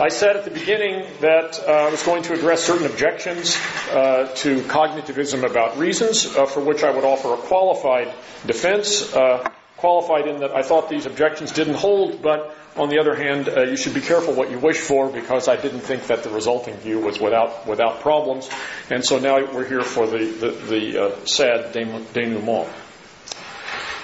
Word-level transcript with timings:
I 0.00 0.10
said 0.10 0.36
at 0.36 0.44
the 0.44 0.52
beginning 0.52 1.04
that 1.22 1.58
uh, 1.66 1.72
I 1.72 1.90
was 1.90 2.04
going 2.04 2.22
to 2.24 2.34
address 2.34 2.62
certain 2.62 2.86
objections 2.86 3.56
uh, 3.90 4.30
to 4.36 4.60
cognitivism 4.60 5.42
about 5.42 5.76
reasons, 5.76 6.24
uh, 6.36 6.46
for 6.46 6.60
which 6.60 6.84
I 6.84 6.90
would 6.92 7.02
offer 7.02 7.34
a 7.34 7.36
qualified 7.36 8.14
defense. 8.46 9.12
Uh, 9.12 9.50
qualified 9.76 10.28
in 10.28 10.38
that 10.40 10.52
I 10.54 10.62
thought 10.62 10.88
these 10.88 11.06
objections 11.06 11.50
didn't 11.50 11.74
hold, 11.74 12.22
but 12.22 12.54
on 12.76 12.90
the 12.90 13.00
other 13.00 13.16
hand, 13.16 13.48
uh, 13.48 13.62
you 13.62 13.76
should 13.76 13.94
be 13.94 14.00
careful 14.00 14.34
what 14.34 14.52
you 14.52 14.60
wish 14.60 14.78
for 14.78 15.08
because 15.08 15.48
I 15.48 15.56
didn't 15.56 15.80
think 15.80 16.06
that 16.06 16.22
the 16.22 16.30
resulting 16.30 16.76
view 16.76 17.00
was 17.00 17.18
without 17.18 17.66
without 17.66 17.98
problems, 17.98 18.48
and 18.90 19.04
so 19.04 19.18
now 19.18 19.52
we're 19.52 19.66
here 19.66 19.82
for 19.82 20.06
the 20.06 20.18
the, 20.18 20.50
the 20.50 21.26
sad 21.26 21.72
denouement. 21.72 22.68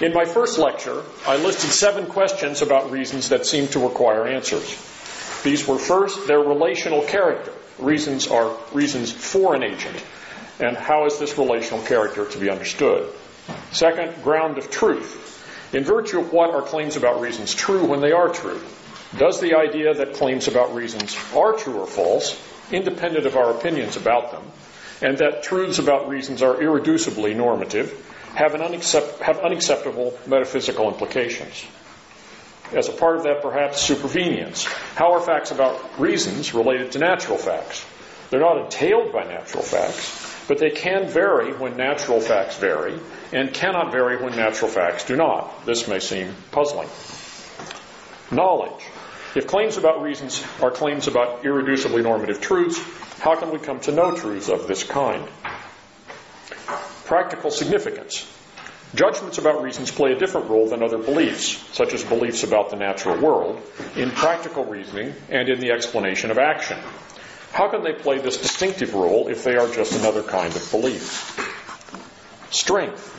In 0.01 0.11
my 0.11 0.25
first 0.25 0.57
lecture, 0.57 1.03
I 1.25 1.37
listed 1.37 1.69
seven 1.69 2.07
questions 2.07 2.61
about 2.61 2.91
reasons 2.91 3.29
that 3.29 3.45
seem 3.45 3.69
to 3.69 3.79
require 3.79 4.27
answers. 4.27 4.91
These 5.45 5.67
were 5.67 5.77
first 5.77 6.25
their 6.25 6.39
relational 6.39 7.03
character. 7.03 7.51
Reasons 7.77 8.27
are 8.27 8.57
reasons 8.73 9.11
for 9.11 9.53
an 9.53 9.61
agent. 9.63 10.03
And 10.59 10.75
how 10.75 11.05
is 11.05 11.19
this 11.19 11.37
relational 11.37 11.85
character 11.85 12.25
to 12.25 12.37
be 12.39 12.49
understood? 12.49 13.13
Second, 13.71 14.23
ground 14.23 14.57
of 14.57 14.71
truth. 14.71 15.21
In 15.71 15.83
virtue 15.83 16.19
of 16.19 16.33
what 16.33 16.49
are 16.49 16.63
claims 16.63 16.95
about 16.95 17.21
reasons 17.21 17.53
true 17.53 17.85
when 17.85 18.01
they 18.01 18.11
are 18.11 18.29
true? 18.29 18.59
Does 19.19 19.39
the 19.39 19.53
idea 19.53 19.93
that 19.93 20.15
claims 20.15 20.47
about 20.47 20.73
reasons 20.73 21.15
are 21.35 21.53
true 21.53 21.79
or 21.79 21.85
false, 21.85 22.41
independent 22.71 23.27
of 23.27 23.37
our 23.37 23.51
opinions 23.51 23.97
about 23.97 24.31
them, 24.31 24.43
and 25.03 25.19
that 25.19 25.43
truths 25.43 25.77
about 25.77 26.09
reasons 26.09 26.41
are 26.41 26.55
irreducibly 26.55 27.35
normative, 27.35 27.93
have, 28.33 28.53
unaccept- 28.53 29.19
have 29.19 29.39
unacceptable 29.41 30.17
metaphysical 30.25 30.87
implications. 30.87 31.65
As 32.73 32.89
a 32.89 32.91
part 32.91 33.17
of 33.17 33.23
that, 33.23 33.41
perhaps 33.41 33.87
supervenience. 33.87 34.65
How 34.95 35.13
are 35.13 35.21
facts 35.21 35.51
about 35.51 35.99
reasons 35.99 36.53
related 36.53 36.93
to 36.93 36.99
natural 36.99 37.37
facts? 37.37 37.85
They're 38.29 38.39
not 38.39 38.57
entailed 38.57 39.13
by 39.13 39.23
natural 39.23 39.63
facts, 39.63 40.45
but 40.47 40.57
they 40.57 40.71
can 40.71 41.07
vary 41.07 41.53
when 41.53 41.77
natural 41.77 42.19
facts 42.19 42.57
vary, 42.57 42.99
and 43.31 43.53
cannot 43.53 43.91
vary 43.91 44.17
when 44.17 44.35
natural 44.35 44.69
facts 44.69 45.05
do 45.05 45.15
not. 45.15 45.65
This 45.65 45.87
may 45.87 45.99
seem 45.99 46.33
puzzling. 46.51 46.89
Knowledge. 48.31 48.83
If 49.35 49.47
claims 49.47 49.77
about 49.77 50.01
reasons 50.01 50.43
are 50.61 50.71
claims 50.71 51.07
about 51.07 51.43
irreducibly 51.43 52.01
normative 52.01 52.41
truths, 52.41 52.79
how 53.19 53.35
can 53.35 53.51
we 53.51 53.59
come 53.59 53.79
to 53.81 53.91
know 53.91 54.15
truths 54.15 54.49
of 54.49 54.67
this 54.67 54.83
kind? 54.83 55.27
Practical 57.05 57.51
significance. 57.51 58.25
Judgments 58.95 59.37
about 59.37 59.61
reasons 59.61 59.91
play 59.91 60.13
a 60.13 60.17
different 60.17 60.49
role 60.49 60.69
than 60.69 60.81
other 60.81 60.97
beliefs, 60.97 61.61
such 61.75 61.93
as 61.93 62.03
beliefs 62.03 62.43
about 62.43 62.69
the 62.69 62.77
natural 62.77 63.19
world, 63.19 63.61
in 63.97 64.09
practical 64.09 64.63
reasoning 64.63 65.13
and 65.29 65.49
in 65.49 65.59
the 65.59 65.71
explanation 65.71 66.31
of 66.31 66.37
action. 66.37 66.79
How 67.51 67.69
can 67.69 67.83
they 67.83 67.93
play 67.93 68.19
this 68.19 68.37
distinctive 68.37 68.93
role 68.93 69.27
if 69.27 69.43
they 69.43 69.57
are 69.57 69.67
just 69.67 69.99
another 69.99 70.23
kind 70.23 70.55
of 70.55 70.71
belief? 70.71 71.37
Strength. 72.51 73.11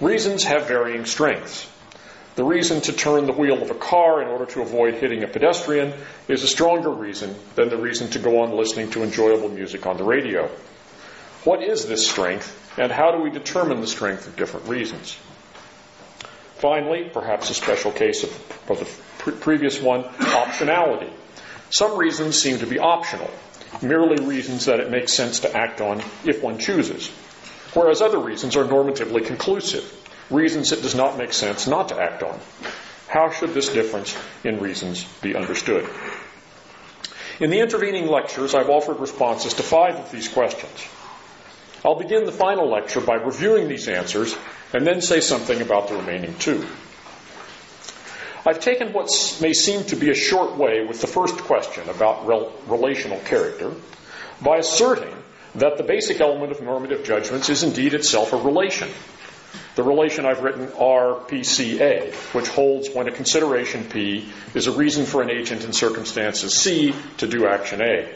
Reasons 0.00 0.44
have 0.44 0.68
varying 0.68 1.04
strengths. 1.04 1.68
The 2.34 2.44
reason 2.44 2.80
to 2.82 2.92
turn 2.94 3.26
the 3.26 3.32
wheel 3.32 3.62
of 3.62 3.70
a 3.70 3.74
car 3.74 4.22
in 4.22 4.28
order 4.28 4.46
to 4.52 4.62
avoid 4.62 4.94
hitting 4.94 5.22
a 5.22 5.28
pedestrian 5.28 5.92
is 6.28 6.42
a 6.42 6.48
stronger 6.48 6.90
reason 6.90 7.34
than 7.54 7.68
the 7.68 7.76
reason 7.76 8.08
to 8.10 8.18
go 8.18 8.40
on 8.42 8.52
listening 8.52 8.90
to 8.92 9.02
enjoyable 9.02 9.50
music 9.50 9.86
on 9.86 9.98
the 9.98 10.04
radio. 10.04 10.48
What 11.44 11.62
is 11.62 11.84
this 11.84 12.08
strength, 12.08 12.61
and 12.76 12.90
how 12.90 13.10
do 13.10 13.22
we 13.22 13.30
determine 13.30 13.80
the 13.80 13.86
strength 13.86 14.26
of 14.26 14.36
different 14.36 14.68
reasons? 14.68 15.18
Finally, 16.56 17.10
perhaps 17.12 17.50
a 17.50 17.54
special 17.54 17.90
case 17.90 18.22
of, 18.22 18.70
of 18.70 18.78
the 18.78 18.88
pre- 19.18 19.32
previous 19.32 19.80
one, 19.80 20.04
optionality. 20.04 21.10
Some 21.70 21.98
reasons 21.98 22.40
seem 22.40 22.58
to 22.58 22.66
be 22.66 22.78
optional, 22.78 23.30
merely 23.82 24.24
reasons 24.24 24.66
that 24.66 24.80
it 24.80 24.90
makes 24.90 25.12
sense 25.12 25.40
to 25.40 25.56
act 25.56 25.80
on 25.80 26.02
if 26.24 26.42
one 26.42 26.58
chooses, 26.58 27.08
whereas 27.74 28.00
other 28.00 28.18
reasons 28.18 28.56
are 28.56 28.64
normatively 28.64 29.26
conclusive, 29.26 29.84
reasons 30.30 30.72
it 30.72 30.82
does 30.82 30.94
not 30.94 31.18
make 31.18 31.32
sense 31.32 31.66
not 31.66 31.88
to 31.88 32.00
act 32.00 32.22
on. 32.22 32.38
How 33.08 33.30
should 33.30 33.54
this 33.54 33.68
difference 33.68 34.16
in 34.44 34.60
reasons 34.60 35.04
be 35.20 35.34
understood? 35.34 35.88
In 37.40 37.50
the 37.50 37.60
intervening 37.60 38.06
lectures, 38.06 38.54
I've 38.54 38.70
offered 38.70 39.00
responses 39.00 39.54
to 39.54 39.62
five 39.62 39.96
of 39.96 40.10
these 40.10 40.28
questions. 40.28 40.86
I'll 41.84 41.98
begin 41.98 42.24
the 42.24 42.32
final 42.32 42.70
lecture 42.70 43.00
by 43.00 43.16
reviewing 43.16 43.68
these 43.68 43.88
answers 43.88 44.34
and 44.72 44.86
then 44.86 45.00
say 45.00 45.20
something 45.20 45.60
about 45.60 45.88
the 45.88 45.96
remaining 45.96 46.36
two. 46.38 46.66
I've 48.44 48.60
taken 48.60 48.92
what 48.92 49.08
may 49.40 49.52
seem 49.52 49.84
to 49.84 49.96
be 49.96 50.10
a 50.10 50.14
short 50.14 50.56
way 50.56 50.84
with 50.84 51.00
the 51.00 51.06
first 51.06 51.38
question 51.38 51.88
about 51.88 52.26
rel- 52.26 52.52
relational 52.66 53.20
character 53.20 53.72
by 54.40 54.58
asserting 54.58 55.14
that 55.56 55.76
the 55.76 55.84
basic 55.84 56.20
element 56.20 56.50
of 56.50 56.60
normative 56.60 57.04
judgments 57.04 57.48
is 57.48 57.62
indeed 57.62 57.94
itself 57.94 58.32
a 58.32 58.36
relation. 58.36 58.88
The 59.74 59.82
relation 59.82 60.26
I've 60.26 60.42
written 60.42 60.68
RPCA, 60.68 62.14
which 62.34 62.48
holds 62.48 62.90
when 62.90 63.06
a 63.06 63.12
consideration 63.12 63.84
P 63.84 64.28
is 64.54 64.66
a 64.66 64.72
reason 64.72 65.06
for 65.06 65.22
an 65.22 65.30
agent 65.30 65.64
in 65.64 65.72
circumstances 65.72 66.54
C 66.54 66.94
to 67.18 67.26
do 67.26 67.46
action 67.46 67.80
A. 67.82 68.12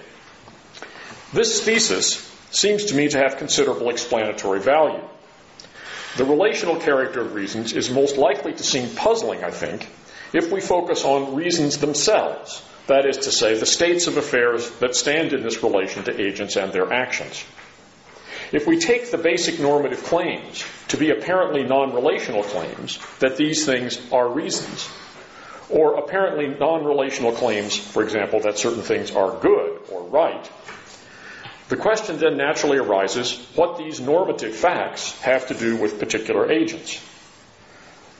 This 1.33 1.63
thesis 1.63 2.36
seems 2.51 2.87
to 2.87 2.95
me 2.95 3.09
to 3.09 3.19
have 3.19 3.39
considerable 3.39 3.91
explanatory 3.91 4.61
value. 4.61 5.03
The 6.17 6.25
relational 6.25 6.77
character 6.77 7.21
of 7.21 7.35
reasons 7.35 7.73
is 7.73 7.91
most 7.91 8.17
likely 8.17 8.53
to 8.55 8.63
seem 8.63 8.95
puzzling, 8.95 9.45
I 9.45 9.51
think, 9.51 9.89
if 10.33 10.51
we 10.51 10.61
focus 10.61 11.05
on 11.05 11.35
reasons 11.35 11.79
themselves, 11.79 12.63
that 12.87 13.07
is 13.07 13.19
to 13.19 13.33
say, 13.33 13.59
the 13.59 13.67
states 13.67 14.07
of 14.07 14.17
affairs 14.17 14.71
that 14.81 14.95
stand 14.95 15.33
in 15.33 15.43
this 15.43 15.63
relation 15.63 16.05
to 16.05 16.21
agents 16.21 16.57
and 16.57 16.73
their 16.73 16.93
actions. 16.93 17.45
If 18.53 18.67
we 18.67 18.79
take 18.79 19.11
the 19.11 19.19
basic 19.19 19.59
normative 19.59 20.05
claims 20.05 20.65
to 20.89 20.97
be 20.97 21.11
apparently 21.11 21.65
non 21.65 21.93
relational 21.93 22.45
claims, 22.45 22.99
that 23.19 23.37
these 23.37 23.67
things 23.67 24.01
are 24.13 24.29
reasons, 24.29 24.89
or 25.69 25.95
apparently 25.97 26.49
non 26.49 26.85
relational 26.85 27.33
claims, 27.33 27.77
for 27.77 28.03
example, 28.03 28.41
that 28.41 28.59
certain 28.59 28.83
things 28.83 29.11
are 29.11 29.39
good 29.41 29.81
or 29.91 30.05
right, 30.05 30.51
the 31.69 31.77
question 31.77 32.19
then 32.19 32.37
naturally 32.37 32.79
arises 32.79 33.37
what 33.55 33.79
these 33.79 34.01
normative 34.01 34.55
facts 34.55 35.19
have 35.21 35.49
to 35.49 35.55
do 35.55 35.77
with 35.77 35.99
particular 35.99 36.51
agents. 36.51 37.01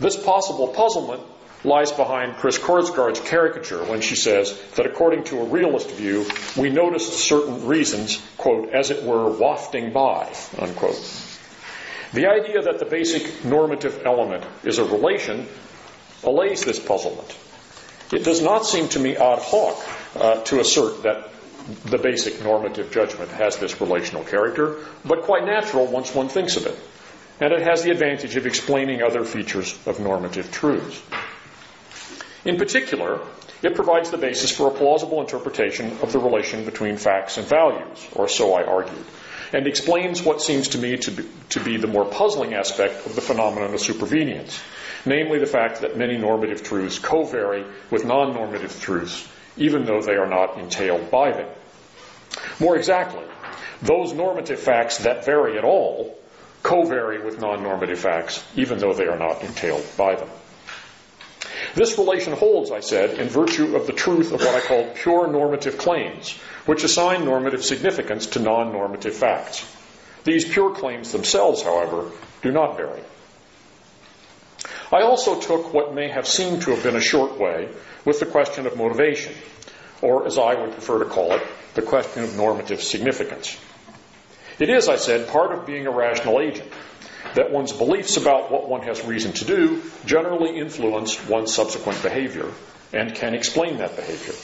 This 0.01 0.17
possible 0.17 0.69
puzzlement 0.69 1.23
lies 1.65 1.93
behind 1.93 2.37
Chris 2.37 2.59
Korsgaard's 2.59 3.21
caricature 3.21 3.85
when 3.85 4.01
she 4.01 4.17
says 4.17 4.59
that 4.77 4.87
according 4.87 5.25
to 5.25 5.41
a 5.41 5.45
realist 5.45 5.91
view, 5.91 6.27
we 6.57 6.71
noticed 6.71 7.13
certain 7.13 7.67
reasons, 7.67 8.21
quote, 8.37 8.71
as 8.71 8.91
it 8.91 9.05
were, 9.05 9.31
wafting 9.31 9.93
by, 9.93 10.33
unquote. 10.59 11.01
The 12.13 12.27
idea 12.27 12.63
that 12.63 12.79
the 12.79 12.85
basic 12.85 13.45
normative 13.45 14.03
element 14.05 14.45
is 14.65 14.79
a 14.79 14.85
relation 14.85 15.47
allays 16.25 16.65
this 16.65 16.79
puzzlement. 16.79 17.37
It 18.13 18.25
does 18.25 18.41
not 18.41 18.65
seem 18.65 18.89
to 18.91 18.99
me 18.99 19.17
ad 19.17 19.41
hoc 19.41 19.77
uh, 20.15 20.43
to 20.45 20.61
assert 20.61 21.03
that 21.03 21.31
the 21.85 21.99
basic 21.99 22.43
normative 22.43 22.91
judgment 22.93 23.31
has 23.33 23.57
this 23.57 23.81
relational 23.81 24.25
character, 24.25 24.77
but 25.05 25.23
quite 25.23 25.45
natural 25.45 25.87
once 25.87 26.15
one 26.15 26.29
thinks 26.29 26.57
of 26.57 26.67
it. 26.67 26.79
And 27.41 27.53
it 27.53 27.63
has 27.63 27.83
the 27.83 27.91
advantage 27.91 28.37
of 28.37 28.47
explaining 28.47 29.03
other 29.03 29.25
features 29.25 29.77
of 29.87 30.01
normative 30.01 30.51
truths. 30.51 31.03
In 32.45 32.57
particular, 32.57 33.21
it 33.63 33.75
provides 33.75 34.11
the 34.11 34.19
basis 34.19 34.51
for 34.51 34.69
a 34.69 34.71
plausible 34.71 35.21
interpretation 35.21 35.99
of 36.03 36.13
the 36.13 36.19
relation 36.19 36.65
between 36.65 36.97
facts 36.97 37.37
and 37.37 37.47
values, 37.47 38.07
or 38.15 38.29
so 38.29 38.55
I 38.55 38.65
argued, 38.65 39.05
and 39.53 39.67
explains 39.67 40.23
what 40.23 40.41
seems 40.41 40.69
to 40.69 40.79
me 40.79 40.97
to 40.99 41.11
be, 41.11 41.25
to 41.51 41.61
be 41.61 41.77
the 41.77 41.87
more 41.87 42.05
puzzling 42.05 42.55
aspect 42.55 43.07
of 43.07 43.15
the 43.15 43.21
phenomenon 43.21 43.75
of 43.75 43.81
supervenience, 43.81 44.61
namely 45.05 45.39
the 45.39 45.47
fact 45.47 45.81
that 45.81 45.97
many 45.97 46.17
normative 46.17 46.63
truths 46.63 46.99
co-vary 46.99 47.65
with 47.91 48.05
non-normative 48.05 48.81
truths 48.81 49.27
even 49.57 49.85
though 49.85 50.03
they 50.03 50.17
are 50.17 50.29
not 50.29 50.59
entailed 50.59 51.11
by 51.11 51.33
them. 51.33 51.49
More 52.61 52.77
exactly, 52.77 53.25
those 53.83 54.13
normative 54.13 54.61
facts 54.61 54.99
that 54.99 55.25
vary 55.25 55.59
at 55.59 55.65
all 55.65 56.17
co-vary 56.67 57.25
with 57.25 57.41
non-normative 57.41 57.99
facts, 57.99 58.45
even 58.57 58.79
though 58.79 58.93
they 58.93 59.07
are 59.07 59.19
not 59.19 59.43
entailed 59.43 59.87
by 59.97 60.17
them. 60.17 60.29
This 61.77 61.97
relation 61.97 62.33
holds, 62.33 62.73
I 62.73 62.81
said, 62.81 63.21
in 63.21 63.29
virtue 63.29 63.77
of 63.77 63.87
the 63.87 63.93
truth 63.93 64.33
of 64.33 64.41
what 64.41 64.55
I 64.55 64.67
call 64.67 64.91
pure 64.95 65.29
normative 65.29 65.79
claims, 65.79 66.33
which 66.65 66.83
assign 66.83 67.25
normative 67.25 67.65
significance 67.65 68.27
to 68.29 68.41
non-normative 68.41 69.15
facts. 69.15 69.65
These 70.25 70.47
pure 70.49 70.75
claims 70.75 71.13
themselves, 71.13 71.63
however, 71.63 72.11
do 72.43 72.51
not 72.51 72.77
vary. 72.77 73.03
I 74.91 75.03
also 75.03 75.41
took 75.41 75.73
what 75.73 75.95
may 75.95 76.09
have 76.09 76.27
seemed 76.27 76.63
to 76.63 76.71
have 76.71 76.83
been 76.83 76.97
a 76.97 77.01
short 77.01 77.39
way 77.39 77.69
with 78.07 78.21
the 78.21 78.27
question 78.27 78.67
of 78.67 78.77
motivation, 78.79 79.35
or 80.01 80.27
as 80.27 80.39
I 80.39 80.55
would 80.55 80.73
prefer 80.73 81.01
to 81.01 81.05
call 81.05 81.33
it, 81.33 81.43
the 81.75 81.83
question 81.83 82.25
of 82.25 82.35
normative 82.37 82.83
significance. 82.83 83.59
It 84.59 84.71
is, 84.71 84.89
I 84.89 84.97
said, 84.97 85.29
part 85.29 85.53
of 85.53 85.67
being 85.67 85.87
a 85.87 85.91
rational 85.91 86.41
agent 86.41 86.73
that 87.35 87.51
one's 87.51 87.73
beliefs 87.73 88.17
about 88.17 88.51
what 88.51 88.69
one 88.69 88.83
has 88.83 89.05
reason 89.05 89.33
to 89.35 89.45
do 89.45 89.83
generally 90.07 90.59
influence 90.59 91.23
one's 91.29 91.53
subsequent 91.53 92.03
behavior 92.03 92.51
and 92.95 93.15
can 93.15 93.35
explain 93.35 93.79
that 93.79 93.97
behavior. 93.97 94.35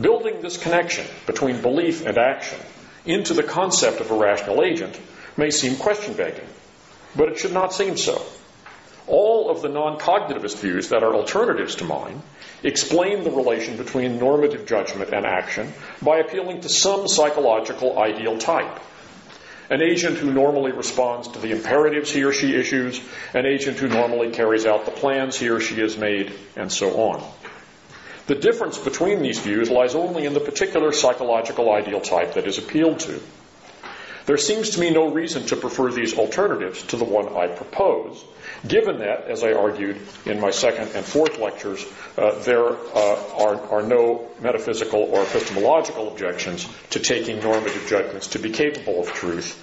Building 0.00 0.42
this 0.42 0.58
connection 0.58 1.06
between 1.26 1.62
belief 1.62 2.04
and 2.06 2.18
action 2.18 2.60
into 3.06 3.34
the 3.34 3.42
concept 3.42 4.00
of 4.00 4.10
a 4.10 4.14
rational 4.14 4.62
agent 4.62 5.00
may 5.36 5.50
seem 5.50 5.76
question 5.76 6.12
begging, 6.12 6.46
but 7.16 7.28
it 7.28 7.38
should 7.38 7.52
not 7.52 7.72
seem 7.72 7.96
so. 7.96 8.22
All 9.06 9.50
of 9.50 9.62
the 9.62 9.68
non 9.68 9.98
cognitivist 9.98 10.58
views 10.58 10.88
that 10.88 11.04
are 11.04 11.14
alternatives 11.14 11.76
to 11.76 11.84
mine 11.84 12.22
explain 12.62 13.22
the 13.22 13.30
relation 13.30 13.76
between 13.76 14.18
normative 14.18 14.66
judgment 14.66 15.12
and 15.12 15.24
action 15.24 15.72
by 16.02 16.18
appealing 16.18 16.62
to 16.62 16.68
some 16.68 17.06
psychological 17.06 17.98
ideal 17.98 18.38
type. 18.38 18.80
An 19.68 19.82
agent 19.82 20.18
who 20.18 20.32
normally 20.32 20.72
responds 20.72 21.28
to 21.28 21.38
the 21.40 21.50
imperatives 21.50 22.12
he 22.12 22.22
or 22.22 22.32
she 22.32 22.54
issues, 22.54 23.00
an 23.34 23.46
agent 23.46 23.78
who 23.78 23.88
normally 23.88 24.30
carries 24.30 24.64
out 24.64 24.84
the 24.84 24.92
plans 24.92 25.36
he 25.36 25.48
or 25.48 25.60
she 25.60 25.80
has 25.80 25.96
made, 25.96 26.32
and 26.56 26.70
so 26.70 27.00
on. 27.10 27.22
The 28.26 28.36
difference 28.36 28.78
between 28.78 29.22
these 29.22 29.38
views 29.38 29.70
lies 29.70 29.94
only 29.94 30.24
in 30.24 30.34
the 30.34 30.40
particular 30.40 30.92
psychological 30.92 31.72
ideal 31.72 32.00
type 32.00 32.34
that 32.34 32.46
is 32.46 32.58
appealed 32.58 33.00
to. 33.00 33.20
There 34.26 34.36
seems 34.36 34.70
to 34.70 34.80
me 34.80 34.90
no 34.90 35.08
reason 35.08 35.46
to 35.46 35.56
prefer 35.56 35.92
these 35.92 36.18
alternatives 36.18 36.82
to 36.88 36.96
the 36.96 37.04
one 37.04 37.36
I 37.36 37.46
propose, 37.46 38.24
given 38.66 38.98
that, 38.98 39.28
as 39.28 39.44
I 39.44 39.52
argued 39.52 40.00
in 40.24 40.40
my 40.40 40.50
second 40.50 40.90
and 40.96 41.06
fourth 41.06 41.38
lectures, 41.38 41.86
uh, 42.18 42.40
there 42.40 42.70
uh, 42.70 43.36
are, 43.38 43.60
are, 43.70 43.82
no 43.82 44.28
metaphysical 44.40 45.00
or 45.00 45.22
epistemological 45.22 46.08
objections 46.08 46.68
to 46.90 46.98
taking 46.98 47.38
normative 47.38 47.86
judgments 47.88 48.26
to 48.28 48.40
be 48.40 48.50
capable 48.50 49.00
of 49.00 49.12
truth 49.12 49.62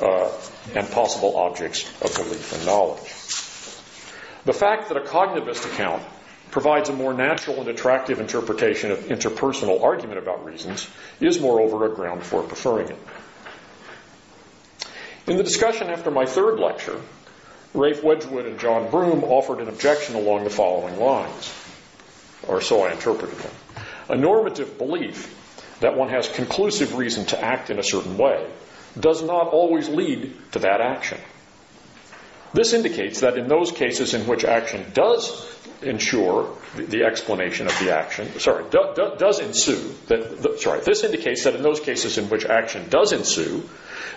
uh, 0.00 0.30
and 0.76 0.88
possible 0.92 1.36
objects 1.36 1.84
of 2.00 2.14
belief 2.14 2.52
and 2.52 2.66
knowledge. 2.66 3.02
The 4.44 4.52
fact 4.52 4.90
that 4.90 4.96
a 4.96 5.00
cognitivist 5.00 5.66
account 5.72 6.04
provides 6.52 6.88
a 6.88 6.92
more 6.92 7.14
natural 7.14 7.60
and 7.60 7.68
attractive 7.68 8.20
interpretation 8.20 8.92
of 8.92 9.00
interpersonal 9.06 9.82
argument 9.82 10.18
about 10.18 10.44
reasons 10.44 10.88
is, 11.20 11.40
moreover, 11.40 11.84
a 11.84 11.94
ground 11.94 12.22
for 12.22 12.44
preferring 12.44 12.90
it. 12.90 12.98
In 15.28 15.36
the 15.36 15.42
discussion 15.42 15.90
after 15.90 16.10
my 16.10 16.24
third 16.24 16.58
lecture, 16.58 16.98
Ralph 17.74 18.02
Wedgwood 18.02 18.46
and 18.46 18.58
John 18.58 18.90
Broome 18.90 19.24
offered 19.24 19.60
an 19.60 19.68
objection 19.68 20.14
along 20.14 20.44
the 20.44 20.50
following 20.50 20.98
lines, 20.98 21.54
or 22.46 22.62
so 22.62 22.82
I 22.84 22.92
interpreted 22.92 23.36
them. 23.36 23.52
A 24.08 24.16
normative 24.16 24.78
belief 24.78 25.34
that 25.80 25.96
one 25.98 26.08
has 26.08 26.28
conclusive 26.28 26.96
reason 26.96 27.26
to 27.26 27.44
act 27.44 27.68
in 27.68 27.78
a 27.78 27.82
certain 27.82 28.16
way 28.16 28.46
does 28.98 29.22
not 29.22 29.48
always 29.48 29.90
lead 29.90 30.34
to 30.52 30.60
that 30.60 30.80
action. 30.80 31.18
This 32.52 32.72
indicates 32.72 33.20
that 33.20 33.36
in 33.36 33.48
those 33.48 33.72
cases 33.72 34.14
in 34.14 34.26
which 34.26 34.44
action 34.44 34.86
does 34.94 35.46
ensure 35.82 36.56
the, 36.76 37.04
explanation 37.04 37.66
of 37.66 37.78
the 37.78 37.94
action, 37.94 38.38
sorry, 38.40 38.64
do, 38.70 38.92
do, 38.96 39.12
does 39.18 39.38
ensue, 39.38 39.94
sorry, 40.58 40.80
this 40.80 41.04
indicates 41.04 41.44
that 41.44 41.54
in 41.54 41.62
those 41.62 41.80
cases 41.80 42.18
in 42.18 42.28
which 42.28 42.44
action 42.44 42.88
does 42.88 43.12
ensue, 43.12 43.68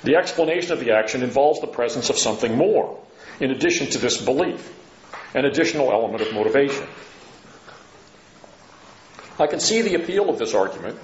the 0.04 0.16
explanation 0.16 0.72
of 0.72 0.80
the 0.80 0.92
action 0.92 1.24
involves 1.24 1.62
the 1.62 1.68
presence 1.68 2.10
of 2.10 2.18
something 2.18 2.58
more, 2.58 3.00
in 3.40 3.52
addition 3.52 3.88
to 3.88 3.98
this 3.98 4.20
belief, 4.20 4.74
an 5.36 5.46
additional 5.46 5.92
element 5.92 6.22
of 6.22 6.34
motivation. 6.34 6.88
I 9.38 9.48
can 9.48 9.60
see 9.60 9.82
the 9.82 9.96
appeal 9.96 10.30
of 10.30 10.40
this 10.40 10.54
argument, 10.54 11.00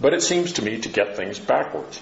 but 0.00 0.14
it 0.14 0.22
seems 0.22 0.54
to 0.54 0.62
me 0.62 0.78
to 0.78 0.88
get 0.88 1.16
things 1.16 1.38
backwards. 1.38 2.00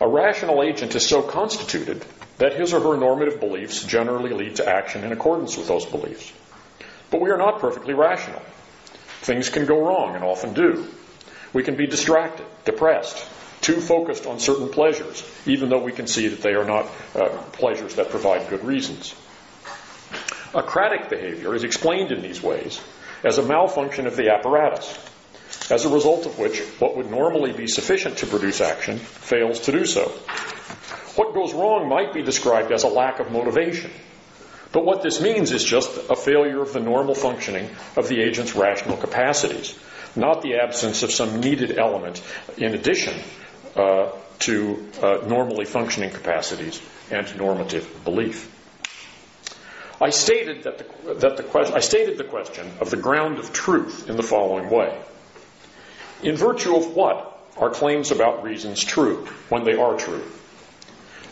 A 0.00 0.08
rational 0.08 0.62
agent 0.62 0.94
is 0.94 1.06
so 1.06 1.22
constituted 1.22 2.04
that 2.38 2.54
his 2.54 2.72
or 2.72 2.80
her 2.80 2.96
normative 2.96 3.40
beliefs 3.40 3.84
generally 3.84 4.30
lead 4.30 4.56
to 4.56 4.68
action 4.68 5.04
in 5.04 5.12
accordance 5.12 5.56
with 5.56 5.68
those 5.68 5.86
beliefs. 5.86 6.32
But 7.10 7.20
we 7.20 7.30
are 7.30 7.38
not 7.38 7.60
perfectly 7.60 7.94
rational. 7.94 8.42
Things 9.20 9.48
can 9.48 9.66
go 9.66 9.86
wrong 9.86 10.14
and 10.14 10.24
often 10.24 10.52
do. 10.52 10.86
We 11.52 11.62
can 11.62 11.76
be 11.76 11.86
distracted, 11.86 12.46
depressed, 12.64 13.24
too 13.60 13.80
focused 13.80 14.26
on 14.26 14.40
certain 14.40 14.68
pleasures, 14.68 15.24
even 15.46 15.68
though 15.68 15.82
we 15.82 15.92
can 15.92 16.06
see 16.06 16.28
that 16.28 16.42
they 16.42 16.54
are 16.54 16.64
not 16.64 16.86
uh, 17.14 17.28
pleasures 17.52 17.94
that 17.94 18.10
provide 18.10 18.50
good 18.50 18.64
reasons. 18.64 19.14
Acratic 20.52 21.08
behavior 21.08 21.54
is 21.54 21.64
explained 21.64 22.12
in 22.12 22.22
these 22.22 22.42
ways 22.42 22.80
as 23.24 23.38
a 23.38 23.42
malfunction 23.42 24.06
of 24.06 24.16
the 24.16 24.30
apparatus, 24.30 24.98
as 25.70 25.84
a 25.84 25.88
result 25.88 26.26
of 26.26 26.38
which 26.38 26.60
what 26.78 26.96
would 26.96 27.10
normally 27.10 27.52
be 27.52 27.66
sufficient 27.66 28.18
to 28.18 28.26
produce 28.26 28.60
action 28.60 28.98
fails 28.98 29.60
to 29.60 29.72
do 29.72 29.86
so. 29.86 30.12
What 31.16 31.34
goes 31.34 31.54
wrong 31.54 31.88
might 31.88 32.12
be 32.12 32.22
described 32.22 32.72
as 32.72 32.82
a 32.82 32.88
lack 32.88 33.20
of 33.20 33.30
motivation. 33.30 33.90
But 34.72 34.84
what 34.84 35.02
this 35.02 35.20
means 35.20 35.52
is 35.52 35.62
just 35.62 36.10
a 36.10 36.16
failure 36.16 36.60
of 36.60 36.72
the 36.72 36.80
normal 36.80 37.14
functioning 37.14 37.70
of 37.96 38.08
the 38.08 38.20
agent's 38.20 38.56
rational 38.56 38.96
capacities, 38.96 39.78
not 40.16 40.42
the 40.42 40.56
absence 40.56 41.04
of 41.04 41.12
some 41.12 41.40
needed 41.40 41.78
element 41.78 42.20
in 42.56 42.74
addition 42.74 43.14
uh, 43.76 44.10
to 44.40 44.84
uh, 45.00 45.18
normally 45.28 45.64
functioning 45.64 46.10
capacities 46.10 46.82
and 47.10 47.36
normative 47.36 48.02
belief. 48.04 48.50
I 50.00 50.10
stated 50.10 50.64
that 50.64 50.78
the, 50.78 51.14
that 51.14 51.36
the 51.36 51.74
I 51.74 51.78
stated 51.78 52.18
the 52.18 52.24
question 52.24 52.68
of 52.80 52.90
the 52.90 52.96
ground 52.96 53.38
of 53.38 53.52
truth 53.52 54.08
in 54.08 54.16
the 54.16 54.24
following 54.24 54.68
way. 54.70 55.00
In 56.22 56.36
virtue 56.36 56.74
of 56.74 56.96
what 56.96 57.30
are 57.56 57.70
claims 57.70 58.10
about 58.10 58.42
reasons 58.42 58.82
true 58.82 59.26
when 59.48 59.62
they 59.62 59.74
are 59.74 59.96
true? 59.96 60.24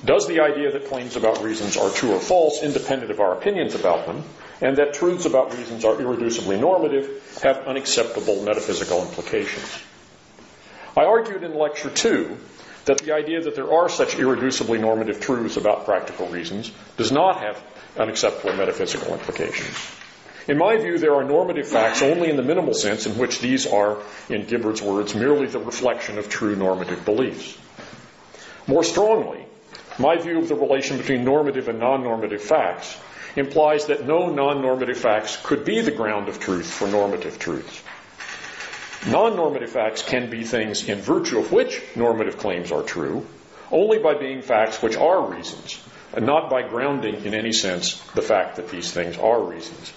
Does 0.04 0.26
the 0.26 0.40
idea 0.40 0.72
that 0.72 0.88
claims 0.88 1.14
about 1.14 1.42
reasons 1.44 1.76
are 1.76 1.90
true 1.90 2.12
or 2.14 2.20
false, 2.20 2.62
independent 2.62 3.12
of 3.12 3.20
our 3.20 3.36
opinions 3.36 3.76
about 3.76 4.06
them, 4.06 4.24
and 4.60 4.76
that 4.78 4.94
truths 4.94 5.26
about 5.26 5.56
reasons 5.56 5.84
are 5.84 5.94
irreducibly 5.94 6.58
normative, 6.58 7.38
have 7.42 7.58
unacceptable 7.68 8.42
metaphysical 8.42 9.02
implications? 9.02 9.78
I 10.96 11.04
argued 11.04 11.44
in 11.44 11.54
Lecture 11.54 11.90
2 11.90 12.36
that 12.86 12.98
the 12.98 13.12
idea 13.12 13.42
that 13.42 13.54
there 13.54 13.72
are 13.72 13.88
such 13.88 14.16
irreducibly 14.16 14.80
normative 14.80 15.20
truths 15.20 15.56
about 15.56 15.84
practical 15.84 16.26
reasons 16.28 16.72
does 16.96 17.12
not 17.12 17.40
have 17.40 17.62
unacceptable 17.96 18.56
metaphysical 18.56 19.12
implications. 19.12 19.76
In 20.48 20.58
my 20.58 20.76
view, 20.76 20.98
there 20.98 21.14
are 21.14 21.22
normative 21.22 21.68
facts 21.68 22.02
only 22.02 22.28
in 22.28 22.36
the 22.36 22.42
minimal 22.42 22.74
sense 22.74 23.06
in 23.06 23.16
which 23.16 23.38
these 23.38 23.68
are, 23.68 23.98
in 24.28 24.46
Gibbard's 24.46 24.82
words, 24.82 25.14
merely 25.14 25.46
the 25.46 25.60
reflection 25.60 26.18
of 26.18 26.28
true 26.28 26.56
normative 26.56 27.04
beliefs. 27.04 27.56
More 28.66 28.82
strongly, 28.82 29.41
my 29.98 30.16
view 30.16 30.38
of 30.38 30.48
the 30.48 30.54
relation 30.54 30.98
between 30.98 31.24
normative 31.24 31.68
and 31.68 31.78
non 31.78 32.02
normative 32.02 32.42
facts 32.42 32.98
implies 33.36 33.86
that 33.86 34.06
no 34.06 34.30
non 34.30 34.62
normative 34.62 34.98
facts 34.98 35.38
could 35.42 35.64
be 35.64 35.80
the 35.80 35.90
ground 35.90 36.28
of 36.28 36.40
truth 36.40 36.70
for 36.70 36.88
normative 36.88 37.38
truths. 37.38 37.82
Non 39.06 39.34
normative 39.34 39.70
facts 39.70 40.02
can 40.02 40.30
be 40.30 40.44
things 40.44 40.88
in 40.88 41.00
virtue 41.00 41.38
of 41.38 41.50
which 41.50 41.82
normative 41.96 42.38
claims 42.38 42.70
are 42.70 42.82
true, 42.82 43.26
only 43.70 43.98
by 43.98 44.14
being 44.14 44.42
facts 44.42 44.80
which 44.80 44.96
are 44.96 45.22
reasons, 45.26 45.80
and 46.12 46.24
not 46.24 46.50
by 46.50 46.62
grounding 46.62 47.24
in 47.24 47.34
any 47.34 47.52
sense 47.52 48.00
the 48.14 48.22
fact 48.22 48.56
that 48.56 48.68
these 48.68 48.92
things 48.92 49.18
are 49.18 49.42
reasons. 49.42 49.92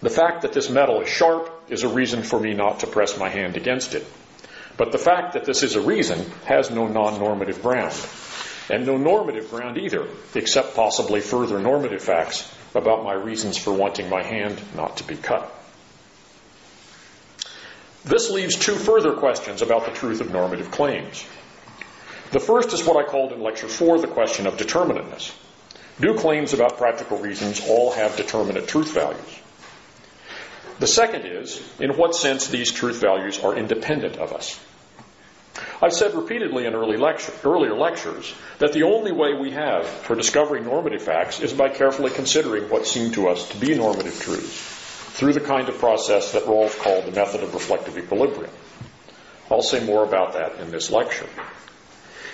The 0.00 0.10
fact 0.10 0.42
that 0.42 0.52
this 0.52 0.68
metal 0.68 1.00
is 1.02 1.08
sharp 1.08 1.50
is 1.68 1.82
a 1.82 1.88
reason 1.88 2.22
for 2.22 2.38
me 2.38 2.52
not 2.52 2.80
to 2.80 2.86
press 2.86 3.16
my 3.16 3.28
hand 3.28 3.56
against 3.56 3.94
it. 3.94 4.04
But 4.76 4.92
the 4.92 4.98
fact 4.98 5.34
that 5.34 5.44
this 5.44 5.62
is 5.62 5.76
a 5.76 5.80
reason 5.80 6.18
has 6.46 6.70
no 6.70 6.88
non 6.88 7.18
normative 7.18 7.62
ground, 7.62 7.94
and 8.70 8.86
no 8.86 8.96
normative 8.96 9.50
ground 9.50 9.78
either, 9.78 10.08
except 10.34 10.74
possibly 10.74 11.20
further 11.20 11.60
normative 11.60 12.02
facts 12.02 12.52
about 12.74 13.04
my 13.04 13.12
reasons 13.12 13.56
for 13.56 13.72
wanting 13.72 14.08
my 14.08 14.22
hand 14.22 14.60
not 14.74 14.96
to 14.96 15.04
be 15.04 15.16
cut. 15.16 15.52
This 18.04 18.30
leaves 18.30 18.56
two 18.56 18.74
further 18.74 19.14
questions 19.14 19.62
about 19.62 19.86
the 19.86 19.92
truth 19.92 20.20
of 20.20 20.30
normative 20.30 20.70
claims. 20.70 21.24
The 22.32 22.40
first 22.40 22.72
is 22.72 22.84
what 22.84 22.96
I 22.96 23.08
called 23.08 23.32
in 23.32 23.40
Lecture 23.40 23.68
4 23.68 24.00
the 24.00 24.08
question 24.08 24.46
of 24.46 24.56
determinateness. 24.56 25.32
Do 26.00 26.14
claims 26.14 26.52
about 26.52 26.76
practical 26.76 27.18
reasons 27.18 27.62
all 27.66 27.92
have 27.92 28.16
determinate 28.16 28.66
truth 28.66 28.92
values? 28.92 29.40
The 30.78 30.86
second 30.86 31.26
is, 31.26 31.62
in 31.78 31.96
what 31.96 32.14
sense 32.14 32.48
these 32.48 32.72
truth 32.72 33.00
values 33.00 33.38
are 33.38 33.56
independent 33.56 34.16
of 34.16 34.32
us. 34.32 34.58
I've 35.80 35.92
said 35.92 36.14
repeatedly 36.14 36.66
in 36.66 36.74
early 36.74 36.96
lecture, 36.96 37.32
earlier 37.44 37.74
lectures 37.74 38.34
that 38.58 38.72
the 38.72 38.82
only 38.82 39.12
way 39.12 39.34
we 39.34 39.52
have 39.52 39.86
for 39.86 40.16
discovering 40.16 40.64
normative 40.64 41.02
facts 41.02 41.40
is 41.40 41.52
by 41.52 41.68
carefully 41.68 42.10
considering 42.10 42.68
what 42.70 42.86
seem 42.86 43.12
to 43.12 43.28
us 43.28 43.48
to 43.50 43.56
be 43.58 43.74
normative 43.74 44.18
truths 44.20 44.82
through 45.14 45.32
the 45.32 45.40
kind 45.40 45.68
of 45.68 45.78
process 45.78 46.32
that 46.32 46.44
Rawls 46.44 46.76
called 46.78 47.06
the 47.06 47.12
method 47.12 47.42
of 47.42 47.54
reflective 47.54 47.96
equilibrium. 47.96 48.50
I'll 49.48 49.62
say 49.62 49.84
more 49.84 50.02
about 50.02 50.32
that 50.32 50.58
in 50.58 50.72
this 50.72 50.90
lecture. 50.90 51.28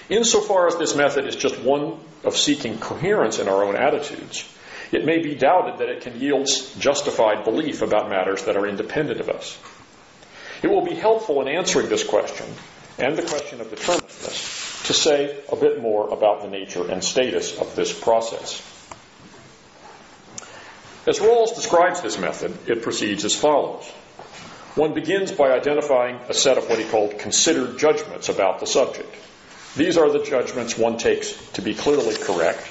Insofar 0.09 0.67
as 0.67 0.77
this 0.77 0.97
method 0.97 1.27
is 1.27 1.37
just 1.37 1.61
one 1.61 2.01
of 2.25 2.37
seeking 2.37 2.79
coherence 2.79 3.39
in 3.39 3.49
our 3.49 3.65
own 3.65 3.77
attitudes, 3.77 4.49
it 4.93 5.05
may 5.05 5.19
be 5.19 5.35
doubted 5.35 5.79
that 5.79 5.89
it 5.89 6.03
can 6.03 6.21
yield 6.21 6.49
justified 6.79 7.45
belief 7.45 7.83
about 7.83 8.11
matters 8.11 8.45
that 8.45 8.57
are 8.57 8.67
independent 8.67 9.21
of 9.21 9.29
us. 9.29 9.59
It 10.63 10.69
will 10.69 10.85
be 10.85 10.95
helpful 10.95 11.41
in 11.41 11.49
answering 11.49 11.89
this 11.89 12.05
question 12.05 12.47
and 12.99 13.17
the 13.17 13.23
question 13.23 13.61
of 13.61 13.69
determinateness 13.69 14.87
to 14.87 14.93
say 14.93 15.39
a 15.51 15.57
bit 15.57 15.81
more 15.81 16.09
about 16.09 16.43
the 16.43 16.49
nature 16.49 16.91
and 16.91 17.03
status 17.03 17.57
of 17.59 17.75
this 17.77 17.99
process. 17.99 18.61
As 21.07 21.19
Rawls 21.19 21.55
describes 21.55 22.03
this 22.03 22.19
method, 22.19 22.57
it 22.67 22.83
proceeds 22.83 23.25
as 23.25 23.35
follows. 23.35 23.87
One 24.75 24.93
begins 24.93 25.33
by 25.33 25.51
identifying 25.53 26.17
a 26.29 26.35
set 26.35 26.59
of 26.59 26.69
what 26.69 26.79
he 26.79 26.85
called 26.85 27.19
considered 27.19 27.79
judgments 27.79 28.29
about 28.29 28.61
the 28.61 28.67
subject. 28.67 29.15
These 29.77 29.97
are 29.97 30.11
the 30.11 30.23
judgments 30.23 30.77
one 30.77 30.99
takes 30.99 31.33
to 31.53 31.63
be 31.63 31.75
clearly 31.75 32.17
correct 32.17 32.67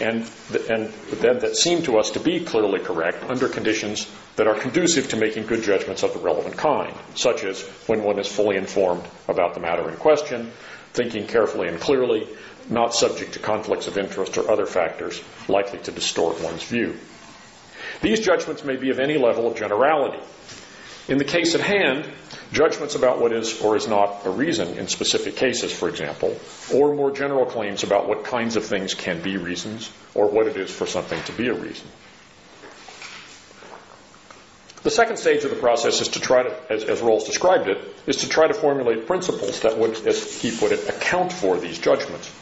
and, 0.00 0.28
and 0.68 0.92
then 1.20 1.38
that 1.40 1.56
seem 1.56 1.82
to 1.82 1.98
us 1.98 2.10
to 2.12 2.20
be 2.20 2.40
clearly 2.44 2.80
correct 2.80 3.22
under 3.28 3.48
conditions 3.48 4.10
that 4.36 4.46
are 4.46 4.54
conducive 4.54 5.08
to 5.08 5.16
making 5.16 5.46
good 5.46 5.62
judgments 5.62 6.02
of 6.02 6.12
the 6.12 6.18
relevant 6.18 6.56
kind, 6.56 6.94
such 7.14 7.44
as 7.44 7.62
when 7.86 8.02
one 8.02 8.18
is 8.18 8.26
fully 8.26 8.56
informed 8.56 9.04
about 9.28 9.54
the 9.54 9.60
matter 9.60 9.88
in 9.90 9.96
question, 9.96 10.50
thinking 10.92 11.26
carefully 11.26 11.68
and 11.68 11.80
clearly, 11.80 12.26
not 12.68 12.94
subject 12.94 13.32
to 13.32 13.38
conflicts 13.38 13.86
of 13.86 13.98
interest 13.98 14.38
or 14.38 14.50
other 14.50 14.66
factors 14.66 15.22
likely 15.48 15.78
to 15.80 15.90
distort 15.90 16.40
one's 16.40 16.62
view. 16.62 16.96
These 18.00 18.20
judgments 18.20 18.64
may 18.64 18.76
be 18.76 18.90
of 18.90 18.98
any 18.98 19.18
level 19.18 19.46
of 19.46 19.56
generality. 19.56 20.22
In 21.08 21.18
the 21.18 21.24
case 21.24 21.54
at 21.54 21.60
hand, 21.60 22.08
judgments 22.52 22.94
about 22.94 23.20
what 23.20 23.32
is 23.32 23.60
or 23.62 23.76
is 23.76 23.88
not 23.88 24.26
a 24.26 24.30
reason 24.30 24.78
in 24.78 24.86
specific 24.86 25.36
cases, 25.36 25.72
for 25.72 25.88
example, 25.88 26.36
or 26.72 26.94
more 26.94 27.10
general 27.10 27.46
claims 27.46 27.82
about 27.82 28.08
what 28.08 28.24
kinds 28.24 28.56
of 28.56 28.64
things 28.64 28.94
can 28.94 29.20
be 29.22 29.36
reasons 29.36 29.90
or 30.14 30.28
what 30.28 30.46
it 30.46 30.56
is 30.56 30.70
for 30.70 30.86
something 30.86 31.22
to 31.24 31.32
be 31.32 31.48
a 31.48 31.54
reason. 31.54 31.86
The 34.82 34.90
second 34.90 35.18
stage 35.18 35.44
of 35.44 35.50
the 35.50 35.56
process 35.56 36.00
is 36.00 36.08
to 36.08 36.20
try 36.20 36.42
to, 36.42 36.72
as, 36.72 36.84
as 36.84 37.00
Rawls 37.00 37.26
described 37.26 37.68
it, 37.68 37.78
is 38.06 38.16
to 38.18 38.28
try 38.28 38.48
to 38.48 38.54
formulate 38.54 39.06
principles 39.06 39.60
that 39.60 39.76
would, 39.76 40.06
as 40.06 40.40
he 40.40 40.56
put 40.56 40.72
it, 40.72 40.88
account 40.88 41.34
for 41.34 41.58
these 41.58 41.78
judgments. 41.78 42.32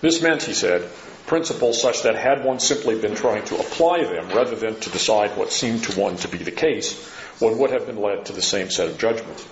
This 0.00 0.22
meant, 0.22 0.42
he 0.42 0.54
said, 0.54 0.90
principles 1.26 1.80
such 1.80 2.02
that 2.02 2.14
had 2.14 2.44
one 2.44 2.60
simply 2.60 2.98
been 2.98 3.14
trying 3.14 3.44
to 3.46 3.58
apply 3.58 4.04
them 4.04 4.28
rather 4.28 4.56
than 4.56 4.78
to 4.80 4.90
decide 4.90 5.36
what 5.36 5.52
seemed 5.52 5.84
to 5.84 6.00
one 6.00 6.16
to 6.16 6.28
be 6.28 6.38
the 6.38 6.50
case, 6.50 7.08
one 7.38 7.58
would 7.58 7.70
have 7.70 7.86
been 7.86 8.00
led 8.00 8.26
to 8.26 8.32
the 8.32 8.42
same 8.42 8.70
set 8.70 8.88
of 8.88 8.98
judgments. 8.98 9.46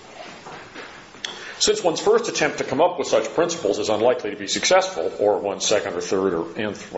Since 1.59 1.83
one's 1.83 2.01
first 2.01 2.27
attempt 2.27 2.57
to 2.57 2.63
come 2.63 2.81
up 2.81 2.99
with 2.99 3.07
such 3.07 3.33
principles 3.33 3.79
is 3.79 3.89
unlikely 3.89 4.31
to 4.31 4.35
be 4.35 4.47
successful, 4.47 5.11
or 5.19 5.39
one's 5.39 5.65
second 5.65 5.93
or 5.93 6.01
third 6.01 6.33
or 6.33 6.59
nth, 6.59 6.91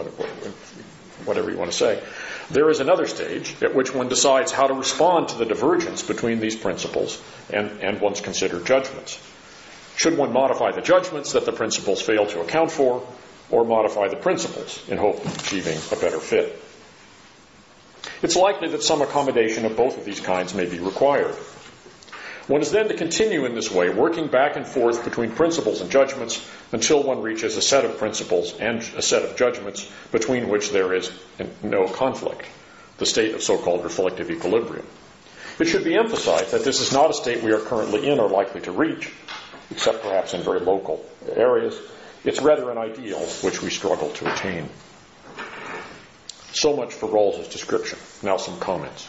whatever 1.26 1.52
you 1.52 1.58
want 1.58 1.72
to 1.72 1.78
say, 1.78 2.02
there 2.50 2.70
is 2.70 2.80
another 2.80 3.06
stage 3.06 3.56
at 3.62 3.76
which 3.76 3.94
one 3.94 4.08
decides 4.08 4.52
how 4.52 4.68
to 4.68 4.74
respond 4.74 5.30
to 5.30 5.38
the 5.38 5.46
divergence 5.46 6.02
between 6.02 6.40
these 6.40 6.56
principles 6.56 7.22
and, 7.52 7.82
and 7.82 8.02
one's 8.02 8.22
considered 8.22 8.66
judgments. 8.66 9.20
Should 9.96 10.18
one 10.18 10.32
modify 10.32 10.72
the 10.72 10.82
judgments 10.82 11.34
that 11.34 11.46
the 11.46 11.52
principles 11.52 12.02
fail 12.02 12.26
to 12.28 12.42
account 12.42 12.72
for, 12.72 13.06
or 13.50 13.64
modify 13.64 14.08
the 14.08 14.16
principles 14.16 14.84
in 14.90 14.98
hope 14.98 15.24
of 15.24 15.40
achieving 15.40 15.78
a 15.92 15.96
better 16.02 16.20
fit? 16.20 16.62
It's 18.22 18.36
likely 18.36 18.70
that 18.70 18.84
some 18.84 19.02
accommodation 19.02 19.66
of 19.66 19.78
both 19.78 19.98
of 19.98 20.06
these 20.06 20.20
kinds 20.20 20.54
may 20.54 20.66
be 20.66 20.80
required. 20.80 21.36
One 22.48 22.62
is 22.62 22.72
then 22.72 22.88
to 22.88 22.94
continue 22.94 23.46
in 23.46 23.56
this 23.56 23.70
way, 23.70 23.90
working 23.90 24.28
back 24.28 24.56
and 24.56 24.66
forth 24.66 25.04
between 25.04 25.32
principles 25.32 25.82
and 25.82 25.92
judgments 25.92 26.44
until 26.72 27.04
one 27.04 27.22
reaches 27.22 27.58
a 27.58 27.62
set 27.62 27.84
of 27.84 27.98
principles 27.98 28.54
and 28.58 28.82
a 28.96 29.02
set 29.02 29.24
of 29.24 29.36
judgments 29.36 29.90
between 30.14 30.48
which 30.48 30.72
there 30.72 30.94
is 30.94 31.12
no 31.62 31.88
conflict, 31.88 32.46
the 33.00 33.06
state 33.06 33.36
of 33.36 33.44
so 33.44 33.58
called 33.58 33.84
reflective 33.84 34.32
equilibrium. 34.32 34.86
It 35.60 35.66
should 35.66 35.84
be 35.84 35.98
emphasized 35.98 36.52
that 36.52 36.64
this 36.64 36.80
is 36.80 36.94
not 36.94 37.10
a 37.10 37.14
state 37.14 37.44
we 37.44 37.52
are 37.52 37.60
currently 37.60 38.08
in 38.08 38.20
or 38.20 38.30
likely 38.30 38.62
to 38.62 38.72
reach, 38.72 39.12
except 39.70 40.02
perhaps 40.02 40.34
in 40.34 40.42
very 40.42 40.62
local 40.62 41.06
areas. 41.36 41.78
It's 42.28 42.42
rather 42.42 42.70
an 42.70 42.78
ideal 42.78 43.22
which 43.42 43.62
we 43.62 43.70
struggle 43.70 44.10
to 44.10 44.34
attain. 44.34 44.68
So 46.52 46.76
much 46.76 46.94
for 46.94 47.08
Rawls's 47.08 47.48
description. 47.48 47.98
Now 48.22 48.36
some 48.36 48.60
comments. 48.60 49.08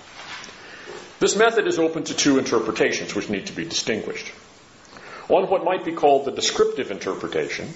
This 1.18 1.34
method 1.34 1.66
is 1.66 1.80
open 1.80 2.04
to 2.04 2.14
two 2.14 2.38
interpretations 2.38 3.16
which 3.16 3.28
need 3.28 3.46
to 3.46 3.52
be 3.52 3.64
distinguished. 3.64 4.32
On 5.28 5.50
what 5.50 5.64
might 5.64 5.84
be 5.84 5.90
called 5.90 6.26
the 6.26 6.30
descriptive 6.30 6.92
interpretation, 6.92 7.75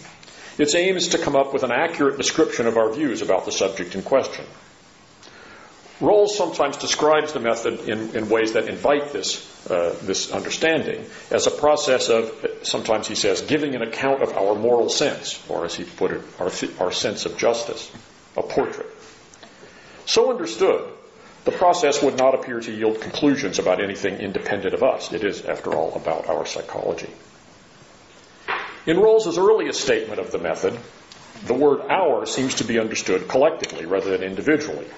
its 0.59 0.77
aim 0.77 0.97
is 0.97 1.09
to 1.09 1.19
come 1.19 1.35
up 1.35 1.53
with 1.53 1.65
an 1.65 1.73
accurate 1.73 2.19
description 2.19 2.69
of 2.69 2.77
our 2.77 2.93
views 2.93 3.21
about 3.21 3.45
the 3.45 3.51
subject 3.51 3.97
in 3.97 4.03
question. 4.03 4.45
Rawls 6.03 6.31
sometimes 6.31 6.79
describes 6.79 7.33
the 7.33 7.39
method 7.39 7.89
in, 7.89 8.17
in 8.17 8.29
ways 8.29 8.55
that 8.55 8.67
invite 8.69 9.13
this, 9.13 9.71
uh, 9.71 9.97
this 10.03 10.33
understanding 10.33 11.07
as 11.31 11.47
a 11.47 11.51
process 11.53 12.09
of, 12.09 12.45
sometimes 12.63 13.07
he 13.07 13.15
says, 13.15 13.43
giving 13.43 13.77
an 13.77 13.83
account 13.83 14.21
of 14.21 14.37
our 14.37 14.57
moral 14.57 14.89
sense, 14.89 15.41
or 15.49 15.65
as 15.65 15.77
he 15.77 15.85
put 15.85 16.11
it, 16.11 16.21
our, 16.41 16.51
our 16.81 16.91
sense 16.91 17.25
of 17.25 17.39
justice, 17.39 17.89
a 18.37 18.43
portrait. 18.43 18.89
So 20.05 20.31
understood, 20.31 20.93
the 21.45 21.53
process 21.53 22.03
would 22.03 22.19
not 22.19 22.35
appear 22.35 22.59
to 22.59 22.73
yield 22.73 23.01
conclusions 23.01 23.61
about 23.61 23.81
anything 23.81 24.17
independent 24.17 24.75
of 24.75 24.83
us. 24.83 25.13
It 25.13 25.23
is, 25.23 25.45
after 25.45 25.73
all, 25.73 25.95
about 25.95 26.29
our 26.29 26.47
psychology. 26.47 27.11
In 28.87 28.97
Rawls's 28.97 29.39
earliest 29.39 29.81
statement 29.81 30.19
of 30.19 30.33
the 30.33 30.39
method, 30.39 30.77
the 31.45 31.55
word 31.55 31.83
our 31.89 32.27
seems 32.27 32.57
to 32.57 32.65
be 32.65 32.81
understood 32.81 33.29
collectively 33.29 33.87
rather 33.87 34.11
than 34.11 34.25
individually. 34.25 34.89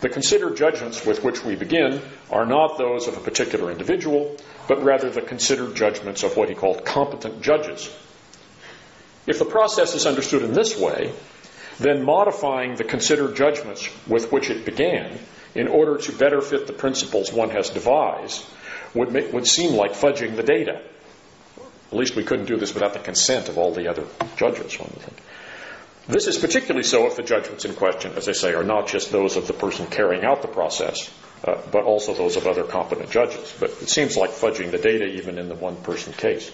The 0.00 0.08
considered 0.08 0.56
judgments 0.56 1.04
with 1.04 1.24
which 1.24 1.44
we 1.44 1.56
begin 1.56 2.00
are 2.30 2.46
not 2.46 2.78
those 2.78 3.08
of 3.08 3.16
a 3.16 3.20
particular 3.20 3.70
individual, 3.70 4.36
but 4.68 4.82
rather 4.82 5.10
the 5.10 5.22
considered 5.22 5.74
judgments 5.74 6.22
of 6.22 6.36
what 6.36 6.48
he 6.48 6.54
called 6.54 6.84
competent 6.84 7.42
judges. 7.42 7.92
If 9.26 9.38
the 9.38 9.44
process 9.44 9.94
is 9.94 10.06
understood 10.06 10.42
in 10.42 10.52
this 10.52 10.78
way, 10.78 11.12
then 11.80 12.04
modifying 12.04 12.76
the 12.76 12.84
considered 12.84 13.36
judgments 13.36 13.88
with 14.06 14.30
which 14.30 14.50
it 14.50 14.64
began 14.64 15.18
in 15.54 15.68
order 15.68 15.98
to 15.98 16.12
better 16.12 16.40
fit 16.40 16.66
the 16.66 16.72
principles 16.72 17.32
one 17.32 17.50
has 17.50 17.70
devised 17.70 18.44
would, 18.94 19.12
make, 19.12 19.32
would 19.32 19.46
seem 19.46 19.74
like 19.74 19.92
fudging 19.92 20.36
the 20.36 20.42
data. 20.42 20.80
At 21.90 21.96
least 21.96 22.16
we 22.16 22.24
couldn't 22.24 22.46
do 22.46 22.56
this 22.56 22.74
without 22.74 22.92
the 22.92 22.98
consent 22.98 23.48
of 23.48 23.58
all 23.58 23.72
the 23.72 23.88
other 23.88 24.04
judges, 24.36 24.78
one 24.78 24.90
would 24.94 25.02
think. 25.02 25.18
This 26.08 26.26
is 26.26 26.38
particularly 26.38 26.84
so 26.84 27.06
if 27.06 27.16
the 27.16 27.22
judgments 27.22 27.66
in 27.66 27.74
question, 27.74 28.14
as 28.14 28.30
I 28.30 28.32
say, 28.32 28.54
are 28.54 28.64
not 28.64 28.88
just 28.88 29.12
those 29.12 29.36
of 29.36 29.46
the 29.46 29.52
person 29.52 29.86
carrying 29.88 30.24
out 30.24 30.40
the 30.40 30.48
process, 30.48 31.10
uh, 31.44 31.60
but 31.70 31.84
also 31.84 32.14
those 32.14 32.36
of 32.36 32.46
other 32.46 32.64
competent 32.64 33.10
judges. 33.10 33.54
But 33.60 33.70
it 33.82 33.90
seems 33.90 34.16
like 34.16 34.30
fudging 34.30 34.70
the 34.70 34.78
data 34.78 35.04
even 35.04 35.38
in 35.38 35.50
the 35.50 35.54
one 35.54 35.76
person 35.76 36.14
case. 36.14 36.50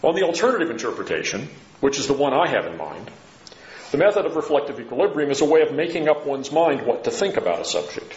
On 0.00 0.14
the 0.14 0.22
alternative 0.22 0.70
interpretation, 0.70 1.48
which 1.80 1.98
is 1.98 2.06
the 2.06 2.12
one 2.12 2.32
I 2.32 2.46
have 2.46 2.66
in 2.66 2.76
mind, 2.76 3.10
the 3.90 3.98
method 3.98 4.26
of 4.26 4.36
reflective 4.36 4.78
equilibrium 4.78 5.32
is 5.32 5.40
a 5.40 5.44
way 5.44 5.62
of 5.62 5.74
making 5.74 6.08
up 6.08 6.24
one's 6.24 6.52
mind 6.52 6.86
what 6.86 7.04
to 7.04 7.10
think 7.10 7.36
about 7.36 7.60
a 7.60 7.64
subject. 7.64 8.14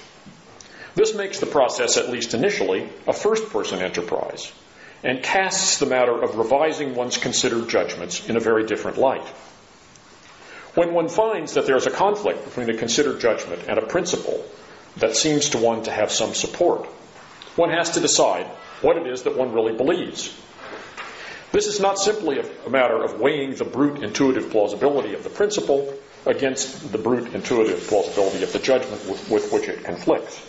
This 0.94 1.16
makes 1.16 1.40
the 1.40 1.48
process, 1.48 1.98
at 1.98 2.12
least 2.12 2.36
initially, 2.36 2.88
a 3.08 3.14
first 3.14 3.50
person 3.50 3.80
enterprise 3.80 4.54
and 5.04 5.22
casts 5.22 5.80
the 5.80 5.86
matter 5.86 6.24
of 6.24 6.38
revising 6.38 6.96
one's 6.96 7.18
considered 7.18 7.68
judgments 7.68 8.28
in 8.30 8.38
a 8.38 8.40
very 8.40 8.66
different 8.66 8.98
light. 8.98 9.26
When 10.76 10.94
one 10.94 11.10
finds 11.10 11.54
that 11.54 11.66
there's 11.66 11.88
a 11.88 11.92
conflict 11.92 12.46
between 12.46 12.70
a 12.70 12.78
considered 12.78 13.20
judgment 13.20 13.64
and 13.68 13.80
a 13.80 13.86
principle 13.86 14.46
that 14.98 15.16
seems 15.16 15.50
to 15.50 15.58
one 15.58 15.84
to 15.84 15.92
have 15.92 16.12
some 16.12 16.34
support, 16.34 16.86
one 17.56 17.70
has 17.72 17.92
to 17.92 18.00
decide 18.00 18.46
what 18.82 18.98
it 18.98 19.08
is 19.08 19.24
that 19.24 19.38
one 19.38 19.54
really 19.54 19.76
believes 19.76 20.36
this 21.56 21.68
is 21.68 21.80
not 21.80 21.98
simply 21.98 22.40
a, 22.40 22.70
matter 22.70 23.02
of 23.02 23.22
weighing 23.22 23.56
the 23.56 23.64
brute 23.64 24.04
intuitive 24.04 24.50
plausibility 24.50 25.14
of 25.14 25.24
the 25.24 25.30
principle 25.30 25.94
against 26.26 26.92
the 26.92 26.98
brute 26.98 27.34
intuitive 27.34 27.88
plausibility 27.88 28.44
of 28.44 28.52
the 28.52 28.60
judgment 28.60 29.06
with, 29.10 29.30
with 29.30 29.54
which 29.54 29.70
it 29.70 29.86
conflicts. 29.86 30.46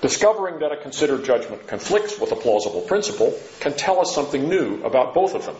Discovering 0.00 0.58
that 0.58 0.72
a 0.72 0.76
considered 0.76 1.24
judgment 1.24 1.68
conflicts 1.68 2.18
with 2.18 2.32
a 2.32 2.34
plausible 2.34 2.80
principle 2.80 3.32
can 3.60 3.74
tell 3.74 4.00
us 4.00 4.12
something 4.12 4.48
new 4.48 4.82
about 4.82 5.14
both 5.14 5.36
of 5.36 5.46
them. 5.46 5.54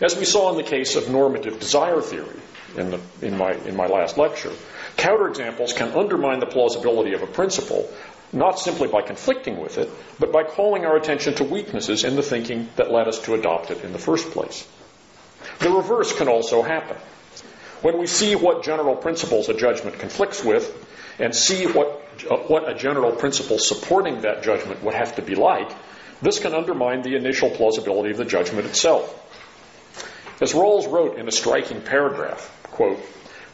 As 0.00 0.16
we 0.16 0.24
saw 0.24 0.50
in 0.50 0.56
the 0.56 0.62
case 0.62 0.96
of 0.96 1.08
normative 1.08 1.58
desire 1.58 2.00
theory 2.00 2.40
in, 2.76 2.90
the, 2.90 3.00
in, 3.22 3.36
my, 3.36 3.52
in 3.52 3.76
my 3.76 3.86
last 3.86 4.16
lecture, 4.16 4.52
counterexamples 4.96 5.74
can 5.74 5.92
undermine 5.92 6.40
the 6.40 6.46
plausibility 6.46 7.14
of 7.14 7.22
a 7.22 7.26
principle 7.26 7.90
not 8.32 8.58
simply 8.58 8.88
by 8.88 9.00
conflicting 9.02 9.58
with 9.58 9.78
it, 9.78 9.88
but 10.18 10.30
by 10.30 10.42
calling 10.42 10.84
our 10.84 10.96
attention 10.96 11.34
to 11.34 11.44
weaknesses 11.44 12.04
in 12.04 12.14
the 12.14 12.22
thinking 12.22 12.68
that 12.76 12.90
led 12.90 13.08
us 13.08 13.18
to 13.20 13.34
adopt 13.34 13.70
it 13.70 13.82
in 13.82 13.92
the 13.92 13.98
first 13.98 14.30
place. 14.30 14.68
The 15.60 15.70
reverse 15.70 16.16
can 16.16 16.28
also 16.28 16.62
happen. 16.62 16.96
When 17.80 17.98
we 17.98 18.06
see 18.06 18.34
what 18.34 18.64
general 18.64 18.96
principles 18.96 19.48
a 19.48 19.54
judgment 19.54 19.98
conflicts 19.98 20.44
with, 20.44 20.74
and 21.18 21.34
see 21.34 21.66
what, 21.66 21.88
what 22.48 22.68
a 22.68 22.74
general 22.74 23.12
principle 23.12 23.58
supporting 23.58 24.22
that 24.22 24.42
judgment 24.42 24.82
would 24.82 24.94
have 24.94 25.16
to 25.16 25.22
be 25.22 25.34
like, 25.34 25.70
this 26.22 26.38
can 26.38 26.54
undermine 26.54 27.02
the 27.02 27.16
initial 27.16 27.50
plausibility 27.50 28.10
of 28.10 28.16
the 28.16 28.24
judgment 28.24 28.66
itself. 28.66 29.24
As 30.40 30.52
Rawls 30.52 30.90
wrote 30.90 31.18
in 31.18 31.26
a 31.26 31.32
striking 31.32 31.80
paragraph, 31.80 32.56
quote, 32.64 33.00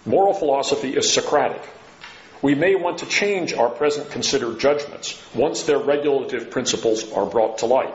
moral 0.05 0.35
philosophy 0.35 0.95
is 0.95 1.11
Socratic, 1.11 1.63
we 2.43 2.55
may 2.55 2.75
want 2.75 2.99
to 2.99 3.07
change 3.07 3.55
our 3.55 3.71
present 3.71 4.11
considered 4.11 4.61
judgments 4.61 5.19
once 5.35 5.63
their 5.63 5.79
regulative 5.79 6.51
principles 6.51 7.11
are 7.13 7.25
brought 7.25 7.59
to 7.59 7.67
light. 7.67 7.95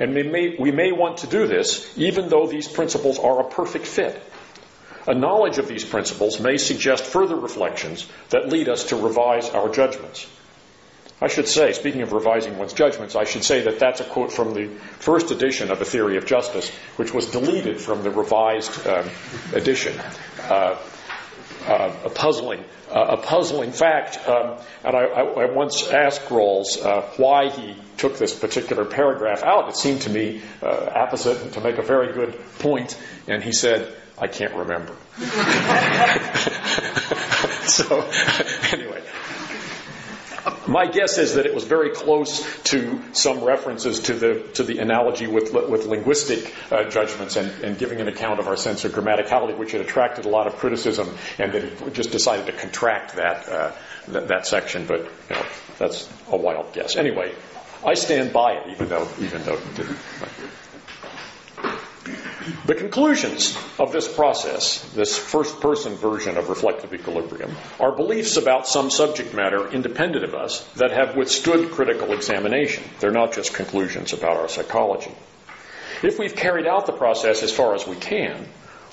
And 0.00 0.14
we 0.14 0.22
may, 0.22 0.56
we 0.58 0.70
may 0.70 0.90
want 0.90 1.18
to 1.18 1.26
do 1.26 1.46
this 1.46 1.92
even 1.98 2.30
though 2.30 2.46
these 2.46 2.66
principles 2.66 3.18
are 3.18 3.40
a 3.40 3.50
perfect 3.50 3.86
fit. 3.86 4.22
A 5.06 5.14
knowledge 5.14 5.58
of 5.58 5.68
these 5.68 5.84
principles 5.84 6.40
may 6.40 6.56
suggest 6.56 7.04
further 7.04 7.36
reflections 7.36 8.06
that 8.30 8.48
lead 8.48 8.68
us 8.70 8.84
to 8.84 8.96
revise 8.96 9.50
our 9.50 9.68
judgments. 9.68 10.26
I 11.20 11.28
should 11.28 11.48
say, 11.48 11.72
speaking 11.72 12.02
of 12.02 12.12
revising 12.12 12.58
one's 12.58 12.72
judgments, 12.72 13.16
I 13.16 13.24
should 13.24 13.42
say 13.42 13.62
that 13.62 13.80
that's 13.80 14.00
a 14.00 14.04
quote 14.04 14.32
from 14.32 14.54
the 14.54 14.68
first 15.00 15.32
edition 15.32 15.70
of 15.70 15.80
A 15.80 15.84
Theory 15.84 16.16
of 16.16 16.26
Justice, 16.26 16.70
which 16.96 17.12
was 17.12 17.26
deleted 17.26 17.80
from 17.80 18.04
the 18.04 18.10
revised 18.10 18.86
um, 18.86 19.08
edition. 19.52 19.98
Uh, 20.42 20.76
uh, 21.66 21.92
a 22.04 22.10
puzzling, 22.10 22.64
uh, 22.90 23.16
a 23.16 23.16
puzzling 23.16 23.72
fact. 23.72 24.18
Um, 24.28 24.58
and 24.84 24.96
I, 24.96 25.04
I, 25.04 25.22
I, 25.22 25.52
once 25.52 25.88
asked 25.88 26.30
Rawls 26.30 26.84
uh, 26.84 27.02
why 27.16 27.50
he 27.50 27.74
took 27.96 28.16
this 28.16 28.32
particular 28.34 28.84
paragraph 28.84 29.42
out. 29.42 29.68
It 29.68 29.76
seemed 29.76 30.02
to 30.02 30.10
me 30.10 30.40
uh, 30.62 30.90
apposite 30.94 31.54
to 31.54 31.60
make 31.60 31.78
a 31.78 31.82
very 31.82 32.12
good 32.12 32.38
point, 32.60 32.96
and 33.26 33.42
he 33.42 33.52
said, 33.52 33.92
"I 34.16 34.28
can't 34.28 34.54
remember." 34.54 34.94
so, 37.66 38.02
anyway, 38.72 39.02
my 40.66 40.86
guess 40.86 41.18
is 41.18 41.34
that 41.34 41.46
it 41.46 41.54
was 41.54 41.64
very 41.64 41.90
close 41.90 42.62
to 42.64 43.00
some 43.12 43.42
references 43.42 44.00
to 44.00 44.14
the 44.14 44.42
to 44.54 44.62
the 44.62 44.78
analogy 44.78 45.26
with 45.26 45.52
with 45.52 45.86
linguistic 45.86 46.54
uh, 46.70 46.84
judgments 46.84 47.36
and, 47.36 47.50
and 47.64 47.78
giving 47.78 48.00
an 48.00 48.08
account 48.08 48.40
of 48.40 48.48
our 48.48 48.56
sense 48.56 48.84
of 48.84 48.92
grammaticality, 48.92 49.56
which 49.56 49.72
had 49.72 49.80
attracted 49.80 50.24
a 50.24 50.28
lot 50.28 50.46
of 50.46 50.56
criticism, 50.56 51.08
and 51.38 51.52
that 51.52 51.62
he 51.64 51.90
just 51.90 52.10
decided 52.10 52.46
to 52.46 52.52
contract 52.52 53.16
that 53.16 53.48
uh, 53.48 53.72
th- 54.06 54.28
that 54.28 54.46
section. 54.46 54.86
But 54.86 55.00
you 55.00 55.36
know, 55.36 55.46
that's 55.78 56.08
a 56.30 56.36
wild 56.36 56.72
guess. 56.72 56.96
Anyway, 56.96 57.34
I 57.84 57.94
stand 57.94 58.32
by 58.32 58.54
it, 58.54 58.70
even 58.70 58.88
though 58.88 59.08
even 59.20 59.42
though 59.44 59.54
it 59.54 59.74
didn't. 59.76 59.98
The 62.66 62.74
conclusions 62.74 63.56
of 63.78 63.92
this 63.92 64.12
process, 64.12 64.82
this 64.94 65.16
first 65.16 65.60
person 65.60 65.96
version 65.96 66.36
of 66.36 66.48
reflective 66.48 66.94
equilibrium, 66.94 67.54
are 67.78 67.92
beliefs 67.92 68.36
about 68.36 68.66
some 68.66 68.90
subject 68.90 69.34
matter 69.34 69.68
independent 69.68 70.24
of 70.24 70.34
us 70.34 70.64
that 70.74 70.92
have 70.92 71.16
withstood 71.16 71.70
critical 71.72 72.12
examination. 72.12 72.84
They're 73.00 73.10
not 73.10 73.32
just 73.32 73.54
conclusions 73.54 74.12
about 74.12 74.36
our 74.36 74.48
psychology. 74.48 75.12
If 76.02 76.18
we've 76.18 76.36
carried 76.36 76.66
out 76.66 76.86
the 76.86 76.92
process 76.92 77.42
as 77.42 77.52
far 77.52 77.74
as 77.74 77.86
we 77.86 77.96
can, 77.96 78.46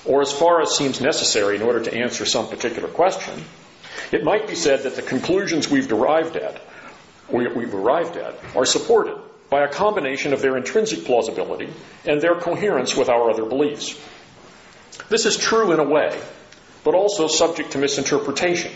or 0.04 0.22
as 0.22 0.32
far 0.32 0.60
as 0.60 0.76
seems 0.76 1.00
necessary 1.00 1.56
in 1.56 1.62
order 1.62 1.82
to 1.82 1.94
answer 1.94 2.24
some 2.24 2.48
particular 2.48 2.88
question, 2.88 3.44
it 4.12 4.24
might 4.24 4.46
be 4.46 4.54
said 4.54 4.82
that 4.82 4.96
the 4.96 5.02
conclusions 5.02 5.68
we've 5.68 5.88
derived 5.88 6.36
at, 6.36 6.60
we've 7.28 7.74
arrived 7.74 8.16
at, 8.16 8.38
are 8.54 8.64
supported 8.64 9.18
by 9.48 9.62
a 9.64 9.68
combination 9.68 10.32
of 10.32 10.42
their 10.42 10.56
intrinsic 10.56 11.04
plausibility 11.04 11.68
and 12.04 12.20
their 12.20 12.34
coherence 12.34 12.96
with 12.96 13.08
our 13.08 13.30
other 13.30 13.44
beliefs. 13.44 13.98
This 15.08 15.26
is 15.26 15.36
true 15.36 15.72
in 15.72 15.78
a 15.78 15.84
way, 15.84 16.20
but 16.82 16.94
also 16.94 17.28
subject 17.28 17.72
to 17.72 17.78
misinterpretation, 17.78 18.72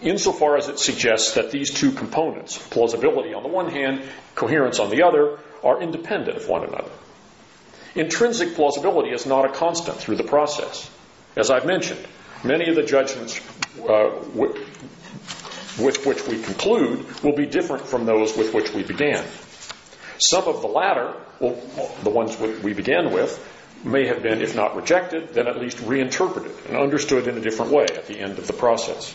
insofar 0.00 0.56
as 0.56 0.68
it 0.68 0.78
suggests 0.78 1.34
that 1.34 1.50
these 1.50 1.72
two 1.72 1.92
components, 1.92 2.56
plausibility 2.56 3.34
on 3.34 3.42
the 3.42 3.48
one 3.48 3.70
hand, 3.70 4.02
coherence 4.34 4.78
on 4.78 4.90
the 4.90 5.02
other, 5.02 5.38
are 5.62 5.82
independent 5.82 6.36
of 6.36 6.48
one 6.48 6.64
another. 6.64 6.90
Intrinsic 7.94 8.54
plausibility 8.54 9.10
is 9.10 9.26
not 9.26 9.44
a 9.44 9.50
constant 9.50 9.98
through 9.98 10.16
the 10.16 10.24
process. 10.24 10.90
As 11.36 11.50
I've 11.50 11.66
mentioned, 11.66 12.06
many 12.42 12.68
of 12.68 12.76
the 12.76 12.82
judgments 12.82 13.40
uh, 13.80 14.10
with 14.34 16.04
which 16.06 16.26
we 16.26 16.42
conclude 16.42 17.22
will 17.22 17.34
be 17.34 17.46
different 17.46 17.86
from 17.86 18.06
those 18.06 18.36
with 18.36 18.54
which 18.54 18.72
we 18.72 18.82
began. 18.82 19.24
Some 20.18 20.44
of 20.44 20.60
the 20.60 20.68
latter, 20.68 21.14
well, 21.40 21.60
the 22.02 22.10
ones 22.10 22.38
we 22.38 22.72
began 22.72 23.12
with, 23.12 23.48
may 23.84 24.06
have 24.06 24.22
been, 24.22 24.42
if 24.42 24.54
not 24.54 24.76
rejected, 24.76 25.34
then 25.34 25.48
at 25.48 25.58
least 25.58 25.80
reinterpreted 25.80 26.52
and 26.68 26.76
understood 26.76 27.26
in 27.26 27.36
a 27.36 27.40
different 27.40 27.72
way 27.72 27.84
at 27.84 28.06
the 28.06 28.20
end 28.20 28.38
of 28.38 28.46
the 28.46 28.52
process. 28.52 29.12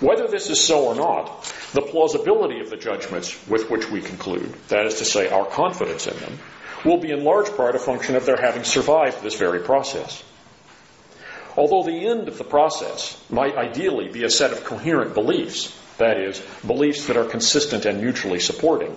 Whether 0.00 0.26
this 0.26 0.50
is 0.50 0.60
so 0.60 0.86
or 0.86 0.94
not, 0.94 1.44
the 1.74 1.82
plausibility 1.82 2.60
of 2.60 2.70
the 2.70 2.76
judgments 2.76 3.36
with 3.46 3.70
which 3.70 3.90
we 3.90 4.00
conclude, 4.00 4.52
that 4.68 4.86
is 4.86 4.96
to 4.96 5.04
say, 5.04 5.28
our 5.28 5.44
confidence 5.44 6.06
in 6.06 6.18
them, 6.18 6.38
will 6.84 6.98
be 6.98 7.12
in 7.12 7.24
large 7.24 7.54
part 7.56 7.76
a 7.76 7.78
function 7.78 8.16
of 8.16 8.26
their 8.26 8.40
having 8.40 8.64
survived 8.64 9.22
this 9.22 9.36
very 9.36 9.60
process. 9.60 10.24
Although 11.56 11.84
the 11.84 12.06
end 12.08 12.28
of 12.28 12.38
the 12.38 12.44
process 12.44 13.22
might 13.30 13.56
ideally 13.56 14.08
be 14.08 14.24
a 14.24 14.30
set 14.30 14.52
of 14.52 14.64
coherent 14.64 15.14
beliefs, 15.14 15.78
that 15.98 16.18
is, 16.18 16.40
beliefs 16.66 17.06
that 17.06 17.16
are 17.16 17.24
consistent 17.24 17.84
and 17.84 18.00
mutually 18.00 18.40
supporting, 18.40 18.96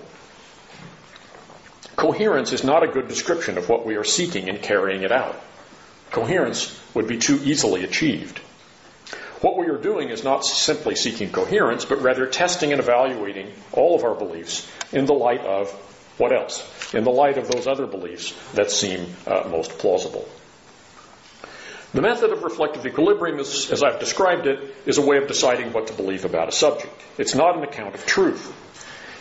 Coherence 1.95 2.51
is 2.51 2.63
not 2.63 2.83
a 2.83 2.87
good 2.87 3.07
description 3.07 3.57
of 3.57 3.69
what 3.69 3.85
we 3.85 3.95
are 3.95 4.03
seeking 4.03 4.47
in 4.47 4.57
carrying 4.59 5.03
it 5.03 5.11
out. 5.11 5.39
Coherence 6.11 6.79
would 6.93 7.07
be 7.07 7.17
too 7.17 7.39
easily 7.43 7.83
achieved. 7.83 8.39
What 9.41 9.57
we 9.57 9.67
are 9.67 9.77
doing 9.77 10.09
is 10.09 10.23
not 10.23 10.45
simply 10.45 10.95
seeking 10.95 11.31
coherence, 11.31 11.85
but 11.85 12.01
rather 12.01 12.25
testing 12.25 12.71
and 12.71 12.81
evaluating 12.81 13.51
all 13.71 13.95
of 13.95 14.03
our 14.03 14.15
beliefs 14.15 14.69
in 14.91 15.05
the 15.05 15.13
light 15.13 15.41
of 15.41 15.69
what 16.17 16.31
else? 16.31 16.93
In 16.93 17.03
the 17.03 17.11
light 17.11 17.37
of 17.37 17.49
those 17.49 17.67
other 17.67 17.85
beliefs 17.85 18.33
that 18.53 18.71
seem 18.71 19.05
uh, 19.27 19.47
most 19.49 19.77
plausible. 19.77 20.27
The 21.93 22.01
method 22.01 22.31
of 22.31 22.43
reflective 22.43 22.85
equilibrium, 22.85 23.39
is, 23.39 23.71
as 23.71 23.83
I've 23.83 23.99
described 23.99 24.47
it, 24.47 24.75
is 24.85 24.97
a 24.97 25.05
way 25.05 25.17
of 25.17 25.27
deciding 25.27 25.73
what 25.73 25.87
to 25.87 25.93
believe 25.93 26.25
about 26.25 26.49
a 26.49 26.51
subject. 26.51 26.93
It's 27.17 27.35
not 27.35 27.57
an 27.57 27.63
account 27.63 27.95
of 27.95 28.05
truth. 28.05 28.53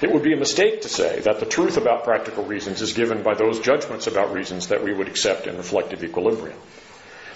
It 0.03 0.11
would 0.11 0.23
be 0.23 0.33
a 0.33 0.37
mistake 0.37 0.83
to 0.83 0.89
say 0.89 1.21
that 1.21 1.41
the 1.41 1.47
truth 1.47 1.77
about 1.77 2.05
practical 2.05 2.45
reasons 2.45 2.83
is 2.83 2.93
given 2.93 3.23
by 3.23 3.35
those 3.35 3.61
judgments 3.61 4.07
about 4.07 4.33
reasons 4.33 4.69
that 4.69 4.83
we 4.83 4.93
would 4.93 5.09
accept 5.09 5.47
in 5.47 5.57
reflective 5.57 6.03
equilibrium. 6.03 6.59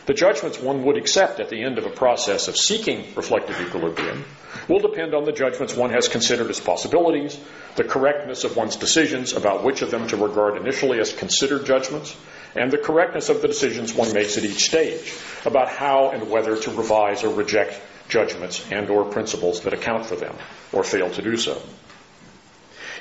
The 0.07 0.15
judgments 0.15 0.59
one 0.59 0.85
would 0.85 0.97
accept 0.97 1.39
at 1.39 1.51
the 1.51 1.63
end 1.63 1.77
of 1.77 1.85
a 1.85 1.91
process 1.91 2.49
of 2.49 2.57
seeking 2.57 3.15
reflective 3.15 3.61
equilibrium 3.61 4.25
will 4.67 4.81
depend 4.81 5.15
on 5.15 5.25
the 5.25 5.33
judgments 5.33 5.75
one 5.77 5.91
has 5.91 6.09
considered 6.09 6.49
as 6.49 6.61
possibilities, 6.61 7.39
the 7.77 7.85
correctness 7.85 8.43
of 8.45 8.57
one's 8.57 8.77
decisions 8.77 9.35
about 9.35 9.65
which 9.65 9.83
of 9.83 9.91
them 9.91 10.09
to 10.09 10.17
regard 10.17 10.57
initially 10.57 10.99
as 10.99 11.13
considered 11.13 11.67
judgments, 11.67 12.17
and 12.57 12.71
the 12.71 12.79
correctness 12.79 13.29
of 13.29 13.43
the 13.43 13.49
decisions 13.49 13.93
one 13.93 14.13
makes 14.15 14.39
at 14.39 14.45
each 14.45 14.65
stage 14.65 15.13
about 15.45 15.69
how 15.69 16.11
and 16.11 16.31
whether 16.31 16.57
to 16.57 16.71
revise 16.71 17.23
or 17.23 17.35
reject 17.35 17.79
judgments 18.09 18.65
and 18.73 18.89
or 18.89 19.05
principles 19.05 19.61
that 19.61 19.75
account 19.75 20.07
for 20.07 20.17
them 20.17 20.35
or 20.73 20.83
fail 20.83 21.11
to 21.11 21.23
do 21.23 21.37
so. 21.37 21.61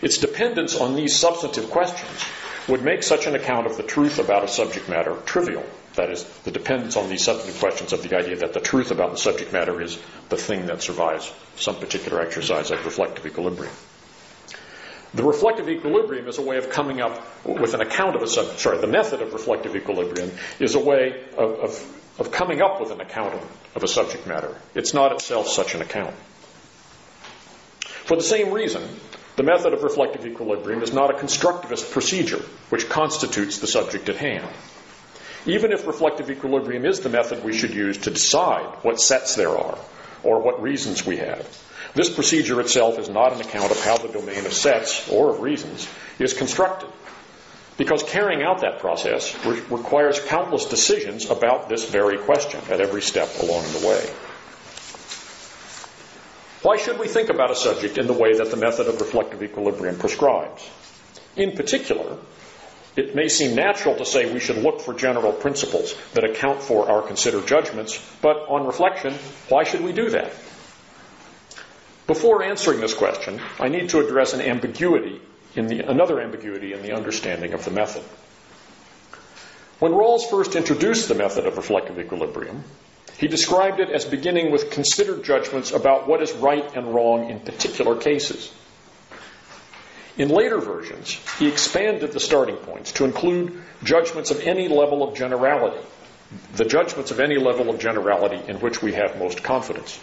Its 0.02 0.18
dependence 0.18 0.76
on 0.76 0.96
these 0.96 1.16
substantive 1.16 1.70
questions 1.70 2.26
would 2.68 2.84
make 2.84 3.04
such 3.04 3.28
an 3.28 3.36
account 3.36 3.66
of 3.66 3.78
the 3.78 3.84
truth 3.84 4.20
about 4.20 4.44
a 4.44 4.48
subject 4.48 4.90
matter 4.90 5.16
trivial. 5.26 5.66
That 5.96 6.12
is, 6.12 6.24
the 6.44 6.52
dependence 6.52 6.96
on 6.96 7.10
these 7.10 7.24
substantive 7.24 7.60
questions 7.60 7.94
of 7.94 8.04
the 8.04 8.16
idea 8.16 8.36
that 8.38 8.54
the 8.54 8.60
truth 8.60 8.92
about 8.92 9.12
the 9.12 9.18
subject 9.18 9.52
matter 9.54 9.82
is 9.82 9.98
the 10.30 10.38
thing 10.38 10.68
that 10.68 10.82
survives 10.82 11.34
some 11.56 11.76
particular 11.76 12.22
exercise 12.22 12.70
of 12.70 12.86
reflective 12.86 13.26
equilibrium. 13.26 13.74
The 15.14 15.24
reflective 15.24 15.70
equilibrium 15.70 16.28
is 16.28 16.38
a 16.38 16.42
way 16.42 16.58
of 16.58 16.70
coming 16.70 17.02
up 17.02 17.24
with 17.46 17.74
an 17.74 17.82
account 17.82 18.16
of 18.16 18.22
a 18.22 18.28
subject. 18.28 18.60
Sorry, 18.60 18.78
the 18.78 18.88
method 18.88 19.22
of 19.22 19.34
reflective 19.34 19.76
equilibrium 19.76 20.32
is 20.60 20.76
a 20.76 20.80
way 20.80 21.24
of, 21.38 21.52
of, 21.60 22.02
of 22.20 22.32
coming 22.32 22.62
up 22.62 22.80
with 22.80 22.92
an 22.92 23.00
account 23.00 23.34
of, 23.34 23.58
of 23.76 23.84
a 23.84 23.88
subject 23.88 24.28
matter. 24.28 24.56
It's 24.76 24.94
not 24.94 25.14
itself 25.14 25.48
such 25.48 25.74
an 25.76 25.82
account. 25.82 26.14
For 27.80 28.16
the 28.16 28.24
same 28.24 28.52
reason, 28.52 28.84
the 29.38 29.44
method 29.44 29.72
of 29.72 29.84
reflective 29.84 30.26
equilibrium 30.26 30.82
is 30.82 30.92
not 30.92 31.12
a 31.12 31.18
constructivist 31.18 31.92
procedure 31.92 32.42
which 32.70 32.90
constitutes 32.90 33.60
the 33.60 33.68
subject 33.68 34.10
at 34.10 34.18
hand. 34.18 34.50
Even 35.46 35.72
if 35.72 35.86
reflective 35.86 36.30
equilibrium 36.30 36.86
is 36.86 37.00
the 37.00 37.10
method 37.10 37.44
we 37.44 37.56
should 37.56 37.74
use 37.74 38.00
to 38.00 38.10
decide 38.10 38.66
what 38.82 39.00
sets 39.00 39.36
there 39.36 39.56
are 39.56 39.78
or 40.24 40.42
what 40.42 40.62
reasons 40.62 41.06
we 41.06 41.18
have, 41.18 41.48
this 41.94 42.10
procedure 42.10 42.60
itself 42.60 42.98
is 42.98 43.10
not 43.10 43.32
an 43.32 43.40
account 43.40 43.72
of 43.72 43.80
how 43.80 43.96
the 43.96 44.08
domain 44.08 44.46
of 44.48 44.54
sets 44.54 45.08
or 45.08 45.30
of 45.30 45.40
reasons 45.40 45.88
is 46.18 46.34
constructed. 46.34 46.90
Because 47.78 48.02
carrying 48.02 48.42
out 48.42 48.62
that 48.62 48.80
process 48.80 49.36
re- 49.46 49.62
requires 49.70 50.20
countless 50.20 50.66
decisions 50.66 51.30
about 51.30 51.70
this 51.70 51.88
very 51.88 52.18
question 52.18 52.60
at 52.72 52.82
every 52.82 53.04
step 53.04 53.30
along 53.40 53.64
the 53.74 53.88
way. 53.88 54.10
Why 56.68 56.76
should 56.76 57.00
we 57.00 57.08
think 57.08 57.30
about 57.30 57.50
a 57.50 57.56
subject 57.56 57.98
in 57.98 58.08
the 58.08 58.14
way 58.14 58.34
that 58.34 58.52
the 58.52 58.58
method 58.58 58.88
of 58.88 59.00
reflective 59.00 59.42
equilibrium 59.42 59.98
prescribes? 59.98 60.70
In 61.38 61.54
particular, 61.54 62.18
it 62.98 63.16
may 63.16 63.30
seem 63.30 63.56
natural 63.56 63.96
to 63.96 64.04
say 64.04 64.34
we 64.34 64.42
should 64.42 64.58
look 64.58 64.82
for 64.82 64.94
general 64.94 65.32
principles 65.32 65.96
that 66.14 66.26
account 66.26 66.62
for 66.62 66.92
our 66.92 67.02
considered 67.02 67.48
judgments, 67.48 67.98
but 68.22 68.36
on 68.50 68.68
reflection, 68.68 69.14
why 69.48 69.64
should 69.64 69.80
we 69.80 69.94
do 69.94 70.10
that? 70.10 70.34
Before 72.06 72.44
answering 72.44 72.82
this 72.82 72.94
question, 72.94 73.40
I 73.62 73.70
need 73.70 73.88
to 73.92 74.06
address 74.06 74.34
an 74.34 74.42
ambiguity 74.42 75.22
in 75.56 75.68
the, 75.68 75.90
another 75.90 76.20
ambiguity 76.20 76.74
in 76.74 76.82
the 76.82 76.92
understanding 76.92 77.54
of 77.54 77.64
the 77.64 77.72
method. 77.72 78.04
When 79.80 79.94
Rawls 79.94 80.30
first 80.30 80.58
introduced 80.58 81.08
the 81.08 81.16
method 81.16 81.46
of 81.46 81.56
reflective 81.56 81.98
equilibrium, 81.98 82.66
he 83.18 83.28
described 83.28 83.80
it 83.80 83.90
as 83.90 84.06
beginning 84.06 84.52
with 84.52 84.72
considered 84.72 85.24
judgments 85.24 85.72
about 85.72 86.08
what 86.08 86.22
is 86.22 86.32
right 86.34 86.76
and 86.76 86.94
wrong 86.94 87.30
in 87.30 87.40
particular 87.40 87.96
cases. 87.96 88.54
In 90.18 90.30
later 90.30 90.60
versions, 90.60 91.20
he 91.38 91.48
expanded 91.48 92.12
the 92.12 92.20
starting 92.20 92.58
points 92.58 92.94
to 92.94 93.06
include 93.06 93.62
judgments 93.84 94.32
of 94.32 94.42
any 94.42 94.68
level 94.68 95.08
of 95.08 95.16
generality, 95.16 95.84
the 96.56 96.66
judgments 96.66 97.12
of 97.12 97.20
any 97.20 97.38
level 97.38 97.70
of 97.70 97.80
generality 97.80 98.42
in 98.48 98.60
which 98.60 98.82
we 98.82 98.94
have 98.94 99.20
most 99.20 99.44
confidence. 99.44 100.00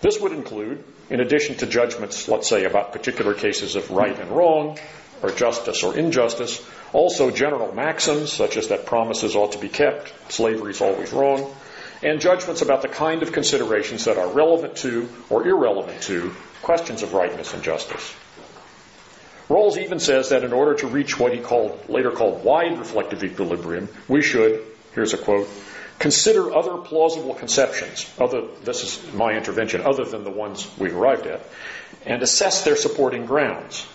This 0.00 0.20
would 0.20 0.32
include, 0.32 0.84
in 1.08 1.20
addition 1.20 1.56
to 1.56 1.66
judgments, 1.66 2.28
let's 2.28 2.48
say, 2.48 2.64
about 2.64 2.92
particular 2.92 3.34
cases 3.34 3.76
of 3.76 3.90
right 3.90 4.18
and 4.18 4.30
wrong, 4.30 4.78
or 5.22 5.30
justice 5.30 5.82
or 5.82 5.96
injustice, 5.96 6.62
also 6.92 7.30
general 7.30 7.74
maxims, 7.74 8.32
such 8.32 8.56
as 8.56 8.68
that 8.68 8.84
promises 8.84 9.36
ought 9.36 9.52
to 9.52 9.58
be 9.58 9.68
kept, 9.68 10.12
slavery 10.30 10.72
is 10.72 10.80
always 10.80 11.12
wrong, 11.12 11.54
and 12.04 12.20
judgments 12.20 12.60
about 12.60 12.82
the 12.82 12.88
kind 12.88 13.22
of 13.22 13.32
considerations 13.32 14.04
that 14.04 14.18
are 14.18 14.28
relevant 14.28 14.76
to 14.76 15.08
or 15.30 15.48
irrelevant 15.48 16.02
to 16.02 16.34
questions 16.62 17.02
of 17.02 17.14
rightness 17.14 17.54
and 17.54 17.62
justice. 17.62 18.14
Rawls 19.48 19.78
even 19.78 19.98
says 19.98 20.28
that 20.28 20.44
in 20.44 20.52
order 20.52 20.74
to 20.76 20.86
reach 20.86 21.18
what 21.18 21.32
he 21.32 21.40
called, 21.40 21.88
later 21.88 22.10
called 22.10 22.44
wide 22.44 22.78
reflective 22.78 23.24
equilibrium, 23.24 23.88
we 24.06 24.22
should, 24.22 24.62
here's 24.94 25.14
a 25.14 25.18
quote, 25.18 25.48
consider 25.98 26.54
other 26.54 26.78
plausible 26.78 27.34
conceptions, 27.34 28.10
other, 28.18 28.42
this 28.64 28.82
is 28.82 29.12
my 29.14 29.32
intervention, 29.32 29.82
other 29.82 30.04
than 30.04 30.24
the 30.24 30.30
ones 30.30 30.70
we've 30.78 30.96
arrived 30.96 31.26
at, 31.26 31.40
and 32.06 32.22
assess 32.22 32.64
their 32.64 32.76
supporting 32.76 33.26
grounds. 33.26 33.86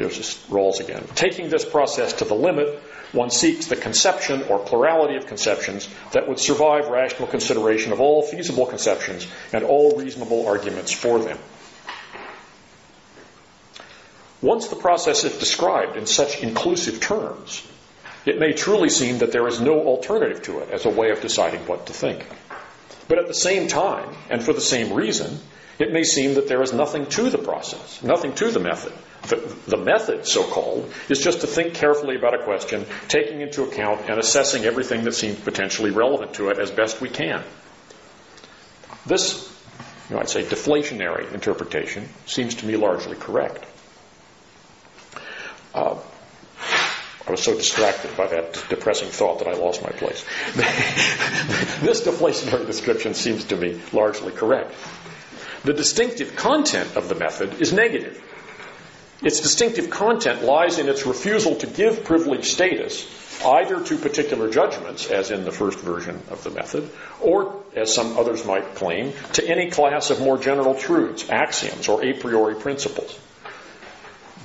Here's 0.00 0.16
just 0.16 0.48
Rawls 0.48 0.80
again. 0.80 1.04
Taking 1.14 1.50
this 1.50 1.62
process 1.62 2.14
to 2.14 2.24
the 2.24 2.34
limit, 2.34 2.80
one 3.12 3.28
seeks 3.28 3.66
the 3.66 3.76
conception 3.76 4.44
or 4.44 4.58
plurality 4.58 5.16
of 5.16 5.26
conceptions 5.26 5.86
that 6.12 6.26
would 6.26 6.38
survive 6.38 6.88
rational 6.88 7.28
consideration 7.28 7.92
of 7.92 8.00
all 8.00 8.22
feasible 8.22 8.64
conceptions 8.64 9.26
and 9.52 9.62
all 9.62 9.98
reasonable 9.98 10.46
arguments 10.46 10.90
for 10.90 11.18
them. 11.18 11.36
Once 14.40 14.68
the 14.68 14.76
process 14.76 15.24
is 15.24 15.38
described 15.38 15.98
in 15.98 16.06
such 16.06 16.42
inclusive 16.42 16.98
terms, 16.98 17.62
it 18.24 18.38
may 18.38 18.54
truly 18.54 18.88
seem 18.88 19.18
that 19.18 19.32
there 19.32 19.46
is 19.48 19.60
no 19.60 19.80
alternative 19.80 20.40
to 20.44 20.60
it 20.60 20.70
as 20.70 20.86
a 20.86 20.90
way 20.90 21.10
of 21.10 21.20
deciding 21.20 21.60
what 21.66 21.84
to 21.88 21.92
think. 21.92 22.24
But 23.06 23.18
at 23.18 23.26
the 23.26 23.34
same 23.34 23.68
time, 23.68 24.16
and 24.30 24.42
for 24.42 24.54
the 24.54 24.62
same 24.62 24.94
reason, 24.94 25.40
it 25.80 25.92
may 25.92 26.04
seem 26.04 26.34
that 26.34 26.46
there 26.46 26.62
is 26.62 26.74
nothing 26.74 27.06
to 27.06 27.30
the 27.30 27.38
process, 27.38 28.02
nothing 28.02 28.34
to 28.34 28.50
the 28.50 28.60
method. 28.60 28.92
The, 29.66 29.76
method, 29.76 30.26
so 30.26 30.44
called, 30.44 30.92
is 31.08 31.20
just 31.20 31.40
to 31.40 31.46
think 31.46 31.74
carefully 31.74 32.16
about 32.16 32.34
a 32.34 32.42
question, 32.44 32.84
taking 33.08 33.40
into 33.40 33.64
account 33.64 34.08
and 34.08 34.18
assessing 34.18 34.64
everything 34.64 35.04
that 35.04 35.12
seems 35.12 35.38
potentially 35.38 35.90
relevant 35.90 36.34
to 36.34 36.50
it 36.50 36.58
as 36.58 36.70
best 36.70 37.00
we 37.00 37.08
can. 37.08 37.42
This, 39.06 39.50
you 40.08 40.16
know, 40.16 40.20
I'd 40.20 40.28
say, 40.28 40.42
deflationary 40.42 41.32
interpretation 41.32 42.08
seems 42.26 42.56
to 42.56 42.66
me 42.66 42.76
largely 42.76 43.16
correct. 43.16 43.64
Uh, 45.74 45.98
I 47.26 47.30
was 47.30 47.42
so 47.42 47.54
distracted 47.54 48.16
by 48.16 48.26
that 48.26 48.64
depressing 48.68 49.08
thought 49.08 49.38
that 49.38 49.48
I 49.48 49.52
lost 49.52 49.82
my 49.82 49.90
place. 49.90 50.24
this 50.56 52.00
deflationary 52.02 52.66
description 52.66 53.14
seems 53.14 53.44
to 53.44 53.56
me 53.56 53.80
largely 53.92 54.32
correct. 54.32 54.74
The 55.64 55.72
distinctive 55.74 56.36
content 56.36 56.96
of 56.96 57.08
the 57.08 57.14
method 57.14 57.60
is 57.60 57.72
negative. 57.72 58.22
Its 59.22 59.40
distinctive 59.40 59.90
content 59.90 60.42
lies 60.42 60.78
in 60.78 60.88
its 60.88 61.04
refusal 61.04 61.56
to 61.56 61.66
give 61.66 62.04
privilege 62.04 62.46
status 62.46 63.06
either 63.44 63.82
to 63.84 63.96
particular 63.96 64.50
judgments, 64.50 65.10
as 65.10 65.30
in 65.30 65.44
the 65.44 65.52
first 65.52 65.78
version 65.80 66.20
of 66.30 66.42
the 66.44 66.50
method, 66.50 66.90
or, 67.20 67.62
as 67.74 67.94
some 67.94 68.18
others 68.18 68.44
might 68.44 68.74
claim, 68.74 69.12
to 69.32 69.46
any 69.46 69.70
class 69.70 70.10
of 70.10 70.20
more 70.20 70.38
general 70.38 70.74
truths, 70.74 71.28
axioms, 71.30 71.88
or 71.88 72.04
a 72.04 72.12
priori 72.12 72.54
principles. 72.54 73.18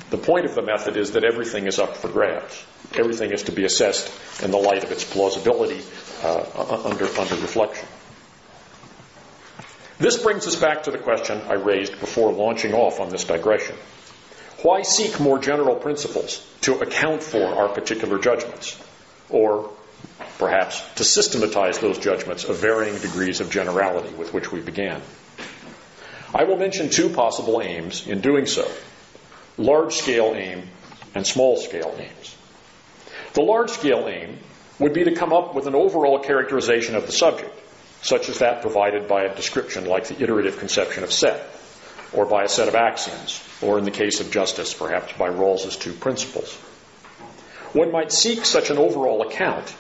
The 0.09 0.17
point 0.17 0.45
of 0.45 0.55
the 0.55 0.61
method 0.61 0.97
is 0.97 1.11
that 1.11 1.23
everything 1.23 1.67
is 1.67 1.79
up 1.79 1.97
for 1.97 2.09
grabs. 2.09 2.63
Everything 2.93 3.31
is 3.31 3.43
to 3.43 3.51
be 3.51 3.65
assessed 3.65 4.11
in 4.43 4.51
the 4.51 4.57
light 4.57 4.83
of 4.83 4.91
its 4.91 5.03
plausibility 5.03 5.81
uh, 6.23 6.81
under, 6.85 7.05
under 7.05 7.35
reflection. 7.35 7.87
This 9.97 10.21
brings 10.21 10.45
us 10.45 10.55
back 10.55 10.83
to 10.83 10.91
the 10.91 10.97
question 10.97 11.41
I 11.47 11.53
raised 11.53 11.99
before 11.99 12.33
launching 12.33 12.73
off 12.73 12.99
on 12.99 13.09
this 13.09 13.23
digression. 13.23 13.75
Why 14.61 14.81
seek 14.81 15.19
more 15.19 15.39
general 15.39 15.75
principles 15.75 16.45
to 16.61 16.79
account 16.79 17.23
for 17.23 17.45
our 17.45 17.69
particular 17.69 18.19
judgments? 18.19 18.81
Or 19.29 19.71
perhaps 20.37 20.81
to 20.95 21.03
systematize 21.03 21.79
those 21.79 21.97
judgments 21.97 22.43
of 22.43 22.57
varying 22.57 22.97
degrees 22.97 23.39
of 23.39 23.49
generality 23.49 24.13
with 24.15 24.33
which 24.33 24.51
we 24.51 24.59
began? 24.59 25.01
I 26.33 26.43
will 26.43 26.57
mention 26.57 26.89
two 26.89 27.09
possible 27.09 27.61
aims 27.61 28.05
in 28.07 28.21
doing 28.21 28.45
so 28.45 28.69
large 29.57 29.95
scale 29.95 30.33
aim 30.35 30.63
and 31.13 31.25
small 31.25 31.55
scale 31.55 31.95
aims. 31.97 32.35
The 33.33 33.41
large 33.41 33.69
scale 33.69 34.07
aim 34.09 34.39
would 34.79 34.93
be 34.93 35.05
to 35.05 35.15
come 35.15 35.31
up 35.31 35.55
with 35.55 35.67
an 35.67 35.75
overall 35.75 36.19
characterization 36.19 36.95
of 36.95 37.05
the 37.05 37.13
subject, 37.13 37.57
such 38.05 38.29
as 38.29 38.37
that 38.37 38.61
provided 38.61 39.07
by 39.07 39.23
a 39.23 39.35
description 39.35 39.85
like 39.85 40.07
the 40.07 40.21
iterative 40.21 40.59
conception 40.59 41.03
of 41.03 41.11
set, 41.11 41.43
or 42.13 42.27
by 42.27 42.43
a 42.43 42.47
set 42.47 42.67
of 42.67 42.75
axioms, 42.75 43.43
or 43.63 43.79
in 43.79 43.83
the 43.83 43.89
case 43.89 44.19
of 44.19 44.29
justice, 44.29 44.75
perhaps 44.75 45.11
by 45.13 45.27
Rawls's 45.27 45.75
two 45.75 45.91
principles. 45.91 46.53
One 47.73 47.91
might 47.91 48.11
seek 48.11 48.45
such 48.45 48.69
an 48.69 48.77
overall 48.77 49.27
account 49.27 49.75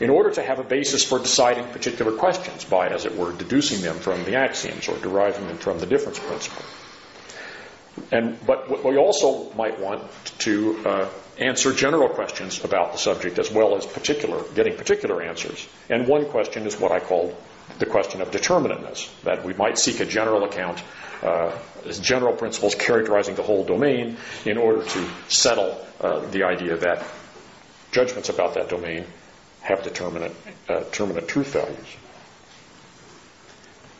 in 0.00 0.10
order 0.10 0.30
to 0.32 0.42
have 0.42 0.58
a 0.58 0.64
basis 0.64 1.02
for 1.02 1.18
deciding 1.18 1.64
particular 1.68 2.12
questions 2.12 2.64
by, 2.64 2.88
as 2.88 3.06
it 3.06 3.16
were, 3.16 3.32
deducing 3.32 3.80
them 3.80 3.98
from 3.98 4.22
the 4.24 4.36
axioms 4.36 4.86
or 4.88 4.98
deriving 4.98 5.46
them 5.46 5.56
from 5.56 5.78
the 5.78 5.86
difference 5.86 6.18
principle. 6.18 6.64
And, 8.10 8.38
but 8.46 8.84
we 8.84 8.96
also 8.96 9.52
might 9.52 9.78
want 9.78 10.02
to 10.40 10.86
uh, 10.86 11.08
answer 11.38 11.72
general 11.72 12.08
questions 12.08 12.64
about 12.64 12.92
the 12.92 12.98
subject 12.98 13.38
as 13.38 13.50
well 13.50 13.76
as 13.76 13.86
particular, 13.86 14.42
getting 14.54 14.76
particular 14.76 15.22
answers. 15.22 15.66
And 15.90 16.06
one 16.06 16.26
question 16.26 16.66
is 16.66 16.78
what 16.78 16.92
I 16.92 17.00
call 17.00 17.36
the 17.78 17.86
question 17.86 18.20
of 18.20 18.30
determinateness, 18.30 19.10
that 19.22 19.44
we 19.44 19.54
might 19.54 19.78
seek 19.78 20.00
a 20.00 20.04
general 20.06 20.44
account, 20.44 20.82
uh, 21.22 21.56
general 22.00 22.34
principles 22.34 22.74
characterizing 22.74 23.34
the 23.34 23.42
whole 23.42 23.64
domain 23.64 24.16
in 24.44 24.58
order 24.58 24.84
to 24.84 25.08
settle 25.28 25.78
uh, 26.00 26.20
the 26.30 26.44
idea 26.44 26.76
that 26.76 27.04
judgments 27.92 28.28
about 28.28 28.54
that 28.54 28.68
domain 28.68 29.04
have 29.60 29.82
determinate, 29.82 30.34
uh, 30.68 30.80
determinate 30.80 31.28
truth 31.28 31.52
values. 31.52 31.96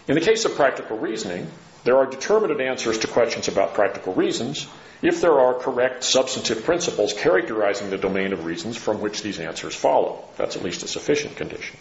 In 0.09 0.15
the 0.15 0.21
case 0.21 0.45
of 0.45 0.57
practical 0.57 0.99
reasoning, 0.99 1.47
there 1.85 1.97
are 1.97 2.07
determinate 2.07 2.61
answers 2.61 2.99
to 2.99 3.09
questions 3.09 3.49
about 3.49 3.75
practical 3.75 4.15
reasons 4.15 4.67
if 5.03 5.21
there 5.21 5.41
are 5.41 5.55
correct 5.55 6.05
substantive 6.05 6.65
principles 6.65 7.13
characterizing 7.13 7.91
the 7.91 7.99
domain 7.99 8.33
of 8.33 8.45
reasons 8.45 8.77
from 8.77 9.01
which 9.01 9.23
these 9.23 9.41
answers 9.41 9.75
follow. 9.75 10.25
That's 10.37 10.57
at 10.57 10.63
least 10.63 10.85
a 10.85 10.89
sufficient 10.89 11.37
condition. 11.37 11.77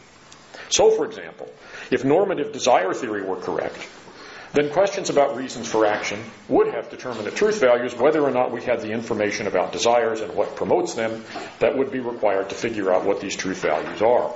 So, 0.70 0.90
for 0.92 1.06
example, 1.06 1.52
if 1.92 2.04
normative 2.04 2.52
desire 2.52 2.94
theory 2.94 3.24
were 3.24 3.36
correct, 3.36 3.88
then 4.54 4.70
questions 4.72 5.10
about 5.10 5.38
reasons 5.38 5.68
for 5.68 5.86
action 5.86 6.20
would 6.50 6.74
have 6.74 6.90
determinate 6.90 7.36
truth 7.36 7.60
values 7.60 7.96
whether 7.96 8.22
or 8.22 8.32
not 8.32 8.52
we 8.52 8.62
had 8.62 8.82
the 8.82 8.92
information 8.92 9.48
about 9.48 9.72
desires 9.72 10.20
and 10.20 10.34
what 10.36 10.56
promotes 10.56 10.94
them 10.94 11.24
that 11.60 11.78
would 11.78 11.92
be 11.92 12.00
required 12.00 12.50
to 12.50 12.56
figure 12.56 12.92
out 12.92 13.06
what 13.06 13.22
these 13.22 13.36
truth 13.36 13.62
values 13.62 14.02
are. 14.02 14.36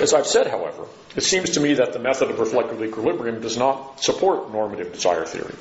As 0.00 0.12
I've 0.12 0.26
said, 0.26 0.46
however, 0.46 0.86
it 1.14 1.22
seems 1.22 1.50
to 1.50 1.60
me 1.60 1.74
that 1.74 1.92
the 1.92 1.98
method 1.98 2.30
of 2.30 2.38
reflective 2.38 2.82
equilibrium 2.82 3.40
does 3.40 3.56
not 3.56 4.02
support 4.02 4.52
normative 4.52 4.92
desire 4.92 5.24
theory. 5.24 5.54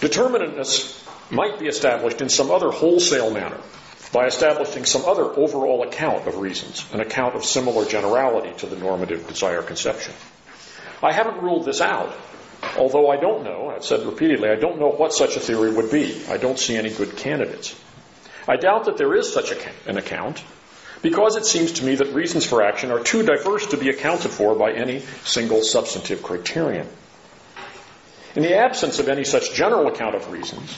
Determinateness 0.00 1.02
might 1.30 1.58
be 1.58 1.66
established 1.66 2.20
in 2.20 2.28
some 2.28 2.50
other 2.50 2.70
wholesale 2.70 3.30
manner 3.30 3.58
by 4.12 4.26
establishing 4.26 4.84
some 4.84 5.04
other 5.04 5.24
overall 5.24 5.82
account 5.82 6.26
of 6.28 6.36
reasons, 6.36 6.84
an 6.92 7.00
account 7.00 7.34
of 7.34 7.44
similar 7.44 7.84
generality 7.84 8.52
to 8.58 8.66
the 8.66 8.76
normative 8.76 9.26
desire 9.26 9.62
conception. 9.62 10.12
I 11.02 11.12
haven't 11.12 11.42
ruled 11.42 11.64
this 11.64 11.80
out, 11.80 12.14
although 12.76 13.10
I 13.10 13.16
don't 13.16 13.44
know, 13.44 13.70
I've 13.74 13.84
said 13.84 14.06
repeatedly, 14.06 14.48
I 14.50 14.56
don't 14.56 14.78
know 14.78 14.90
what 14.90 15.12
such 15.12 15.36
a 15.36 15.40
theory 15.40 15.72
would 15.72 15.90
be. 15.90 16.22
I 16.28 16.36
don't 16.36 16.58
see 16.58 16.76
any 16.76 16.90
good 16.90 17.16
candidates. 17.16 17.74
I 18.46 18.56
doubt 18.56 18.84
that 18.84 18.96
there 18.96 19.14
is 19.14 19.32
such 19.32 19.52
an 19.86 19.96
account, 19.96 20.42
because 21.02 21.36
it 21.36 21.44
seems 21.44 21.72
to 21.72 21.84
me 21.84 21.94
that 21.96 22.14
reasons 22.14 22.44
for 22.44 22.62
action 22.62 22.90
are 22.90 23.02
too 23.02 23.22
diverse 23.22 23.66
to 23.68 23.76
be 23.76 23.90
accounted 23.90 24.30
for 24.30 24.54
by 24.54 24.72
any 24.72 25.00
single 25.24 25.62
substantive 25.62 26.22
criterion. 26.22 26.88
In 28.34 28.42
the 28.42 28.56
absence 28.56 28.98
of 28.98 29.08
any 29.08 29.24
such 29.24 29.54
general 29.54 29.88
account 29.88 30.14
of 30.14 30.30
reasons, 30.30 30.76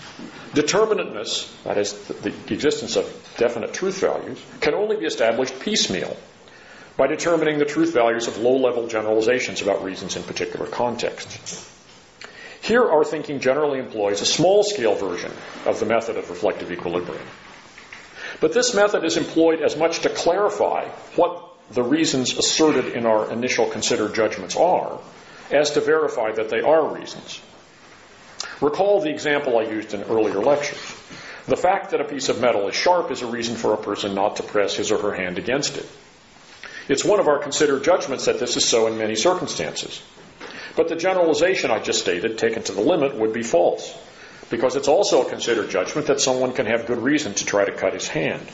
determinateness, 0.55 1.51
that 1.65 1.77
is, 1.77 1.93
the, 1.93 2.33
existence 2.53 2.95
of 2.95 3.05
definite 3.37 3.75
truth 3.75 4.01
values, 4.01 4.41
can 4.61 4.75
only 4.75 4.97
be 4.97 5.07
established 5.07 5.59
piecemeal 5.59 6.17
by 6.97 7.07
determining 7.07 7.59
the 7.59 7.65
truth 7.65 7.93
values 7.93 8.29
of 8.29 8.39
low 8.39 8.57
level 8.57 8.87
generalizations 8.87 9.61
about 9.61 9.83
reasons 9.83 10.17
in 10.17 10.23
particular 10.23 10.67
contexts. 10.67 11.69
Here, 12.61 12.89
our 12.89 13.05
thinking 13.05 13.41
generally 13.41 13.79
employs 13.79 14.21
a 14.21 14.27
small 14.27 14.63
scale 14.63 14.95
version 14.95 15.33
of 15.65 15.81
the 15.81 15.87
method 15.87 16.17
of 16.17 16.29
reflective 16.29 16.71
equilibrium. 16.71 17.27
But 18.41 18.53
this 18.53 18.75
method 18.75 19.05
is 19.05 19.17
employed 19.17 19.63
as 19.63 19.77
much 19.77 20.01
to 20.01 20.09
clarify 20.09 20.89
what 21.17 21.45
the 21.71 21.83
reasons 21.83 22.39
asserted 22.39 22.95
in 22.95 23.05
our 23.05 23.31
initial 23.31 23.67
considered 23.67 24.15
judgments 24.15 24.57
are 24.57 24.99
as 25.51 25.73
to 25.73 25.81
verify 25.81 26.33
that 26.33 26.49
they 26.49 26.61
are 26.61 26.95
reasons. 26.95 27.41
Recall 28.61 29.01
the 29.01 29.11
example 29.11 29.59
I 29.59 29.63
used 29.63 29.95
in 29.95 30.03
earlier 30.05 30.39
lectures. 30.39 30.95
The 31.47 31.57
fact 31.57 31.91
that 31.91 32.01
a 32.01 32.05
piece 32.05 32.29
of 32.29 32.41
metal 32.41 32.69
is 32.69 32.75
sharp 32.75 33.11
is 33.11 33.23
a 33.23 33.27
reason 33.27 33.57
for 33.57 33.73
a 33.73 33.79
person 33.79 34.15
not 34.15 34.37
to 34.37 34.43
press 34.43 34.75
his 34.75 34.93
or 34.93 34.99
her 34.99 35.15
hand 35.15 35.39
against 35.39 35.79
it. 35.79 35.89
It's 36.89 37.05
one 37.05 37.21
of 37.21 37.29
our 37.29 37.39
considered 37.39 37.85
judgments 37.85 38.27
that 38.27 38.39
this 38.39 38.57
is 38.57 38.65
so 38.65 38.87
in 38.87 38.99
many 38.99 39.15
circumstances. 39.15 40.03
But 40.77 40.89
the 40.89 40.97
generalization 40.97 41.71
I 41.71 41.81
just 41.81 42.01
stated, 42.01 42.39
taken 42.39 42.63
to 42.65 42.73
the 42.73 42.81
limit, 42.81 43.15
would 43.15 43.33
be 43.33 43.43
false, 43.43 43.95
because 44.51 44.77
it's 44.77 44.89
also 44.89 45.27
a 45.27 45.31
considered 45.31 45.71
judgment 45.71 46.07
that 46.07 46.21
someone 46.21 46.53
can 46.53 46.67
have 46.67 46.87
good 46.87 46.99
reason 46.99 47.35
to 47.35 47.45
try 47.45 47.65
to 47.65 47.73
cut 47.73 47.93
his 47.93 48.09
hand. 48.09 48.47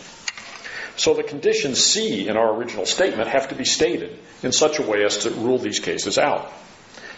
So 0.97 1.15
the 1.15 1.23
conditions 1.23 1.83
C 1.83 2.29
in 2.29 2.37
our 2.37 2.55
original 2.55 2.87
statement 2.87 3.29
have 3.29 3.49
to 3.49 3.55
be 3.55 3.65
stated 3.65 4.19
in 4.43 4.53
such 4.53 4.79
a 4.79 4.83
way 4.83 5.05
as 5.05 5.19
to 5.19 5.31
rule 5.31 5.59
these 5.59 5.81
cases 5.81 6.19
out. 6.19 6.53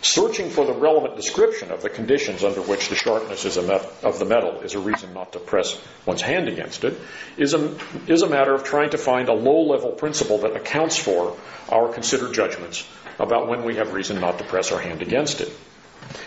Searching 0.03 0.51
for 0.51 0.65
the 0.65 0.73
relevant 0.73 1.17
description 1.17 1.71
of 1.71 1.83
the 1.83 1.89
conditions 1.89 2.45
under 2.45 2.61
which 2.63 2.89
the 2.89 2.95
sharpness 2.95 3.45
of 3.57 4.19
the 4.19 4.25
metal 4.25 4.61
is 4.61 4.75
a 4.75 4.79
reason 4.79 5.13
not 5.15 5.33
to 5.33 5.39
press 5.39 5.79
one's 6.05 6.23
hand 6.23 6.49
against 6.49 6.85
it 6.85 6.99
is 7.37 7.55
a, 7.55 7.77
is 8.07 8.23
a 8.23 8.29
matter 8.29 8.55
of 8.55 8.63
trying 8.63 8.91
to 8.91 8.99
find 8.99 9.29
a 9.29 9.33
low 9.33 9.63
level 9.63 9.91
principle 9.91 10.39
that 10.39 10.55
accounts 10.55 10.97
for 10.97 11.37
our 11.71 11.93
considered 11.93 12.35
judgments 12.35 12.87
about 13.19 13.49
when 13.49 13.65
we 13.65 13.77
have 13.77 13.95
reason 13.95 14.21
not 14.21 14.39
to 14.39 14.45
press 14.45 14.71
our 14.71 14.81
hand 14.81 15.03
against 15.03 15.41
it. 15.41 15.51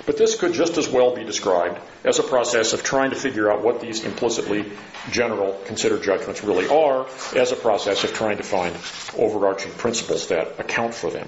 But 0.06 0.18
this 0.18 0.36
could 0.36 0.54
just 0.54 0.78
as 0.78 0.88
well 0.88 1.16
be 1.16 1.24
described 1.24 1.80
as 2.04 2.20
a 2.20 2.24
process 2.24 2.74
of 2.74 2.84
trying 2.84 3.12
to 3.12 3.16
figure 3.16 3.52
out 3.52 3.64
what 3.64 3.82
these 3.82 4.04
implicitly 4.04 4.66
general 5.12 5.60
considered 5.66 6.04
judgments 6.04 6.44
really 6.44 6.68
are, 6.68 7.08
as 7.36 7.52
a 7.52 7.56
process 7.56 8.04
of 8.04 8.14
trying 8.14 8.38
to 8.38 8.44
find 8.44 8.76
overarching 9.18 9.72
principles 9.74 10.28
that 10.28 10.60
account 10.60 10.94
for 10.94 11.10
them. 11.10 11.28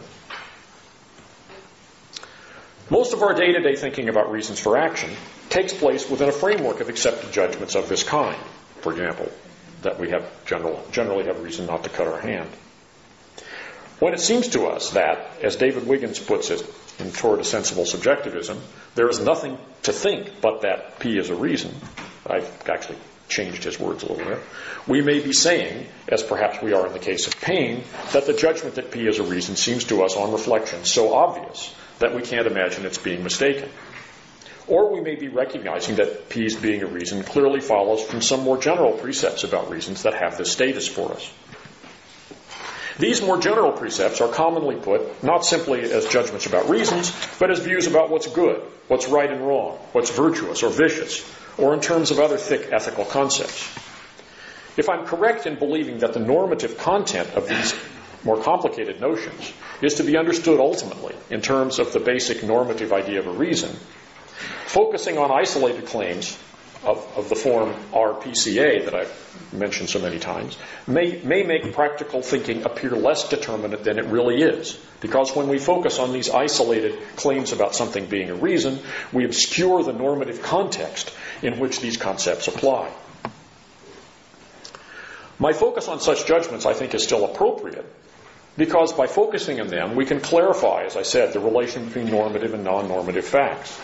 Most 2.90 3.14
of 3.14 3.22
our 3.22 3.34
day 3.34 3.54
to 3.54 3.62
day 3.62 3.76
thinking 3.76 4.10
about 4.10 4.32
reasons 4.32 4.60
for 4.60 4.78
action 4.78 5.12
takes 5.50 5.74
place 5.74 6.10
within 6.10 6.28
a 6.28 6.34
framework 6.34 6.82
of 6.82 6.90
accepted 6.90 7.32
judgments 7.32 7.76
of 7.76 7.88
this 7.88 8.04
kind. 8.04 8.38
For 8.82 8.92
example, 8.92 9.32
that 9.84 10.00
we 10.00 10.10
have 10.10 10.30
general, 10.46 10.86
generally 10.92 11.26
have 11.26 11.42
reason 11.42 11.68
not 11.68 11.84
to 11.84 11.90
cut 11.90 12.08
our 12.08 12.20
hand. 12.20 12.50
When 14.00 14.14
it 14.14 14.20
seems 14.20 14.50
to 14.50 14.66
us 14.66 14.90
that, 14.92 15.38
as 15.42 15.56
David 15.56 15.88
Wiggins 15.88 16.20
puts 16.20 16.50
it 16.50 16.62
in 17.02 17.12
Toward 17.12 17.40
a 17.40 17.44
Sensible 17.44 17.86
Subjectivism, 17.86 18.62
there 18.96 19.10
is 19.10 19.20
nothing 19.20 19.58
to 19.84 19.92
think 19.92 20.42
but 20.42 20.62
that 20.62 21.00
P 21.00 21.18
is 21.18 21.30
a 21.30 21.36
reason, 21.36 21.74
I've 22.26 22.50
actually 22.70 22.98
changed 23.28 23.64
his 23.64 23.80
words 23.80 24.04
a 24.04 24.12
little 24.12 24.26
bit, 24.26 24.40
we 24.88 25.02
may 25.02 25.20
be 25.20 25.34
saying, 25.34 25.88
as 26.08 26.22
perhaps 26.22 26.62
we 26.62 26.74
are 26.74 26.88
in 26.88 26.94
the 26.94 27.00
case 27.00 27.28
of 27.28 27.40
pain, 27.40 27.84
that 28.12 28.26
the 28.26 28.34
judgment 28.34 28.76
that 28.76 28.92
P 28.92 29.08
is 29.08 29.20
a 29.20 29.24
reason 29.24 29.56
seems 29.56 29.86
to 29.86 30.04
us 30.04 30.16
on 30.16 30.32
reflection 30.32 30.84
so 30.86 31.14
obvious 31.14 31.74
that 32.00 32.16
we 32.16 32.22
can't 32.22 32.48
imagine 32.48 32.86
it's 32.86 32.98
being 32.98 33.24
mistaken. 33.24 33.70
Or 34.68 34.92
we 34.92 35.02
may 35.02 35.16
be 35.16 35.28
recognizing 35.28 35.96
that 35.96 36.30
P's 36.30 36.56
being 36.56 36.84
a 36.84 36.88
reason 36.88 37.24
clearly 37.24 37.60
follows 37.62 38.04
from 38.04 38.22
some 38.22 38.42
more 38.42 38.58
general 38.58 38.94
precepts 38.94 39.44
about 39.44 39.72
reasons 39.72 40.04
that 40.04 40.14
have 40.14 40.38
this 40.38 40.52
status 40.52 40.88
for 40.88 41.12
us. 41.12 41.32
These 43.00 43.22
more 43.22 43.40
general 43.40 43.72
precepts 43.72 44.22
are 44.22 44.28
commonly 44.28 44.76
put 44.76 45.24
not 45.24 45.46
simply 45.46 45.82
as 45.82 46.06
judgments 46.08 46.46
about 46.46 46.70
reasons, 46.70 47.14
but 47.40 47.52
as 47.52 47.60
views 47.60 47.88
about 47.88 48.10
what's 48.10 48.28
good, 48.28 48.62
what's 48.88 49.08
right 49.08 49.32
and 49.32 49.46
wrong, 49.48 49.78
what's 49.94 50.12
virtuous 50.12 50.64
or 50.64 50.70
vicious, 50.70 51.26
or 51.58 51.74
in 51.74 51.80
terms 51.80 52.12
of 52.12 52.20
other 52.20 52.38
thick 52.38 52.70
ethical 52.72 53.06
concepts. 53.06 53.70
If 54.78 54.90
I'm 54.90 55.06
correct 55.06 55.46
in 55.48 55.60
believing 55.60 56.00
that 56.00 56.14
the 56.14 56.20
normative 56.20 56.78
content 56.78 57.30
of 57.32 57.48
these 57.48 57.74
more 58.24 58.42
complicated 58.42 59.02
notions 59.02 59.52
is 59.82 59.96
to 59.96 60.04
be 60.04 60.18
understood 60.18 60.60
ultimately 60.60 61.16
in 61.30 61.42
terms 61.42 61.80
of 61.80 61.92
the 61.92 62.00
basic 62.00 62.44
normative 62.44 62.94
idea 62.94 63.20
of 63.20 63.28
a 63.28 63.32
reason. 63.32 63.76
Focusing 64.66 65.18
on 65.18 65.32
isolated 65.32 65.88
claims 65.88 66.38
of, 66.84 66.98
of 67.16 67.30
the 67.30 67.36
form 67.36 67.74
RPCA 67.92 68.86
that 68.86 68.96
I've 68.96 69.54
mentioned 69.54 69.90
so 69.90 70.00
many 70.00 70.20
times 70.20 70.58
may, 70.88 71.22
may 71.24 71.44
make 71.44 71.74
practical 71.74 72.22
thinking 72.22 72.64
appear 72.64 72.92
less 72.92 73.30
determinate 73.30 73.84
than 73.84 74.00
it 74.00 74.06
really 74.06 74.42
is. 74.42 74.80
Because 75.00 75.36
when 75.36 75.48
we 75.48 75.60
focus 75.60 76.00
on 76.00 76.14
these 76.14 76.30
isolated 76.30 76.98
claims 77.16 77.52
about 77.52 77.76
something 77.76 78.06
being 78.06 78.30
a 78.30 78.36
reason, 78.36 78.80
we 79.12 79.26
obscure 79.26 79.84
the 79.84 79.94
normative 79.94 80.42
context 80.42 81.14
in 81.42 81.60
which 81.60 81.82
these 81.82 81.98
concepts 81.98 82.48
apply. 82.48 82.92
My 85.40 85.54
focus 85.54 85.88
on 85.88 86.00
such 86.00 86.28
judgments, 86.28 86.66
I 86.66 86.74
think, 86.74 86.94
is 86.94 87.04
still 87.04 87.26
appropriate 87.26 87.86
because 88.58 88.94
by 88.94 89.08
focusing 89.08 89.60
on 89.60 89.68
them, 89.68 89.96
we 89.96 90.06
can 90.06 90.20
clarify, 90.20 90.84
as 90.84 90.96
I 90.96 91.02
said, 91.04 91.34
the 91.34 91.40
relation 91.40 91.86
between 91.86 92.12
normative 92.12 92.54
and 92.54 92.64
non 92.64 92.88
normative 92.88 93.26
facts. 93.26 93.80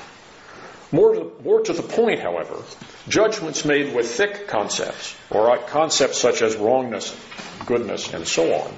More 0.92 1.14
to, 1.14 1.32
more 1.44 1.62
to, 1.62 1.74
the 1.74 1.84
point, 1.84 2.22
however, 2.22 2.64
judgments 3.10 3.66
made 3.66 3.94
with 3.94 4.10
thick 4.10 4.48
concepts, 4.48 5.16
or 5.30 5.52
uh, 5.52 5.58
concepts 5.68 6.18
such 6.18 6.42
as 6.42 6.56
wrongness, 6.56 7.16
goodness, 7.66 8.14
and 8.14 8.26
so 8.26 8.54
on, 8.54 8.74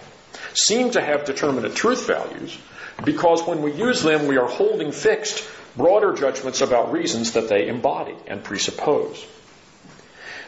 seem 0.54 0.91
to 0.91 1.02
have 1.02 1.26
determinate 1.26 1.76
truth 1.76 2.08
values 2.08 2.58
because 3.06 3.43
when 3.43 3.62
we 3.62 3.72
use 3.74 4.02
them, 4.02 4.28
we 4.28 4.38
are 4.38 4.48
holding 4.48 4.91
fixed 4.91 5.48
broader 5.78 6.13
judgments 6.13 6.62
about 6.62 6.91
reasons 6.91 7.34
that 7.34 7.48
they 7.48 7.67
embody 7.67 8.15
and 8.28 8.43
presuppose. 8.43 9.26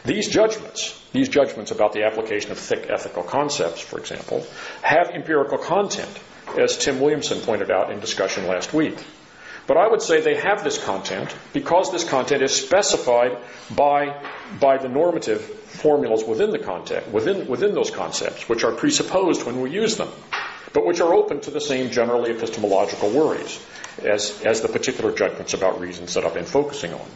These 0.04 0.28
judgments, 0.28 1.00
these 1.12 1.28
judgments 1.28 1.70
about 1.70 1.92
the 1.92 2.04
application 2.04 2.50
of 2.50 2.58
thick 2.58 2.88
ethical 2.90 3.22
concepts, 3.22 3.80
for 3.80 4.00
example, 4.00 4.44
have 4.82 5.10
empirical 5.10 5.58
content, 5.58 6.10
as 6.58 6.76
Tim 6.76 7.00
Williamson 7.00 7.40
pointed 7.40 7.70
out 7.70 7.92
in 7.92 8.00
discussion 8.00 8.48
last 8.48 8.74
week. 8.74 8.98
But 9.72 9.80
I 9.80 9.88
would 9.88 10.02
say 10.02 10.20
they 10.20 10.36
have 10.36 10.62
this 10.64 10.76
content 10.76 11.34
because 11.54 11.90
this 11.90 12.04
content 12.04 12.42
is 12.42 12.54
specified 12.54 13.38
by, 13.74 14.22
by 14.60 14.76
the 14.76 14.90
normative 14.90 15.40
formulas 15.40 16.22
within 16.24 16.50
the 16.50 16.58
context, 16.58 17.08
within, 17.08 17.46
within 17.48 17.72
those 17.72 17.90
concepts, 17.90 18.46
which 18.50 18.64
are 18.64 18.72
presupposed 18.72 19.46
when 19.46 19.62
we 19.62 19.70
use 19.70 19.96
them, 19.96 20.10
but 20.74 20.84
which 20.84 21.00
are 21.00 21.14
open 21.14 21.40
to 21.40 21.50
the 21.50 21.58
same 21.58 21.90
generally 21.90 22.32
epistemological 22.32 23.08
worries 23.12 23.64
as, 24.02 24.42
as 24.42 24.60
the 24.60 24.68
particular 24.68 25.10
judgments 25.10 25.54
about 25.54 25.80
reasons 25.80 26.12
that 26.12 26.26
I've 26.26 26.34
been 26.34 26.44
focusing 26.44 26.92
on. 26.92 27.08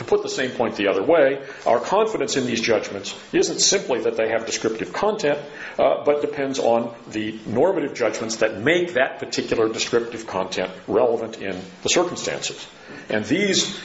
To 0.00 0.04
put 0.04 0.22
the 0.22 0.30
same 0.30 0.52
point 0.52 0.76
the 0.76 0.88
other 0.88 1.02
way, 1.02 1.42
our 1.66 1.78
confidence 1.78 2.38
in 2.38 2.46
these 2.46 2.62
judgments 2.62 3.14
isn't 3.34 3.58
simply 3.60 4.00
that 4.04 4.16
they 4.16 4.30
have 4.30 4.46
descriptive 4.46 4.94
content, 4.94 5.38
uh, 5.78 6.02
but 6.06 6.22
depends 6.22 6.58
on 6.58 6.94
the 7.10 7.38
normative 7.44 7.92
judgments 7.92 8.36
that 8.36 8.56
make 8.56 8.94
that 8.94 9.18
particular 9.18 9.68
descriptive 9.68 10.26
content 10.26 10.70
relevant 10.88 11.36
in 11.42 11.54
the 11.82 11.90
circumstances. 11.90 12.66
And 13.10 13.26
these 13.26 13.78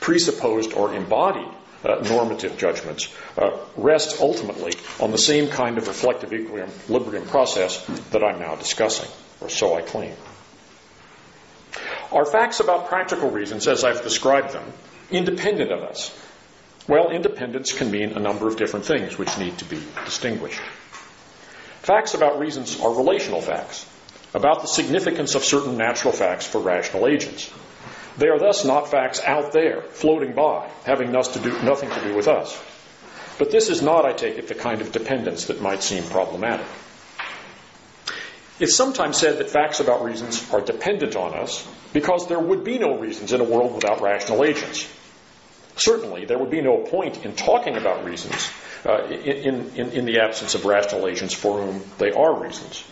presupposed 0.00 0.72
or 0.72 0.94
embodied 0.94 1.52
uh, 1.84 1.96
normative 2.08 2.56
judgments 2.56 3.14
uh, 3.36 3.50
rest 3.76 4.22
ultimately 4.22 4.72
on 5.00 5.10
the 5.10 5.18
same 5.18 5.48
kind 5.48 5.76
of 5.76 5.86
reflective 5.86 6.32
equilibrium 6.32 7.26
process 7.26 7.84
that 8.12 8.24
I'm 8.24 8.40
now 8.40 8.54
discussing, 8.54 9.10
or 9.42 9.50
so 9.50 9.74
I 9.74 9.82
claim. 9.82 10.14
Our 12.10 12.24
facts 12.24 12.60
about 12.60 12.88
practical 12.88 13.30
reasons, 13.30 13.68
as 13.68 13.84
I've 13.84 14.02
described 14.02 14.54
them, 14.54 14.72
independent 15.10 15.72
of 15.72 15.82
us? 15.82 16.16
Well, 16.86 17.10
independence 17.10 17.72
can 17.72 17.90
mean 17.90 18.12
a 18.12 18.20
number 18.20 18.48
of 18.48 18.56
different 18.56 18.86
things 18.86 19.18
which 19.18 19.36
need 19.38 19.58
to 19.58 19.64
be 19.64 19.82
distinguished. 20.04 20.60
Facts 21.82 22.14
about 22.14 22.38
reasons 22.38 22.80
are 22.80 22.94
relational 22.94 23.40
facts, 23.40 23.86
about 24.34 24.62
the 24.62 24.68
significance 24.68 25.34
of 25.34 25.44
certain 25.44 25.76
natural 25.76 26.12
facts 26.12 26.46
for 26.46 26.60
rational 26.60 27.06
agents. 27.06 27.50
They 28.16 28.28
are 28.28 28.38
thus 28.38 28.64
not 28.64 28.90
facts 28.90 29.20
out 29.20 29.52
there, 29.52 29.82
floating 29.82 30.34
by, 30.34 30.70
having 30.84 31.12
to 31.12 31.38
do, 31.38 31.62
nothing 31.62 31.90
to 31.90 32.00
do 32.00 32.14
with 32.14 32.26
us. 32.26 32.58
But 33.38 33.52
this 33.52 33.68
is 33.68 33.80
not, 33.80 34.04
I 34.04 34.12
take 34.12 34.36
it, 34.36 34.48
the 34.48 34.54
kind 34.54 34.80
of 34.80 34.90
dependence 34.90 35.46
that 35.46 35.62
might 35.62 35.82
seem 35.82 36.02
problematic. 36.04 36.66
It's 38.58 38.74
sometimes 38.74 39.16
said 39.16 39.38
that 39.38 39.50
facts 39.50 39.78
about 39.78 40.02
reasons 40.02 40.44
are 40.52 40.60
dependent 40.60 41.14
on 41.14 41.34
us 41.34 41.66
because 41.92 42.26
there 42.26 42.40
would 42.40 42.64
be 42.64 42.78
no 42.78 42.98
reasons 42.98 43.32
in 43.32 43.40
a 43.40 43.44
world 43.44 43.74
without 43.74 44.00
rational 44.00 44.44
agents. 44.44 44.92
Certainly, 45.78 46.24
there 46.26 46.38
would 46.38 46.50
be 46.50 46.60
no 46.60 46.78
point 46.78 47.24
in 47.24 47.34
talking 47.34 47.76
about 47.76 48.04
reasons 48.04 48.50
uh, 48.84 49.04
in, 49.06 49.70
in, 49.76 49.90
in 49.92 50.04
the 50.04 50.20
absence 50.20 50.54
of 50.54 50.64
rational 50.64 51.06
agents 51.06 51.34
for 51.34 51.60
whom 51.60 51.82
they 51.98 52.10
are 52.10 52.34
reasons. 52.40 52.84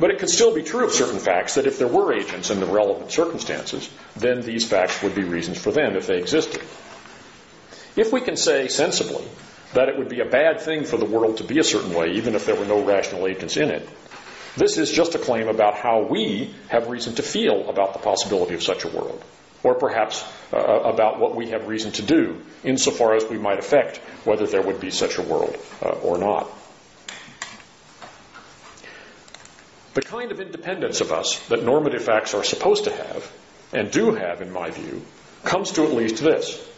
But 0.00 0.10
it 0.10 0.18
could 0.18 0.30
still 0.30 0.52
be 0.52 0.62
true 0.62 0.84
of 0.84 0.92
certain 0.92 1.20
facts 1.20 1.54
that 1.54 1.66
if 1.66 1.78
there 1.78 1.86
were 1.86 2.12
agents 2.12 2.50
in 2.50 2.58
the 2.58 2.66
relevant 2.66 3.12
circumstances, 3.12 3.88
then 4.16 4.40
these 4.40 4.68
facts 4.68 5.00
would 5.02 5.14
be 5.14 5.22
reasons 5.22 5.58
for 5.58 5.70
them 5.70 5.96
if 5.96 6.08
they 6.08 6.18
existed. 6.18 6.62
If 7.94 8.12
we 8.12 8.20
can 8.20 8.36
say 8.36 8.68
sensibly 8.68 9.24
that 9.74 9.88
it 9.88 9.96
would 9.96 10.08
be 10.08 10.20
a 10.20 10.28
bad 10.28 10.60
thing 10.60 10.84
for 10.84 10.96
the 10.96 11.04
world 11.04 11.36
to 11.36 11.44
be 11.44 11.58
a 11.58 11.64
certain 11.64 11.94
way, 11.94 12.12
even 12.14 12.34
if 12.34 12.46
there 12.46 12.56
were 12.56 12.64
no 12.64 12.82
rational 12.82 13.28
agents 13.28 13.56
in 13.56 13.70
it, 13.70 13.88
this 14.56 14.76
is 14.76 14.90
just 14.90 15.14
a 15.14 15.18
claim 15.18 15.46
about 15.46 15.74
how 15.74 16.02
we 16.02 16.54
have 16.68 16.88
reason 16.88 17.14
to 17.14 17.22
feel 17.22 17.68
about 17.68 17.92
the 17.92 17.98
possibility 18.00 18.54
of 18.54 18.62
such 18.62 18.84
a 18.84 18.88
world 18.88 19.22
or 19.62 19.74
perhaps 19.74 20.24
uh, 20.52 20.58
about 20.58 21.18
what 21.18 21.34
we 21.36 21.50
have 21.50 21.68
reason 21.68 21.92
to 21.92 22.02
do, 22.02 22.40
insofar 22.64 23.14
as 23.14 23.24
we 23.24 23.38
might 23.38 23.58
affect 23.58 23.98
whether 24.24 24.46
there 24.46 24.62
would 24.62 24.80
be 24.80 24.90
such 24.90 25.18
a 25.18 25.22
world 25.22 25.56
uh, 25.82 25.90
or 25.90 26.18
not. 26.18 26.48
The 29.94 30.02
kind 30.02 30.32
of 30.32 30.40
independence 30.40 31.00
of 31.00 31.12
us 31.12 31.38
that 31.48 31.64
normative 31.64 32.02
facts 32.02 32.34
are 32.34 32.44
supposed 32.44 32.84
to 32.84 32.92
have, 32.92 33.30
and 33.72 33.90
do 33.90 34.14
have, 34.14 34.40
in 34.40 34.50
my 34.50 34.70
view, 34.70 35.02
comes 35.44 35.72
to 35.72 35.84
at 35.84 35.92
least 35.92 36.22
this. 36.22 36.68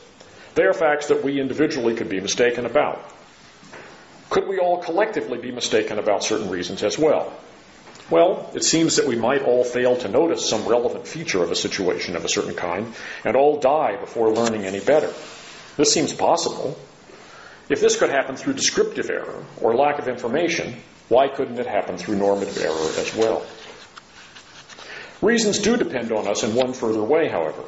They 0.55 0.65
are 0.65 0.75
facts 0.75 1.09
that 1.09 1.23
we 1.25 1.41
individually 1.41 1.95
could 1.95 2.09
be 2.09 2.21
mistaken 2.21 2.67
about. 2.67 3.11
Could 4.31 4.49
we 4.49 4.59
all 4.59 4.79
collectively 4.79 5.39
be 5.39 5.53
mistaken 5.53 5.99
about 5.99 6.25
certain 6.25 6.51
reasons 6.51 6.83
as 6.83 6.99
well? 6.99 7.33
Well, 8.11 8.51
it 8.55 8.65
seems 8.65 8.97
that 8.97 9.07
we 9.07 9.17
might 9.17 9.43
all 9.43 9.65
fail 9.65 9.97
to 9.97 10.09
notice 10.09 10.49
some 10.49 10.67
relevant 10.67 11.09
feature 11.09 11.43
of 11.43 11.51
a 11.51 11.57
situation 11.57 12.17
of 12.17 12.25
a 12.25 12.29
certain 12.29 12.55
kind 12.55 12.95
and 13.25 13.35
all 13.35 13.59
die 13.59 13.97
before 13.97 14.31
learning 14.31 14.65
any 14.65 14.81
better. 14.81 15.11
This 15.77 15.93
seems 15.93 16.13
possible. 16.13 16.79
If 17.71 17.81
this 17.81 17.99
could 17.99 18.11
happen 18.11 18.37
through 18.37 18.55
descriptive 18.55 19.09
error 19.09 19.45
or 19.61 19.75
lack 19.75 19.99
of 19.99 20.09
information, 20.09 20.77
why 21.09 21.29
couldn't 21.29 21.59
it 21.59 21.67
happen 21.67 21.97
through 21.97 22.17
normative 22.17 22.59
error 22.59 22.91
as 22.99 23.15
well? 23.17 23.45
Reasons 25.23 25.59
do 25.59 25.77
depend 25.79 26.13
on 26.13 26.29
us 26.29 26.43
in 26.43 26.55
one 26.55 26.75
further 26.75 27.03
way, 27.03 27.29
however. 27.29 27.65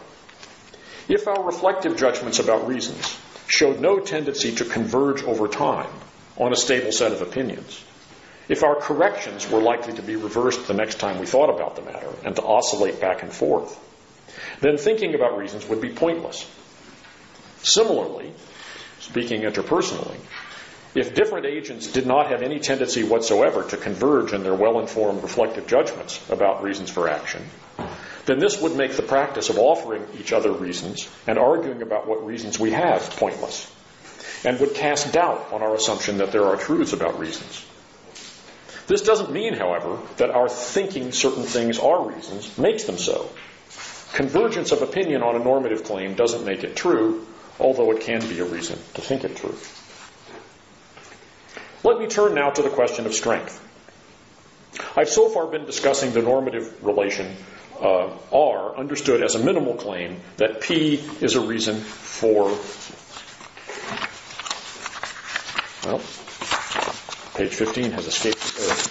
If 1.09 1.27
our 1.27 1.43
reflective 1.43 1.97
judgments 1.97 2.39
about 2.39 2.69
reasons 2.69 3.17
showed 3.47 3.81
no 3.81 4.01
tendency 4.01 4.55
to 4.57 4.65
converge 4.65 5.23
over 5.23 5.49
time 5.49 5.91
on 6.37 6.53
a 6.53 6.57
stable 6.57 6.93
set 6.93 7.13
of 7.13 7.23
opinions, 7.23 7.83
if 8.49 8.63
our 8.63 8.77
corrections 8.77 9.51
were 9.51 9.61
likely 9.61 9.93
to 9.95 10.03
be 10.03 10.17
reversed 10.17 10.69
the 10.69 10.75
next 10.75 11.01
time 11.01 11.19
we 11.19 11.27
thought 11.27 11.51
about 11.51 11.77
the 11.77 11.83
matter 11.83 12.13
and 12.25 12.37
to 12.37 12.43
oscillate 12.43 13.01
back 13.01 13.23
and 13.23 13.33
forth, 13.33 13.79
then 14.61 14.77
thinking 14.77 15.15
about 15.15 15.37
reasons 15.37 15.69
would 15.69 15.81
be 15.81 15.91
pointless. 15.91 16.49
Similarly, 17.63 18.33
speaking 19.01 19.43
interpersonally, 19.43 20.19
if 20.95 21.15
different 21.15 21.45
agents 21.45 21.89
did 21.89 22.07
not 22.07 22.29
have 22.29 22.43
any 22.43 22.59
tendency 22.59 23.03
whatsoever 23.03 23.63
to 23.65 23.77
converge 23.77 24.33
in 24.33 24.43
their 24.43 24.55
well 24.55 24.81
informed 24.81 25.23
reflective 25.23 25.67
judgments 25.67 26.21
about 26.31 26.63
reasons 26.63 26.89
for 26.89 27.09
action, 27.09 27.45
then 28.25 28.39
this 28.39 28.61
would 28.61 28.77
make 28.77 28.93
the 28.93 29.03
practice 29.03 29.51
of 29.51 29.59
offering 29.59 30.07
each 30.19 30.33
other 30.33 30.53
reasons 30.53 31.09
and 31.27 31.39
arguing 31.39 31.83
about 31.83 32.07
what 32.07 32.25
reasons 32.25 32.59
we 32.59 32.71
have 32.71 33.03
pointless, 33.11 33.71
and 34.45 34.59
would 34.61 34.75
cast 34.75 35.13
doubt 35.13 35.53
on 35.53 35.63
our 35.63 35.75
assumption 35.75 36.19
that 36.19 36.33
there 36.33 36.45
are 36.45 36.57
truths 36.57 36.93
about 36.93 37.19
reasons. 37.19 37.65
This 38.87 39.03
doesn't 39.03 39.33
mean, 39.33 39.55
however, 39.55 39.99
that 40.19 40.31
our 40.31 40.49
thinking 40.49 41.13
certain 41.13 41.43
things 41.43 41.79
are 41.79 42.09
reasons 42.09 42.57
makes 42.57 42.85
them 42.85 42.99
so. 42.99 43.31
Convergence 44.13 44.73
of 44.73 44.83
opinion 44.83 45.23
on 45.23 45.35
a 45.35 45.41
normative 45.41 45.85
claim 45.85 46.15
doesn't 46.15 46.45
make 46.45 46.63
it 46.63 46.77
true, 46.77 47.27
although 47.59 47.91
it 47.91 48.03
can 48.03 48.21
be 48.21 48.39
a 48.39 48.45
reason 48.45 48.79
to 48.95 49.01
think 49.01 49.25
it 49.25 49.37
true. 49.37 49.57
Let 51.83 51.99
me 51.99 52.07
turn 52.07 52.35
now 52.35 52.51
to 52.51 52.63
the 52.63 52.71
question 52.71 53.07
of 53.07 53.15
strength. 53.15 53.63
I've 54.97 55.09
so 55.09 55.29
far 55.29 55.47
been 55.47 55.67
discussing 55.67 56.13
the 56.13 56.23
normative 56.23 56.85
relation 56.85 57.37
uh, 57.81 58.11
R 58.33 58.77
understood 58.77 59.23
as 59.23 59.35
a 59.35 59.39
minimal 59.39 59.75
claim 59.75 60.21
that 60.39 60.61
P 60.61 60.95
is 61.21 61.35
a 61.35 61.41
reason 61.41 61.77
for, 61.77 62.45
well, 65.85 65.99
page 67.37 67.55
15 67.55 67.93
has 67.93 68.07
escaped 68.07 68.39
earth. 68.39 68.89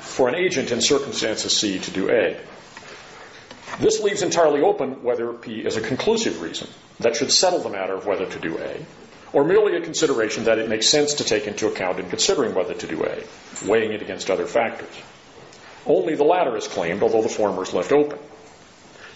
for 0.00 0.28
an 0.28 0.36
agent 0.36 0.70
in 0.70 0.80
circumstances 0.80 1.56
C 1.56 1.78
to 1.80 1.90
do 1.90 2.08
A. 2.08 2.36
This 3.80 4.00
leaves 4.00 4.22
entirely 4.22 4.60
open 4.62 5.02
whether 5.02 5.32
P 5.32 5.60
is 5.60 5.76
a 5.76 5.80
conclusive 5.80 6.40
reason 6.40 6.68
that 7.00 7.16
should 7.16 7.32
settle 7.32 7.58
the 7.60 7.68
matter 7.68 7.94
of 7.94 8.06
whether 8.06 8.26
to 8.26 8.38
do 8.38 8.58
A, 8.58 8.84
or 9.32 9.44
merely 9.44 9.76
a 9.76 9.80
consideration 9.80 10.44
that 10.44 10.58
it 10.58 10.68
makes 10.68 10.86
sense 10.86 11.14
to 11.14 11.24
take 11.24 11.46
into 11.46 11.66
account 11.66 11.98
in 11.98 12.08
considering 12.08 12.54
whether 12.54 12.74
to 12.74 12.86
do 12.86 13.04
A, 13.04 13.22
weighing 13.66 13.92
it 13.92 14.02
against 14.02 14.30
other 14.30 14.46
factors. 14.46 14.94
Only 15.84 16.14
the 16.14 16.24
latter 16.24 16.56
is 16.56 16.68
claimed, 16.68 17.02
although 17.02 17.22
the 17.22 17.28
former 17.28 17.62
is 17.62 17.74
left 17.74 17.92
open. 17.92 18.18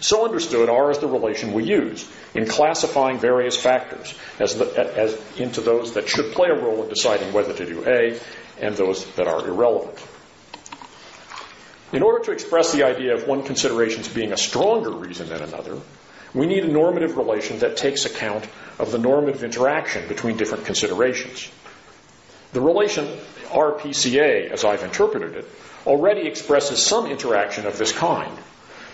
So 0.03 0.25
understood, 0.25 0.67
R 0.67 0.91
is 0.91 0.99
the 0.99 1.07
relation 1.07 1.53
we 1.53 1.63
use 1.63 2.05
in 2.35 2.45
classifying 2.45 3.19
various 3.19 3.55
factors 3.55 4.13
as, 4.37 4.57
the, 4.57 4.65
as 4.97 5.17
into 5.37 5.61
those 5.61 5.93
that 5.93 6.09
should 6.09 6.33
play 6.33 6.49
a 6.49 6.61
role 6.61 6.83
in 6.83 6.89
deciding 6.89 7.31
whether 7.31 7.53
to 7.53 7.65
do 7.65 7.85
A 7.87 8.19
and 8.59 8.75
those 8.75 9.05
that 9.15 9.27
are 9.27 9.47
irrelevant. 9.47 9.97
In 11.93 12.03
order 12.03 12.21
to 12.25 12.31
express 12.31 12.73
the 12.73 12.83
idea 12.83 13.13
of 13.13 13.29
one 13.29 13.43
consideration 13.43 14.01
as 14.01 14.09
being 14.09 14.33
a 14.33 14.37
stronger 14.37 14.91
reason 14.91 15.29
than 15.29 15.41
another, 15.41 15.79
we 16.33 16.47
need 16.47 16.65
a 16.65 16.71
normative 16.71 17.15
relation 17.15 17.59
that 17.59 17.77
takes 17.77 18.03
account 18.03 18.45
of 18.79 18.91
the 18.91 18.97
normative 18.97 19.45
interaction 19.45 20.05
between 20.09 20.35
different 20.35 20.65
considerations. 20.65 21.49
The 22.51 22.59
relation 22.59 23.07
RPCA, 23.51 24.51
as 24.51 24.65
I've 24.65 24.83
interpreted 24.83 25.33
it, 25.35 25.49
already 25.87 26.27
expresses 26.27 26.79
some 26.81 27.05
interaction 27.05 27.65
of 27.65 27.77
this 27.77 27.93
kind 27.93 28.37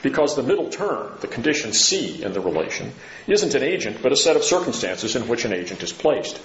because 0.01 0.35
the 0.35 0.43
middle 0.43 0.69
term, 0.69 1.11
the 1.21 1.27
condition 1.27 1.73
C 1.73 2.23
in 2.23 2.33
the 2.33 2.41
relation, 2.41 2.93
isn't 3.27 3.55
an 3.55 3.63
agent 3.63 4.01
but 4.01 4.11
a 4.11 4.17
set 4.17 4.35
of 4.35 4.43
circumstances 4.43 5.15
in 5.15 5.27
which 5.27 5.45
an 5.45 5.53
agent 5.53 5.83
is 5.83 5.93
placed. 5.93 6.39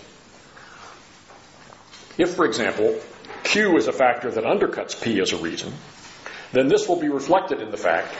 If, 2.17 2.35
for 2.35 2.45
example, 2.45 3.01
Q 3.43 3.77
is 3.77 3.89
a 3.89 3.93
factor 3.93 4.31
that 4.31 4.45
undercuts 4.45 5.01
P 5.01 5.21
as 5.21 5.33
a 5.33 5.37
reason, 5.37 5.73
then 6.53 6.69
this 6.69 6.89
will 6.89 7.01
be 7.01 7.09
reflected 7.09 7.61
in 7.61 7.71
the 7.71 7.77
fact 7.77 8.15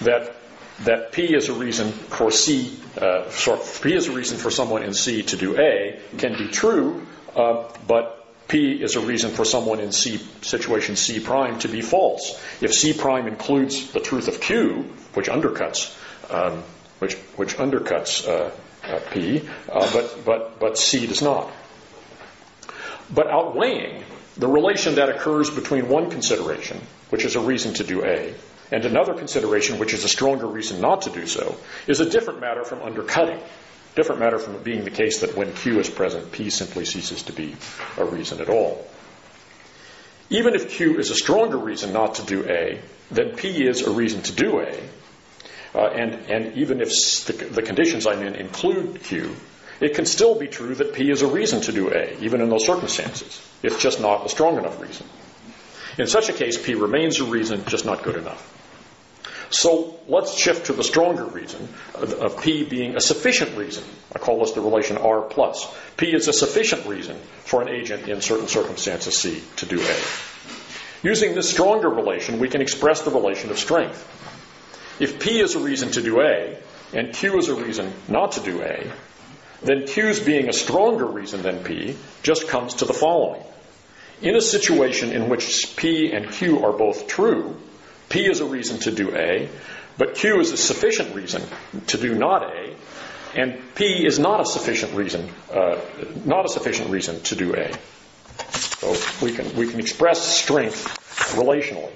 that 0.00 0.34
that 0.80 1.10
P 1.10 1.34
is 1.34 1.48
a 1.48 1.52
reason 1.52 1.90
for 1.90 2.30
C, 2.30 2.78
uh, 3.00 3.28
sorry, 3.30 3.60
P 3.82 3.94
is 3.94 4.06
a 4.08 4.12
reason 4.12 4.38
for 4.38 4.50
someone 4.50 4.84
in 4.84 4.94
C 4.94 5.22
to 5.24 5.36
do 5.36 5.58
A 5.58 6.00
can 6.18 6.38
be 6.38 6.48
true, 6.48 7.04
uh, 7.34 7.68
but 7.86 8.17
P 8.48 8.82
is 8.82 8.96
a 8.96 9.00
reason 9.00 9.30
for 9.30 9.44
someone 9.44 9.78
in 9.78 9.92
C 9.92 10.18
situation 10.40 10.96
C 10.96 11.20
prime 11.20 11.58
to 11.60 11.68
be 11.68 11.82
false. 11.82 12.40
If 12.60 12.72
C 12.72 12.94
prime 12.94 13.28
includes 13.28 13.92
the 13.92 14.00
truth 14.00 14.26
of 14.26 14.40
Q, 14.40 14.94
which 15.14 15.28
undercuts 15.28 15.94
um, 16.30 16.62
which 16.98 17.14
which 17.36 17.56
undercuts 17.56 18.26
uh, 18.26 18.50
uh, 18.84 19.00
P, 19.12 19.42
uh, 19.70 19.92
but 19.92 20.24
but 20.24 20.60
but 20.60 20.78
C 20.78 21.06
does 21.06 21.22
not. 21.22 21.50
But 23.10 23.28
outweighing 23.28 24.04
the 24.36 24.48
relation 24.48 24.96
that 24.96 25.08
occurs 25.08 25.50
between 25.50 25.88
one 25.88 26.10
consideration, 26.10 26.80
which 27.10 27.24
is 27.24 27.36
a 27.36 27.40
reason 27.40 27.74
to 27.74 27.84
do 27.84 28.04
A, 28.04 28.34
and 28.70 28.84
another 28.84 29.14
consideration, 29.14 29.78
which 29.78 29.94
is 29.94 30.04
a 30.04 30.08
stronger 30.08 30.46
reason 30.46 30.80
not 30.80 31.02
to 31.02 31.10
do 31.10 31.26
so, 31.26 31.56
is 31.86 32.00
a 32.00 32.08
different 32.08 32.40
matter 32.40 32.64
from 32.64 32.82
undercutting. 32.82 33.40
Different 33.98 34.20
matter 34.20 34.38
from 34.38 34.54
it 34.54 34.62
being 34.62 34.84
the 34.84 34.92
case 34.92 35.22
that 35.22 35.36
when 35.36 35.52
Q 35.52 35.80
is 35.80 35.90
present, 35.90 36.30
P 36.30 36.50
simply 36.50 36.84
ceases 36.84 37.24
to 37.24 37.32
be 37.32 37.56
a 37.96 38.04
reason 38.04 38.40
at 38.40 38.48
all. 38.48 38.86
Even 40.30 40.54
if 40.54 40.70
Q 40.70 41.00
is 41.00 41.10
a 41.10 41.16
stronger 41.16 41.58
reason 41.58 41.92
not 41.92 42.14
to 42.14 42.22
do 42.24 42.44
A, 42.48 42.80
then 43.10 43.34
P 43.34 43.66
is 43.66 43.82
a 43.82 43.90
reason 43.90 44.22
to 44.22 44.32
do 44.32 44.60
A. 44.60 44.72
Uh, 45.74 45.88
and, 45.88 46.14
and 46.30 46.56
even 46.56 46.80
if 46.80 46.90
the, 47.26 47.32
the 47.50 47.62
conditions 47.62 48.06
I'm 48.06 48.22
in 48.22 48.36
include 48.36 49.02
Q, 49.02 49.34
it 49.80 49.96
can 49.96 50.06
still 50.06 50.38
be 50.38 50.46
true 50.46 50.76
that 50.76 50.92
P 50.92 51.10
is 51.10 51.22
a 51.22 51.26
reason 51.26 51.60
to 51.62 51.72
do 51.72 51.92
A, 51.92 52.16
even 52.20 52.40
in 52.40 52.50
those 52.50 52.66
circumstances. 52.66 53.44
It's 53.64 53.82
just 53.82 54.00
not 54.00 54.26
a 54.26 54.28
strong 54.28 54.58
enough 54.58 54.80
reason. 54.80 55.08
In 55.98 56.06
such 56.06 56.28
a 56.28 56.32
case, 56.32 56.56
P 56.56 56.76
remains 56.76 57.18
a 57.18 57.24
reason, 57.24 57.64
just 57.66 57.84
not 57.84 58.04
good 58.04 58.14
enough. 58.14 58.57
So 59.50 59.98
let's 60.08 60.36
shift 60.36 60.66
to 60.66 60.72
the 60.72 60.84
stronger 60.84 61.24
reason 61.24 61.68
uh, 61.94 62.16
of 62.16 62.42
P 62.42 62.64
being 62.64 62.96
a 62.96 63.00
sufficient 63.00 63.56
reason. 63.56 63.84
I 64.14 64.18
call 64.18 64.40
this 64.40 64.52
the 64.52 64.60
relation 64.60 64.96
R 64.98 65.22
plus. 65.22 65.66
P 65.96 66.12
is 66.12 66.28
a 66.28 66.32
sufficient 66.32 66.86
reason 66.86 67.16
for 67.44 67.62
an 67.62 67.68
agent 67.68 68.08
in 68.08 68.20
certain 68.20 68.48
circumstances 68.48 69.16
C 69.16 69.42
to 69.56 69.66
do 69.66 69.80
A. 69.80 69.96
Using 71.02 71.34
this 71.34 71.48
stronger 71.48 71.88
relation, 71.88 72.40
we 72.40 72.48
can 72.48 72.60
express 72.60 73.02
the 73.02 73.10
relation 73.10 73.50
of 73.50 73.58
strength. 73.58 74.06
If 75.00 75.20
P 75.20 75.40
is 75.40 75.54
a 75.54 75.60
reason 75.60 75.92
to 75.92 76.02
do 76.02 76.20
A, 76.20 76.58
and 76.92 77.12
Q 77.12 77.38
is 77.38 77.48
a 77.48 77.54
reason 77.54 77.92
not 78.08 78.32
to 78.32 78.40
do 78.40 78.62
A, 78.62 78.90
then 79.62 79.86
Q's 79.86 80.20
being 80.20 80.48
a 80.48 80.52
stronger 80.52 81.06
reason 81.06 81.42
than 81.42 81.64
P 81.64 81.96
just 82.22 82.48
comes 82.48 82.74
to 82.74 82.84
the 82.84 82.92
following. 82.92 83.42
In 84.22 84.36
a 84.36 84.40
situation 84.40 85.12
in 85.12 85.28
which 85.28 85.76
P 85.76 86.12
and 86.12 86.30
Q 86.30 86.64
are 86.64 86.72
both 86.72 87.06
true, 87.06 87.56
P 88.08 88.26
is 88.26 88.40
a 88.40 88.46
reason 88.46 88.78
to 88.80 88.90
do 88.90 89.14
A, 89.14 89.48
but 89.96 90.14
Q 90.14 90.40
is 90.40 90.52
a 90.52 90.56
sufficient 90.56 91.14
reason 91.14 91.42
to 91.88 91.98
do 91.98 92.14
not 92.14 92.42
A, 92.42 92.74
and 93.34 93.60
P 93.74 94.06
is 94.06 94.18
not 94.18 94.40
a 94.40 94.46
sufficient 94.46 94.94
reason, 94.94 95.28
uh, 95.52 95.78
not 96.24 96.46
a 96.46 96.48
sufficient 96.48 96.90
reason 96.90 97.20
to 97.22 97.36
do 97.36 97.54
A. 97.54 97.72
So 98.78 98.94
we 99.20 99.32
can 99.32 99.54
we 99.56 99.68
can 99.68 99.80
express 99.80 100.22
strength 100.22 100.86
relationally. 101.34 101.92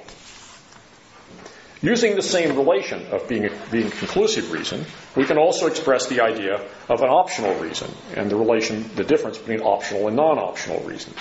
Using 1.80 2.14
the 2.14 2.22
same 2.22 2.56
relation 2.56 3.06
of 3.06 3.28
being 3.28 3.50
being 3.70 3.90
conclusive 3.90 4.52
reason, 4.52 4.84
we 5.16 5.24
can 5.24 5.38
also 5.38 5.66
express 5.66 6.06
the 6.06 6.20
idea 6.20 6.60
of 6.88 7.02
an 7.02 7.08
optional 7.08 7.54
reason 7.60 7.90
and 8.14 8.30
the 8.30 8.36
relation, 8.36 8.90
the 8.94 9.04
difference 9.04 9.38
between 9.38 9.60
optional 9.60 10.06
and 10.08 10.16
non-optional 10.16 10.80
reasons. 10.80 11.16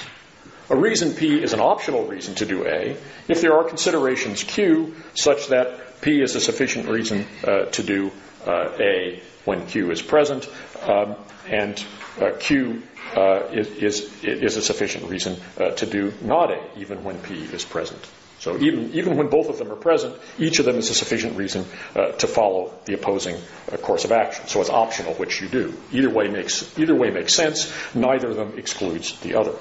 A 0.71 0.75
reason 0.75 1.13
P 1.13 1.43
is 1.43 1.51
an 1.51 1.59
optional 1.59 2.05
reason 2.05 2.33
to 2.35 2.45
do 2.45 2.65
A 2.65 2.95
if 3.27 3.41
there 3.41 3.57
are 3.57 3.65
considerations 3.65 4.41
Q 4.45 4.95
such 5.13 5.49
that 5.49 5.99
P 5.99 6.21
is 6.21 6.33
a 6.35 6.39
sufficient 6.39 6.87
reason 6.87 7.25
uh, 7.43 7.65
to 7.65 7.83
do 7.83 8.09
uh, 8.47 8.69
A 8.79 9.21
when 9.43 9.67
Q 9.67 9.91
is 9.91 10.01
present, 10.01 10.47
um, 10.83 11.17
and 11.45 11.83
uh, 12.21 12.31
Q 12.39 12.83
uh, 13.17 13.49
is, 13.51 13.67
is, 13.67 14.23
is, 14.23 14.55
a 14.55 14.61
sufficient 14.61 15.09
reason 15.09 15.35
uh, 15.59 15.71
to 15.71 15.85
do 15.85 16.13
not 16.21 16.51
A 16.51 16.61
even 16.77 17.03
when 17.03 17.19
P 17.19 17.33
is 17.33 17.65
present. 17.65 17.99
So 18.39 18.57
even, 18.57 18.93
even 18.93 19.17
when 19.17 19.27
both 19.27 19.49
of 19.49 19.57
them 19.57 19.73
are 19.73 19.75
present, 19.75 20.15
each 20.39 20.59
of 20.59 20.65
them 20.65 20.77
is 20.77 20.89
a 20.89 20.93
sufficient 20.93 21.37
reason 21.37 21.65
uh, 21.97 22.13
to 22.13 22.27
follow 22.27 22.73
the 22.85 22.93
opposing 22.93 23.35
uh, 23.69 23.75
course 23.75 24.05
of 24.05 24.13
action. 24.13 24.47
So 24.47 24.61
it's 24.61 24.69
optional 24.69 25.15
which 25.15 25.41
you 25.41 25.49
do. 25.49 25.73
Either 25.91 26.09
way 26.09 26.29
makes 26.29 26.79
either 26.79 26.95
way 26.95 27.09
makes 27.09 27.33
sense. 27.33 27.69
Neither 27.93 28.29
of 28.29 28.37
them 28.37 28.53
excludes 28.57 29.19
the 29.19 29.35
other. 29.35 29.53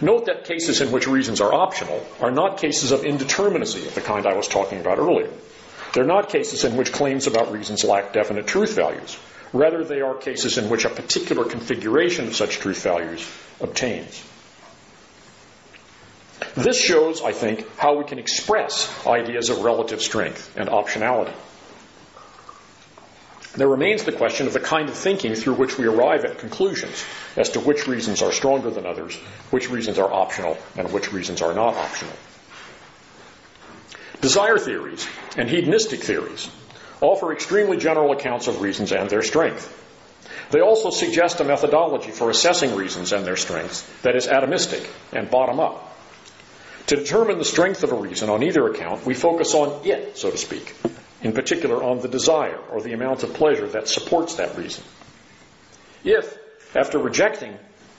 Note 0.00 0.26
that 0.26 0.44
cases 0.44 0.80
in 0.80 0.90
which 0.90 1.06
reasons 1.06 1.40
are 1.40 1.52
optional 1.52 2.04
are 2.20 2.30
not 2.30 2.58
cases 2.58 2.92
of 2.92 3.02
indeterminacy 3.02 3.86
of 3.86 3.94
the 3.94 4.00
kind 4.00 4.26
I 4.26 4.34
was 4.34 4.48
talking 4.48 4.80
about 4.80 4.98
earlier. 4.98 5.30
They're 5.92 6.04
not 6.04 6.28
cases 6.30 6.64
in 6.64 6.76
which 6.76 6.92
claims 6.92 7.26
about 7.26 7.52
reasons 7.52 7.84
lack 7.84 8.12
definite 8.12 8.46
truth 8.46 8.74
values. 8.74 9.18
Rather, 9.52 9.84
they 9.84 10.00
are 10.00 10.14
cases 10.14 10.56
in 10.56 10.70
which 10.70 10.86
a 10.86 10.88
particular 10.88 11.44
configuration 11.44 12.26
of 12.26 12.34
such 12.34 12.58
truth 12.58 12.82
values 12.82 13.28
obtains. 13.60 14.24
This 16.54 16.80
shows, 16.80 17.22
I 17.22 17.32
think, 17.32 17.66
how 17.76 17.96
we 17.96 18.04
can 18.04 18.18
express 18.18 18.90
ideas 19.06 19.50
of 19.50 19.62
relative 19.62 20.02
strength 20.02 20.56
and 20.56 20.68
optionality. 20.68 21.34
There 23.54 23.68
remains 23.68 24.04
the 24.04 24.12
question 24.12 24.46
of 24.46 24.54
the 24.54 24.60
kind 24.60 24.88
of 24.88 24.94
thinking 24.94 25.34
through 25.34 25.54
which 25.54 25.76
we 25.76 25.86
arrive 25.86 26.24
at 26.24 26.38
conclusions 26.38 27.04
as 27.36 27.50
to 27.50 27.60
which 27.60 27.86
reasons 27.86 28.22
are 28.22 28.32
stronger 28.32 28.70
than 28.70 28.86
others, 28.86 29.14
which 29.50 29.68
reasons 29.68 29.98
are 29.98 30.10
optional, 30.10 30.56
and 30.76 30.90
which 30.90 31.12
reasons 31.12 31.42
are 31.42 31.52
not 31.52 31.74
optional. 31.74 32.14
Desire 34.22 34.56
theories 34.56 35.06
and 35.36 35.50
hedonistic 35.50 36.00
theories 36.02 36.48
offer 37.00 37.32
extremely 37.32 37.76
general 37.76 38.12
accounts 38.12 38.46
of 38.46 38.62
reasons 38.62 38.92
and 38.92 39.10
their 39.10 39.22
strength. 39.22 39.78
They 40.50 40.60
also 40.60 40.90
suggest 40.90 41.40
a 41.40 41.44
methodology 41.44 42.10
for 42.10 42.30
assessing 42.30 42.74
reasons 42.74 43.12
and 43.12 43.26
their 43.26 43.36
strengths 43.36 43.82
that 44.02 44.16
is 44.16 44.28
atomistic 44.28 44.86
and 45.12 45.30
bottom 45.30 45.60
up. 45.60 45.88
To 46.86 46.96
determine 46.96 47.38
the 47.38 47.44
strength 47.44 47.82
of 47.84 47.92
a 47.92 47.96
reason 47.96 48.30
on 48.30 48.42
either 48.42 48.66
account, 48.68 49.04
we 49.04 49.14
focus 49.14 49.54
on 49.54 49.86
it, 49.86 50.16
so 50.16 50.30
to 50.30 50.38
speak, 50.38 50.74
in 51.22 51.32
particular 51.32 51.82
on 51.82 52.00
the 52.00 52.08
desire 52.08 52.58
or 52.70 52.80
the 52.80 52.92
amount 52.92 53.22
of 53.22 53.34
pleasure 53.34 53.68
that 53.68 53.88
supports 53.88 54.36
that 54.36 54.56
reason. 54.56 54.84
If, 56.04 56.36
after 56.74 56.98
rejecting 56.98 57.56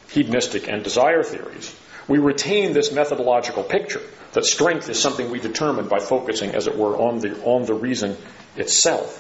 hedonistic 0.09 0.67
and 0.67 0.83
desire 0.83 1.23
theories, 1.23 1.75
we 2.07 2.17
retain 2.17 2.73
this 2.73 2.91
methodological 2.91 3.63
picture 3.63 4.01
that 4.33 4.45
strength 4.45 4.89
is 4.89 4.99
something 4.99 5.29
we 5.29 5.39
determine 5.39 5.87
by 5.87 5.99
focusing, 5.99 6.51
as 6.51 6.67
it 6.67 6.77
were, 6.77 6.97
on 6.97 7.19
the, 7.19 7.41
on 7.43 7.65
the 7.65 7.73
reason 7.73 8.17
itself. 8.57 9.19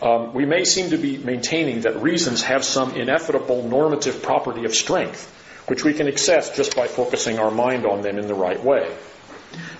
Um, 0.00 0.34
we 0.34 0.44
may 0.44 0.64
seem 0.64 0.90
to 0.90 0.96
be 0.96 1.18
maintaining 1.18 1.82
that 1.82 2.02
reasons 2.02 2.42
have 2.42 2.64
some 2.64 2.94
ineffable 2.94 3.66
normative 3.66 4.22
property 4.22 4.64
of 4.64 4.74
strength, 4.74 5.30
which 5.66 5.84
we 5.84 5.94
can 5.94 6.08
access 6.08 6.54
just 6.54 6.76
by 6.76 6.88
focusing 6.88 7.38
our 7.38 7.50
mind 7.50 7.86
on 7.86 8.02
them 8.02 8.18
in 8.18 8.26
the 8.26 8.34
right 8.34 8.62
way. 8.62 8.94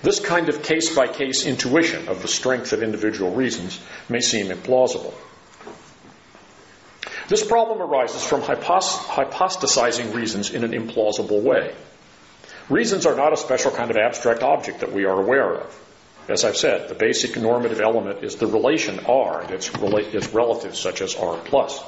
This 0.01 0.19
kind 0.19 0.49
of 0.49 0.63
case 0.63 0.95
by 0.95 1.07
case 1.07 1.45
intuition 1.45 2.07
of 2.07 2.21
the 2.21 2.27
strength 2.27 2.73
of 2.73 2.83
individual 2.83 3.33
reasons 3.33 3.79
may 4.09 4.21
seem 4.21 4.47
implausible. 4.47 5.13
This 7.27 7.45
problem 7.45 7.81
arises 7.81 8.23
from 8.23 8.41
hypostasizing 8.41 10.13
reasons 10.13 10.51
in 10.51 10.63
an 10.63 10.71
implausible 10.71 11.41
way. 11.41 11.73
Reasons 12.69 13.05
are 13.05 13.15
not 13.15 13.33
a 13.33 13.37
special 13.37 13.71
kind 13.71 13.89
of 13.89 13.97
abstract 13.97 14.43
object 14.43 14.79
that 14.81 14.91
we 14.93 15.05
are 15.05 15.19
aware 15.19 15.55
of. 15.55 15.81
As 16.27 16.43
I've 16.43 16.57
said, 16.57 16.89
the 16.89 16.95
basic 16.95 17.37
normative 17.37 17.79
element 17.79 18.23
is 18.23 18.35
the 18.35 18.47
relation 18.47 18.99
R 19.05 19.41
and 19.41 19.51
its, 19.51 19.69
rela- 19.69 20.13
its 20.13 20.29
relatives 20.29 20.79
such 20.79 21.01
as 21.01 21.15
R 21.15 21.37
plus. 21.45 21.79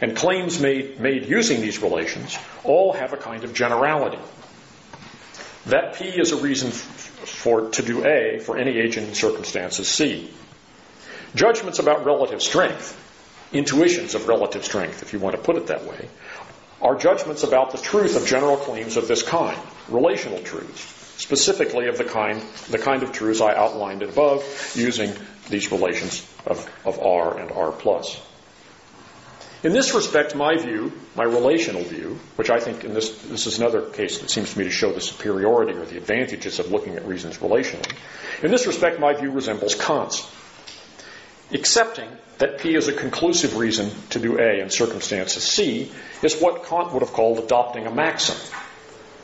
And 0.00 0.16
claims 0.16 0.60
made, 0.60 0.98
made 0.98 1.28
using 1.28 1.60
these 1.60 1.80
relations 1.80 2.36
all 2.64 2.92
have 2.92 3.12
a 3.12 3.16
kind 3.16 3.44
of 3.44 3.54
generality. 3.54 4.18
That 5.66 5.94
P 5.94 6.06
is 6.06 6.32
a 6.32 6.36
reason 6.36 6.70
for, 6.70 7.70
to 7.70 7.82
do 7.82 8.04
A 8.04 8.40
for 8.40 8.56
any 8.56 8.78
agent 8.78 9.08
in 9.08 9.14
circumstances 9.14 9.88
C. 9.88 10.30
Judgments 11.34 11.78
about 11.78 12.04
relative 12.04 12.42
strength, 12.42 12.98
intuitions 13.52 14.14
of 14.14 14.28
relative 14.28 14.64
strength, 14.64 15.02
if 15.02 15.12
you 15.12 15.18
want 15.18 15.36
to 15.36 15.42
put 15.42 15.56
it 15.56 15.68
that 15.68 15.84
way, 15.84 16.08
are 16.80 16.96
judgments 16.96 17.44
about 17.44 17.70
the 17.70 17.78
truth 17.78 18.16
of 18.16 18.26
general 18.26 18.56
claims 18.56 18.96
of 18.96 19.06
this 19.06 19.22
kind, 19.22 19.58
relational 19.88 20.42
truths, 20.42 20.80
specifically 21.22 21.86
of 21.86 21.96
the 21.96 22.04
kind, 22.04 22.42
the 22.70 22.78
kind 22.78 23.04
of 23.04 23.12
truths 23.12 23.40
I 23.40 23.54
outlined 23.54 24.02
above 24.02 24.42
using 24.74 25.12
these 25.48 25.70
relations 25.70 26.28
of, 26.44 26.68
of 26.84 26.98
R 26.98 27.38
and 27.38 27.52
R 27.52 27.70
plus. 27.70 28.20
In 29.62 29.72
this 29.72 29.94
respect, 29.94 30.34
my 30.34 30.56
view, 30.56 30.92
my 31.14 31.22
relational 31.22 31.84
view, 31.84 32.18
which 32.34 32.50
I 32.50 32.58
think 32.58 32.82
in 32.82 32.94
this, 32.94 33.16
this 33.22 33.46
is 33.46 33.58
another 33.58 33.82
case 33.82 34.18
that 34.18 34.28
seems 34.28 34.52
to 34.52 34.58
me 34.58 34.64
to 34.64 34.70
show 34.70 34.92
the 34.92 35.00
superiority 35.00 35.78
or 35.78 35.84
the 35.84 35.96
advantages 35.96 36.58
of 36.58 36.72
looking 36.72 36.96
at 36.96 37.06
reasons 37.06 37.38
relationally. 37.38 37.94
In 38.42 38.50
this 38.50 38.66
respect, 38.66 38.98
my 38.98 39.14
view 39.14 39.30
resembles 39.30 39.76
Kant's. 39.76 40.28
Accepting 41.52 42.08
that 42.38 42.58
P 42.58 42.74
is 42.74 42.88
a 42.88 42.92
conclusive 42.92 43.56
reason 43.56 43.92
to 44.10 44.18
do 44.18 44.40
A 44.40 44.60
in 44.60 44.70
circumstances 44.70 45.44
C 45.44 45.92
is 46.22 46.40
what 46.40 46.64
Kant 46.64 46.92
would 46.92 47.02
have 47.02 47.12
called 47.12 47.38
adopting 47.38 47.86
a 47.86 47.94
maxim. 47.94 48.36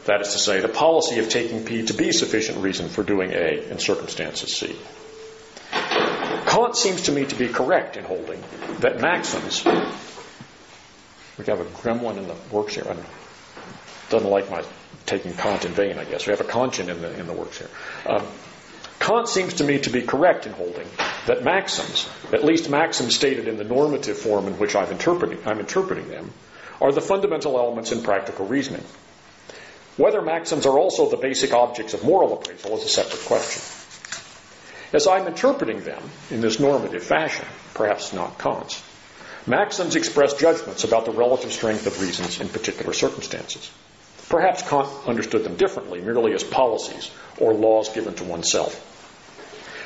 That 0.05 0.21
is 0.21 0.33
to 0.35 0.39
say, 0.39 0.61
the 0.61 0.69
policy 0.69 1.19
of 1.19 1.29
taking 1.29 1.65
P 1.65 1.87
to 1.87 1.95
be 1.95 2.13
sufficient 2.13 2.59
reason 2.59 2.89
for 2.89 3.03
doing 3.03 3.33
A 3.33 3.69
in 3.71 3.81
circumstances 3.81 4.55
C. 4.55 4.77
Kant 5.73 6.77
seems 6.77 7.03
to 7.03 7.13
me 7.13 7.25
to 7.25 7.35
be 7.35 7.49
correct 7.49 7.97
in 7.97 8.05
holding 8.05 8.41
that 8.81 9.01
maxims 9.01 9.65
we 11.39 11.45
have 11.47 11.61
a 11.61 11.65
gremlin 11.65 12.19
in 12.19 12.27
the 12.27 12.35
works 12.51 12.75
here. 12.75 12.87
And 12.89 13.05
doesn't 14.11 14.29
like 14.29 14.51
my 14.51 14.63
taking 15.07 15.33
Kant 15.33 15.65
in 15.65 15.73
vain, 15.73 15.99
I 15.99 16.05
guess. 16.05 16.27
We 16.27 16.33
have 16.33 16.41
a 16.41 16.45
Kantian 16.45 16.89
in 16.89 17.01
the, 17.01 17.19
in 17.19 17.27
the 17.27 17.33
works 17.33 17.59
here. 17.59 17.71
Um, 18.07 18.27
Kant 18.99 19.29
seems 19.29 19.55
to 19.55 19.65
me 19.65 19.79
to 19.81 19.91
be 19.91 20.03
correct 20.03 20.47
in 20.47 20.53
holding 20.53 20.87
that 21.27 21.45
maxims, 21.45 22.09
at 22.33 22.45
least 22.45 22.69
maxims 22.69 23.15
stated 23.15 23.49
in 23.49 23.57
the 23.57 23.65
normative 23.65 24.19
form 24.19 24.49
in 24.49 24.59
which 24.59 24.75
I'm 24.75 24.91
interpreting, 24.91 25.39
I'm 25.47 25.61
interpreting 25.61 26.09
them, 26.09 26.33
are 26.81 26.93
the 26.93 27.01
fundamental 27.01 27.59
elements 27.59 27.93
in 27.93 28.03
practical 28.03 28.47
reasoning. 28.47 28.85
Whether 29.97 30.23
maxims 30.23 30.67
are 30.67 30.79
also 30.79 31.09
the 31.09 31.17
basic 31.17 31.53
objects 31.53 31.95
of 31.95 32.05
moral 32.05 32.33
appraisal 32.35 32.77
is 32.77 32.85
a 32.85 32.89
separate 32.89 33.25
question. 33.25 33.63
As 34.93 35.07
I'm 35.07 35.27
interpreting 35.27 35.83
them 35.83 36.03
in 36.31 36.41
this 36.41 36.61
normative 36.61 37.03
fashion, 37.03 37.47
perhaps 37.75 38.13
not 38.13 38.39
Kant's, 38.39 38.83
Maxims 39.47 39.97
express 39.97 40.35
judgments 40.35 40.85
about 40.85 41.05
the 41.05 41.13
relative 41.13 41.53
strength 41.53 41.87
of 41.87 42.01
reasons 42.01 42.41
in 42.41 42.49
particular 42.49 42.93
circumstances. 42.93 43.71
Perhaps 44.29 44.69
Kant 44.69 44.89
understood 45.07 45.45
them 45.45 45.57
differently, 45.57 46.01
merely 46.01 46.35
as 46.35 46.45
policies 46.45 47.11
or 47.39 47.55
laws 47.55 47.89
given 47.89 48.15
to 48.15 48.25
oneself. 48.25 48.85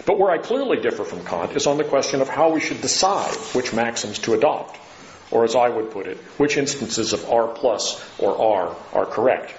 But 0.05 0.19
where 0.19 0.33
I 0.33 0.39
clearly 0.39 0.81
differ 0.81 1.05
from 1.05 1.25
Kant 1.25 1.53
is 1.53 1.67
on 1.69 1.77
the 1.77 1.85
question 1.85 2.21
of 2.21 2.29
how 2.29 2.51
we 2.51 2.61
should 2.61 2.81
decide 2.81 3.35
which 3.55 3.73
maxims 3.73 4.19
to 4.21 4.35
adopt, 4.35 4.79
or 5.31 5.45
as 5.45 5.55
I 5.55 5.69
would 5.69 5.93
put 5.93 6.09
it, 6.09 6.19
which 6.39 6.57
instances 6.57 7.13
of 7.13 7.31
R 7.31 7.47
plus 7.49 8.03
or 8.19 8.37
R 8.37 8.77
are 8.93 9.07
correct. 9.07 9.55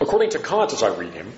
According 0.00 0.30
to 0.30 0.38
Kant, 0.38 0.72
as 0.72 0.82
I 0.82 0.88
read 0.88 1.12
him, 1.12 1.30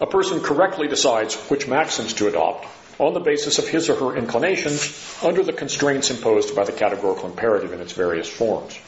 a 0.00 0.06
person 0.06 0.40
correctly 0.40 0.88
decides 0.88 1.36
which 1.48 1.68
maxims 1.68 2.14
to 2.14 2.26
adopt 2.26 2.66
on 3.02 3.14
the 3.14 3.20
basis 3.20 3.58
of 3.58 3.68
his 3.68 3.90
or 3.90 3.96
her 3.96 4.16
inclinations 4.16 5.18
under 5.22 5.42
the 5.42 5.52
constraints 5.52 6.10
imposed 6.10 6.54
by 6.54 6.64
the 6.64 6.72
categorical 6.72 7.28
imperative 7.28 7.72
in 7.72 7.80
its 7.80 7.92
various 7.92 8.28
forms. 8.28 8.78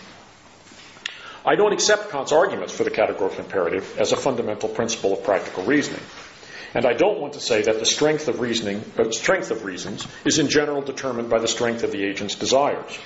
I 1.45 1.57
don't 1.57 1.73
accept 1.73 2.11
Kant's 2.11 2.33
arguments 2.33 2.73
for 2.73 2.85
the 2.85 2.91
categorical 2.91 3.45
imperative 3.45 3.99
as 3.99 4.13
a 4.13 4.17
fundamental 4.17 4.69
principle 4.69 5.13
of 5.13 5.25
practical 5.25 5.65
reasoning. 5.65 6.01
And 6.75 6.87
I 6.87 6.95
don't 6.95 7.21
want 7.21 7.35
to 7.35 7.41
say 7.41 7.63
that 7.63 7.81
the 7.81 7.87
strength 7.87 8.29
of 8.29 8.41
reasoning, 8.41 8.85
uh, 8.97 9.11
strength 9.11 9.51
of 9.51 9.65
reasons 9.65 10.07
is 10.25 10.39
in 10.39 10.49
general 10.49 10.81
determined 10.81 11.29
by 11.29 11.41
the 11.41 11.49
strength 11.49 11.83
of 11.83 11.93
the 11.93 12.03
agent's 12.05 12.37
desires. 12.37 12.99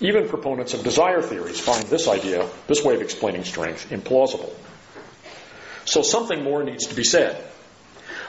Even 0.00 0.28
proponents 0.28 0.74
of 0.74 0.82
desire 0.82 1.22
theories 1.22 1.60
find 1.60 1.84
this 1.86 2.08
idea, 2.08 2.48
this 2.66 2.82
way 2.82 2.94
of 2.94 3.02
explaining 3.02 3.44
strength, 3.44 3.90
implausible. 3.90 4.52
So 5.84 6.02
something 6.02 6.42
more 6.42 6.64
needs 6.64 6.86
to 6.86 6.94
be 6.94 7.04
said. 7.04 7.51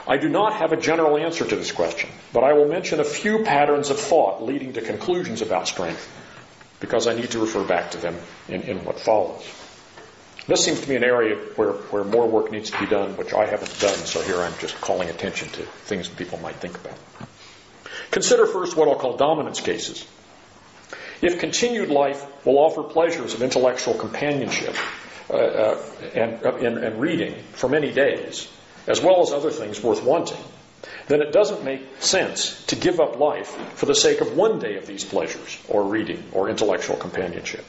I 0.06 0.18
do 0.18 0.28
not 0.28 0.54
have 0.54 0.72
a 0.72 0.76
general 0.76 1.16
answer 1.16 1.46
to 1.46 1.56
this 1.56 1.72
question, 1.72 2.10
but 2.32 2.44
I 2.44 2.52
will 2.52 2.68
mention 2.68 3.00
a 3.00 3.04
few 3.04 3.42
patterns 3.42 3.90
of 3.90 3.98
thought 3.98 4.42
leading 4.42 4.74
to 4.74 4.82
conclusions 4.82 5.40
about 5.40 5.66
strength 5.66 6.10
because 6.80 7.06
I 7.06 7.14
need 7.14 7.30
to 7.30 7.38
refer 7.38 7.64
back 7.64 7.92
to 7.92 7.98
them 7.98 8.16
in, 8.48 8.62
in 8.62 8.84
what 8.84 9.00
follows. 9.00 9.46
This 10.46 10.62
seems 10.62 10.80
to 10.82 10.88
be 10.88 10.96
an 10.96 11.04
area 11.04 11.36
where, 11.56 11.72
where 11.72 12.04
more 12.04 12.28
work 12.28 12.52
needs 12.52 12.70
to 12.70 12.78
be 12.78 12.86
done, 12.86 13.16
which 13.16 13.32
I 13.32 13.46
haven't 13.46 13.80
done, 13.80 13.96
so 13.96 14.20
here 14.20 14.36
I'm 14.36 14.52
just 14.58 14.78
calling 14.80 15.08
attention 15.08 15.48
to 15.48 15.62
things 15.62 16.06
people 16.08 16.38
might 16.38 16.56
think 16.56 16.76
about. 16.76 16.98
Consider 18.10 18.46
first 18.46 18.76
what 18.76 18.88
I'll 18.88 18.96
call 18.96 19.16
dominance 19.16 19.62
cases. 19.62 20.06
If 21.22 21.38
continued 21.38 21.88
life 21.88 22.22
will 22.44 22.58
offer 22.58 22.82
pleasures 22.82 23.32
of 23.32 23.40
intellectual 23.40 23.94
companionship 23.94 24.76
uh, 25.30 25.34
uh, 25.34 25.82
and, 26.14 26.44
uh, 26.44 26.56
and, 26.56 26.76
and 26.76 27.00
reading 27.00 27.34
for 27.52 27.70
many 27.70 27.90
days, 27.90 28.46
as 28.86 29.00
well 29.00 29.22
as 29.22 29.32
other 29.32 29.50
things 29.50 29.82
worth 29.82 30.02
wanting, 30.02 30.42
then 31.08 31.22
it 31.22 31.32
doesn't 31.32 31.64
make 31.64 31.82
sense 32.00 32.64
to 32.66 32.76
give 32.76 33.00
up 33.00 33.18
life 33.18 33.48
for 33.74 33.86
the 33.86 33.94
sake 33.94 34.20
of 34.20 34.36
one 34.36 34.58
day 34.58 34.76
of 34.76 34.86
these 34.86 35.04
pleasures, 35.04 35.58
or 35.68 35.84
reading, 35.84 36.22
or 36.32 36.48
intellectual 36.48 36.96
companionship. 36.96 37.64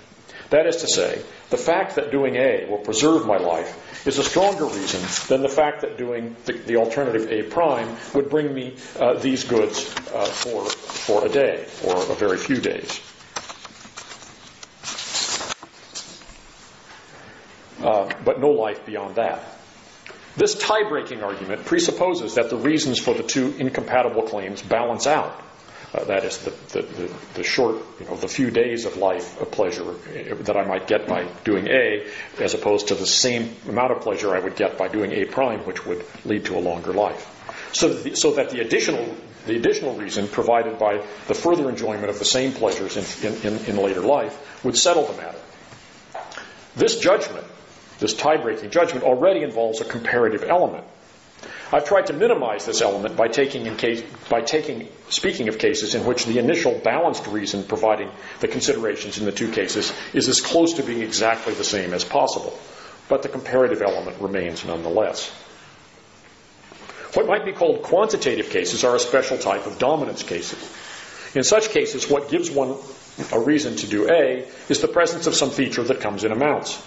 That 0.50 0.68
is 0.68 0.78
to 0.78 0.88
say, 0.88 1.22
the 1.50 1.58
fact 1.58 1.96
that 1.96 2.12
doing 2.12 2.36
A 2.36 2.68
will 2.70 2.78
preserve 2.78 3.26
my 3.26 3.38
life 3.38 4.08
is 4.08 4.20
a 4.20 4.24
stronger 4.24 4.66
reason 4.66 5.02
than 5.28 5.42
the 5.42 5.50
fact 5.50 5.82
that 5.82 5.98
doing 5.98 6.36
the, 6.46 6.54
the 6.54 6.78
alternative 6.78 7.32
A 7.32 7.44
prime 7.44 7.98
would 8.14 8.30
bring 8.30 8.54
me 8.54 8.76
uh, 9.00 9.16
these 9.16 9.44
goods 9.44 9.80
uh, 10.14 10.26
for, 10.26 10.66
for 10.66 11.26
a 11.26 11.30
day, 11.30 11.66
or 11.84 11.96
a 11.96 12.16
very 12.16 12.38
few 12.38 12.58
days. 12.62 13.02
uh, 17.86 18.10
but 18.24 18.40
no 18.40 18.50
life 18.50 18.86
beyond 18.86 19.16
that. 19.16 19.55
This 20.38 20.56
tie 20.56 20.88
breaking 20.88 21.24
argument 21.24 21.66
presupposes 21.66 22.36
that 22.36 22.50
the 22.50 22.58
reasons 22.58 23.00
for 23.00 23.14
the 23.14 23.24
two 23.24 23.56
incompatible 23.58 24.24
claims 24.24 24.62
balance 24.62 25.08
out. 25.08 25.42
Uh, 25.94 26.04
that 26.06 26.26
is, 26.26 26.40
the, 26.40 26.50
the, 26.74 27.14
the, 27.36 27.44
short, 27.44 27.78
you 28.02 28.06
know, 28.06 28.18
the 28.18 28.28
few 28.28 28.52
days 28.52 28.84
of 28.84 28.98
life 28.98 29.40
of 29.40 29.50
pleasure 29.52 29.94
that 30.42 30.58
I 30.58 30.66
might 30.66 30.88
get 30.88 31.08
by 31.08 31.26
doing 31.46 31.68
A, 31.68 32.06
as 32.40 32.54
opposed 32.54 32.90
to 32.90 32.96
the 32.96 33.06
same 33.06 33.56
amount 33.70 33.94
of 33.94 34.02
pleasure 34.02 34.36
I 34.36 34.40
would 34.40 34.58
get 34.58 34.78
by 34.78 34.90
doing 34.90 35.14
A 35.14 35.24
prime, 35.24 35.60
which 35.60 35.86
would 35.86 36.04
lead 36.26 36.46
to 36.46 36.58
a 36.58 36.60
longer 36.60 36.92
life. 36.92 37.32
So 37.72 37.90
that 37.90 38.04
the, 38.04 38.16
so 38.16 38.34
that 38.34 38.50
the 38.50 38.60
additional 38.60 39.16
the 39.46 39.56
additional 39.56 39.96
reason 39.96 40.28
provided 40.28 40.80
by 40.80 41.06
the 41.28 41.36
further 41.36 41.70
enjoyment 41.70 42.10
of 42.10 42.20
the 42.20 42.26
same 42.26 42.52
pleasures 42.52 42.98
in, 42.98 43.32
in, 43.32 43.42
in, 43.54 43.66
in 43.66 43.78
later 43.78 44.02
life 44.02 44.64
would 44.66 44.76
settle 44.76 45.06
the 45.06 45.22
matter. 45.22 45.40
This 46.76 47.00
judgment, 47.00 47.46
this 48.00 48.14
tie 48.14 48.38
breaking 48.38 48.72
judgment, 48.72 49.04
already 49.04 49.44
involves 49.44 49.82
a 49.82 49.86
comparative 49.86 50.44
element. 50.44 50.86
I've 51.72 51.86
tried 51.86 52.08
to 52.08 52.14
minimize 52.14 52.66
this 52.66 52.82
element 52.82 53.18
by 53.18 53.28
taking, 53.28 53.66
in 53.66 53.76
case, 53.76 54.04
by 54.30 54.42
taking, 54.42 54.88
speaking 55.10 55.50
of 55.50 55.58
cases 55.58 55.96
in 55.96 56.06
which 56.06 56.26
the 56.26 56.38
initial 56.38 56.80
balanced 56.84 57.28
reason 57.28 57.64
providing 57.64 58.12
the 58.40 58.48
considerations 58.48 59.18
in 59.18 59.26
the 59.26 59.32
two 59.32 59.52
cases 59.52 59.92
is 60.14 60.28
as 60.30 60.42
close 60.42 60.74
to 60.74 60.84
being 60.84 61.02
exactly 61.02 61.54
the 61.54 61.64
same 61.64 61.94
as 61.94 62.04
possible, 62.04 62.58
but 63.10 63.24
the 63.24 63.30
comparative 63.30 63.82
element 63.82 64.22
remains 64.22 64.64
nonetheless. 64.64 65.30
What 67.14 67.28
might 67.28 67.46
be 67.46 67.54
called 67.54 67.82
quantitative 67.82 68.50
cases 68.50 68.84
are 68.84 68.96
a 68.96 69.00
special 69.00 69.38
type 69.38 69.66
of 69.66 69.80
dominance 69.80 70.22
cases. 70.22 70.60
In 71.34 71.44
such 71.44 71.70
cases, 71.70 72.10
what 72.10 72.30
gives 72.30 72.52
one 72.52 72.78
a 73.32 73.40
reason 73.40 73.76
to 73.78 73.88
do 73.88 74.10
A 74.10 74.46
is 74.70 74.82
the 74.82 74.88
presence 74.88 75.26
of 75.26 75.36
some 75.36 75.50
feature 75.50 75.84
that 75.84 76.02
comes 76.02 76.24
in 76.24 76.32
amounts. 76.32 76.82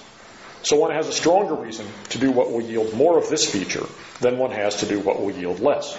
So 0.69 0.77
one 0.77 0.91
has 0.91 1.09
a 1.09 1.15
stronger 1.15 1.55
reason 1.55 1.87
to 2.11 2.19
do 2.19 2.31
what 2.31 2.53
will 2.53 2.61
yield 2.61 2.93
more 2.93 3.17
of 3.17 3.31
this 3.31 3.51
feature 3.51 3.87
than 4.21 4.37
one 4.37 4.51
has 4.51 4.77
to 4.81 4.87
do 4.87 5.01
what 5.01 5.19
will 5.19 5.31
yield 5.31 5.61
less. 5.61 5.99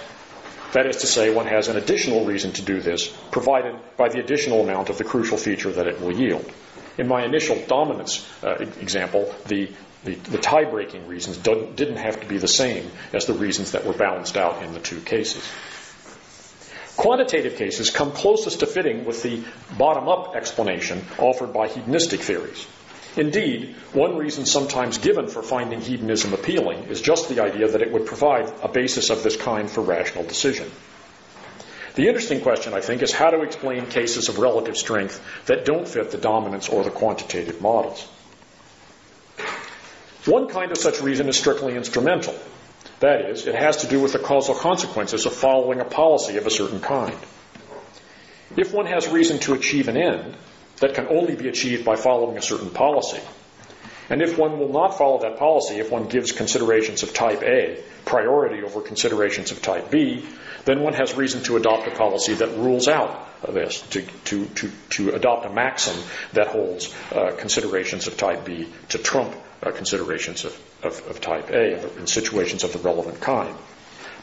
That 0.74 0.86
is 0.86 0.98
to 0.98 1.08
say, 1.08 1.34
one 1.34 1.46
has 1.46 1.66
an 1.66 1.76
additional 1.76 2.24
reason 2.24 2.52
to 2.52 2.62
do 2.62 2.80
this, 2.80 3.08
provided 3.32 3.74
by 3.96 4.10
the 4.10 4.20
additional 4.20 4.60
amount 4.60 4.88
of 4.88 4.96
the 4.96 5.02
crucial 5.02 5.38
feature 5.38 5.72
that 5.72 5.88
it 5.88 6.00
will 6.00 6.16
yield. 6.16 6.48
In 6.98 7.08
my 7.08 7.24
initial 7.24 7.60
dominance 7.66 8.24
uh, 8.44 8.64
example, 8.80 9.34
the, 9.48 9.72
the, 10.04 10.14
the 10.14 10.38
tie 10.38 10.66
breaking 10.66 11.08
reasons 11.08 11.36
didn't 11.38 11.96
have 11.96 12.20
to 12.20 12.28
be 12.28 12.38
the 12.38 12.46
same 12.46 12.92
as 13.12 13.26
the 13.26 13.34
reasons 13.34 13.72
that 13.72 13.84
were 13.84 13.92
balanced 13.92 14.36
out 14.36 14.62
in 14.62 14.72
the 14.72 14.78
two 14.78 15.00
cases. 15.00 15.42
Quantitative 16.96 17.56
cases 17.56 17.90
come 17.90 18.12
closest 18.12 18.60
to 18.60 18.66
fitting 18.66 19.04
with 19.04 19.24
the 19.24 19.42
bottom 19.76 20.08
up 20.08 20.36
explanation 20.36 21.04
offered 21.18 21.52
by 21.52 21.66
hedonistic 21.66 22.20
theories. 22.20 22.68
Indeed, 23.16 23.74
one 23.92 24.16
reason 24.16 24.46
sometimes 24.46 24.98
given 24.98 25.26
for 25.26 25.42
finding 25.42 25.80
hedonism 25.80 26.32
appealing 26.32 26.84
is 26.84 27.00
just 27.00 27.28
the 27.28 27.42
idea 27.42 27.68
that 27.68 27.82
it 27.82 27.92
would 27.92 28.06
provide 28.06 28.52
a 28.62 28.68
basis 28.68 29.10
of 29.10 29.22
this 29.22 29.36
kind 29.36 29.68
for 29.68 29.80
rational 29.80 30.24
decision. 30.24 30.70
The 31.96 32.06
interesting 32.06 32.40
question, 32.40 32.72
I 32.72 32.80
think, 32.80 33.02
is 33.02 33.12
how 33.12 33.30
to 33.30 33.42
explain 33.42 33.86
cases 33.86 34.28
of 34.28 34.38
relative 34.38 34.76
strength 34.76 35.20
that 35.46 35.64
don't 35.64 35.88
fit 35.88 36.12
the 36.12 36.18
dominance 36.18 36.68
or 36.68 36.84
the 36.84 36.90
quantitative 36.90 37.60
models. 37.60 38.06
One 40.24 40.48
kind 40.48 40.70
of 40.70 40.78
such 40.78 41.00
reason 41.00 41.28
is 41.28 41.36
strictly 41.36 41.74
instrumental. 41.74 42.38
That 43.00 43.22
is, 43.22 43.46
it 43.46 43.54
has 43.54 43.78
to 43.78 43.88
do 43.88 44.00
with 44.00 44.12
the 44.12 44.18
causal 44.18 44.54
consequences 44.54 45.26
of 45.26 45.32
following 45.34 45.80
a 45.80 45.84
policy 45.84 46.36
of 46.36 46.46
a 46.46 46.50
certain 46.50 46.80
kind. 46.80 47.16
If 48.56 48.72
one 48.72 48.86
has 48.86 49.08
reason 49.08 49.38
to 49.40 49.54
achieve 49.54 49.88
an 49.88 49.96
end, 49.96 50.36
that 50.80 50.94
can 50.94 51.06
only 51.08 51.36
be 51.36 51.48
achieved 51.48 51.84
by 51.84 51.96
following 51.96 52.36
a 52.36 52.42
certain 52.42 52.70
policy. 52.70 53.20
And 54.10 54.20
if 54.22 54.36
one 54.36 54.58
will 54.58 54.72
not 54.72 54.98
follow 54.98 55.20
that 55.20 55.38
policy, 55.38 55.78
if 55.78 55.90
one 55.90 56.08
gives 56.08 56.32
considerations 56.32 57.04
of 57.04 57.14
type 57.14 57.42
A 57.44 57.80
priority 58.04 58.62
over 58.64 58.80
considerations 58.80 59.52
of 59.52 59.62
type 59.62 59.90
B, 59.90 60.24
then 60.64 60.80
one 60.80 60.94
has 60.94 61.14
reason 61.14 61.44
to 61.44 61.56
adopt 61.56 61.86
a 61.86 61.92
policy 61.92 62.34
that 62.34 62.48
rules 62.56 62.88
out 62.88 63.28
this, 63.48 63.80
to, 63.82 64.02
to, 64.24 64.46
to, 64.46 64.70
to 64.90 65.10
adopt 65.14 65.46
a 65.46 65.50
maxim 65.50 65.96
that 66.32 66.48
holds 66.48 66.94
uh, 67.12 67.32
considerations 67.38 68.08
of 68.08 68.16
type 68.16 68.44
B 68.44 68.68
to 68.88 68.98
trump 68.98 69.34
uh, 69.62 69.70
considerations 69.70 70.44
of, 70.44 70.60
of, 70.82 71.06
of 71.06 71.20
type 71.20 71.50
A 71.50 71.98
in 71.98 72.06
situations 72.06 72.64
of 72.64 72.72
the 72.72 72.80
relevant 72.80 73.20
kind. 73.20 73.54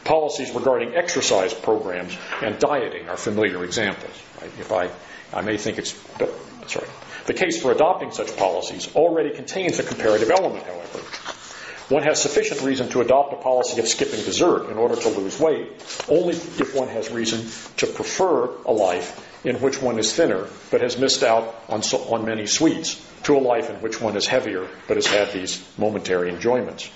Policies 0.04 0.50
regarding 0.52 0.94
exercise 0.94 1.52
programs 1.52 2.16
and 2.42 2.58
dieting 2.58 3.08
are 3.08 3.16
familiar 3.16 3.64
examples. 3.64 4.22
Right? 4.40 4.50
If 4.60 4.72
I, 4.72 4.90
I 5.32 5.40
may 5.40 5.56
think 5.56 5.78
it's 5.78 5.92
sorry. 6.68 6.88
The 7.26 7.34
case 7.34 7.60
for 7.60 7.72
adopting 7.72 8.10
such 8.10 8.36
policies 8.36 8.94
already 8.94 9.34
contains 9.34 9.78
a 9.78 9.82
comparative 9.82 10.30
element, 10.30 10.64
however. 10.64 11.00
One 11.88 12.02
has 12.02 12.20
sufficient 12.20 12.60
reason 12.62 12.90
to 12.90 13.00
adopt 13.00 13.32
a 13.32 13.36
policy 13.36 13.80
of 13.80 13.88
skipping 13.88 14.22
dessert 14.22 14.70
in 14.70 14.76
order 14.76 14.96
to 14.96 15.08
lose 15.08 15.40
weight, 15.40 15.68
only 16.08 16.34
if 16.34 16.74
one 16.74 16.88
has 16.88 17.10
reason 17.10 17.46
to 17.78 17.86
prefer 17.86 18.50
a 18.66 18.72
life 18.72 19.24
in 19.44 19.56
which 19.56 19.80
one 19.80 19.98
is 19.98 20.12
thinner 20.12 20.46
but 20.70 20.82
has 20.82 20.98
missed 20.98 21.22
out 21.22 21.54
on, 21.68 21.82
so, 21.82 21.98
on 22.12 22.26
many 22.26 22.46
sweets 22.46 23.02
to 23.22 23.36
a 23.36 23.40
life 23.40 23.70
in 23.70 23.76
which 23.76 24.00
one 24.00 24.16
is 24.16 24.26
heavier 24.26 24.68
but 24.86 24.96
has 24.96 25.06
had 25.06 25.32
these 25.32 25.66
momentary 25.78 26.28
enjoyments. 26.28 26.90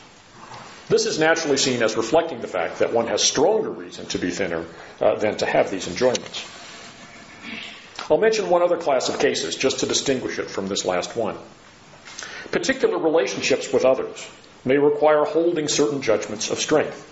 This 0.88 1.06
is 1.06 1.18
naturally 1.18 1.56
seen 1.56 1.82
as 1.82 1.96
reflecting 1.96 2.40
the 2.40 2.48
fact 2.48 2.80
that 2.80 2.92
one 2.92 3.06
has 3.06 3.22
stronger 3.22 3.70
reason 3.70 4.04
to 4.06 4.18
be 4.18 4.30
thinner 4.30 4.66
uh, 5.00 5.14
than 5.14 5.38
to 5.38 5.46
have 5.46 5.70
these 5.70 5.88
enjoyments. 5.88 6.44
I'll 8.10 8.18
mention 8.18 8.50
one 8.50 8.62
other 8.62 8.76
class 8.76 9.08
of 9.08 9.18
cases 9.18 9.56
just 9.56 9.80
to 9.80 9.86
distinguish 9.86 10.38
it 10.38 10.50
from 10.50 10.68
this 10.68 10.84
last 10.84 11.16
one. 11.16 11.36
Particular 12.50 12.98
relationships 12.98 13.72
with 13.72 13.84
others 13.84 14.28
may 14.64 14.76
require 14.76 15.24
holding 15.24 15.68
certain 15.68 16.02
judgments 16.02 16.50
of 16.50 16.58
strength. 16.58 17.08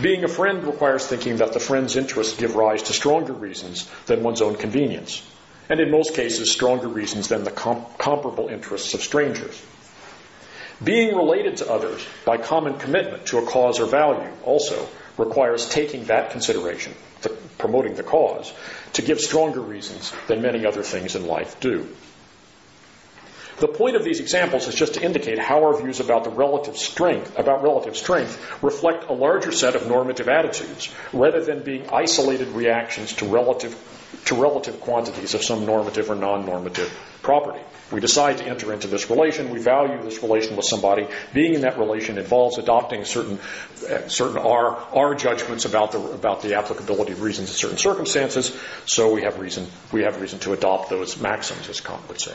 Being 0.00 0.24
a 0.24 0.28
friend 0.28 0.64
requires 0.64 1.06
thinking 1.06 1.36
that 1.36 1.52
the 1.52 1.60
friend's 1.60 1.96
interests 1.96 2.38
give 2.38 2.56
rise 2.56 2.84
to 2.84 2.92
stronger 2.92 3.32
reasons 3.32 3.90
than 4.06 4.22
one's 4.22 4.40
own 4.40 4.56
convenience, 4.56 5.22
and 5.68 5.80
in 5.80 5.90
most 5.90 6.14
cases, 6.14 6.50
stronger 6.50 6.88
reasons 6.88 7.28
than 7.28 7.44
the 7.44 7.50
com- 7.50 7.84
comparable 7.98 8.48
interests 8.48 8.94
of 8.94 9.02
strangers. 9.02 9.60
Being 10.82 11.14
related 11.14 11.58
to 11.58 11.70
others 11.70 12.04
by 12.24 12.38
common 12.38 12.78
commitment 12.78 13.26
to 13.26 13.38
a 13.38 13.46
cause 13.46 13.78
or 13.78 13.86
value 13.86 14.32
also 14.44 14.88
requires 15.18 15.68
taking 15.68 16.04
that 16.04 16.30
consideration, 16.30 16.94
the, 17.22 17.30
promoting 17.58 17.94
the 17.94 18.02
cause, 18.02 18.52
to 18.94 19.02
give 19.02 19.20
stronger 19.20 19.60
reasons 19.60 20.12
than 20.26 20.42
many 20.42 20.66
other 20.66 20.82
things 20.82 21.14
in 21.14 21.26
life 21.26 21.58
do. 21.60 21.88
The 23.58 23.68
point 23.68 23.96
of 23.96 24.02
these 24.02 24.18
examples 24.18 24.66
is 24.66 24.74
just 24.74 24.94
to 24.94 25.02
indicate 25.02 25.38
how 25.38 25.64
our 25.64 25.80
views 25.80 26.00
about 26.00 26.24
the 26.24 26.30
relative 26.30 26.76
strength, 26.76 27.38
about 27.38 27.62
relative 27.62 27.96
strength, 27.96 28.62
reflect 28.62 29.08
a 29.08 29.12
larger 29.12 29.52
set 29.52 29.76
of 29.76 29.86
normative 29.86 30.28
attitudes, 30.28 30.92
rather 31.12 31.44
than 31.44 31.62
being 31.62 31.88
isolated 31.90 32.48
reactions 32.48 33.12
to 33.14 33.26
relative, 33.26 33.76
to 34.26 34.34
relative 34.34 34.80
quantities 34.80 35.34
of 35.34 35.42
some 35.42 35.66
normative 35.66 36.10
or 36.10 36.14
non-normative 36.14 36.92
property. 37.22 37.60
We 37.90 38.00
decide 38.00 38.38
to 38.38 38.46
enter 38.46 38.72
into 38.72 38.88
this 38.88 39.10
relation. 39.10 39.50
We 39.50 39.58
value 39.58 40.02
this 40.02 40.22
relation 40.22 40.56
with 40.56 40.64
somebody. 40.64 41.06
Being 41.34 41.54
in 41.54 41.60
that 41.60 41.78
relation 41.78 42.16
involves 42.16 42.56
adopting 42.56 43.04
certain, 43.04 43.38
uh, 43.88 44.08
certain 44.08 44.38
our, 44.38 44.76
our 44.94 45.14
judgments 45.14 45.66
about 45.66 45.92
the, 45.92 45.98
about 45.98 46.40
the 46.40 46.54
applicability 46.54 47.12
of 47.12 47.20
reasons 47.20 47.50
in 47.50 47.54
certain 47.54 47.78
circumstances. 47.78 48.58
So 48.86 49.12
we 49.12 49.22
have 49.22 49.38
reason, 49.38 49.66
we 49.92 50.04
have 50.04 50.20
reason 50.20 50.38
to 50.40 50.54
adopt 50.54 50.88
those 50.88 51.20
maxims, 51.20 51.68
as 51.68 51.80
Kant 51.80 52.08
would 52.08 52.20
say. 52.20 52.34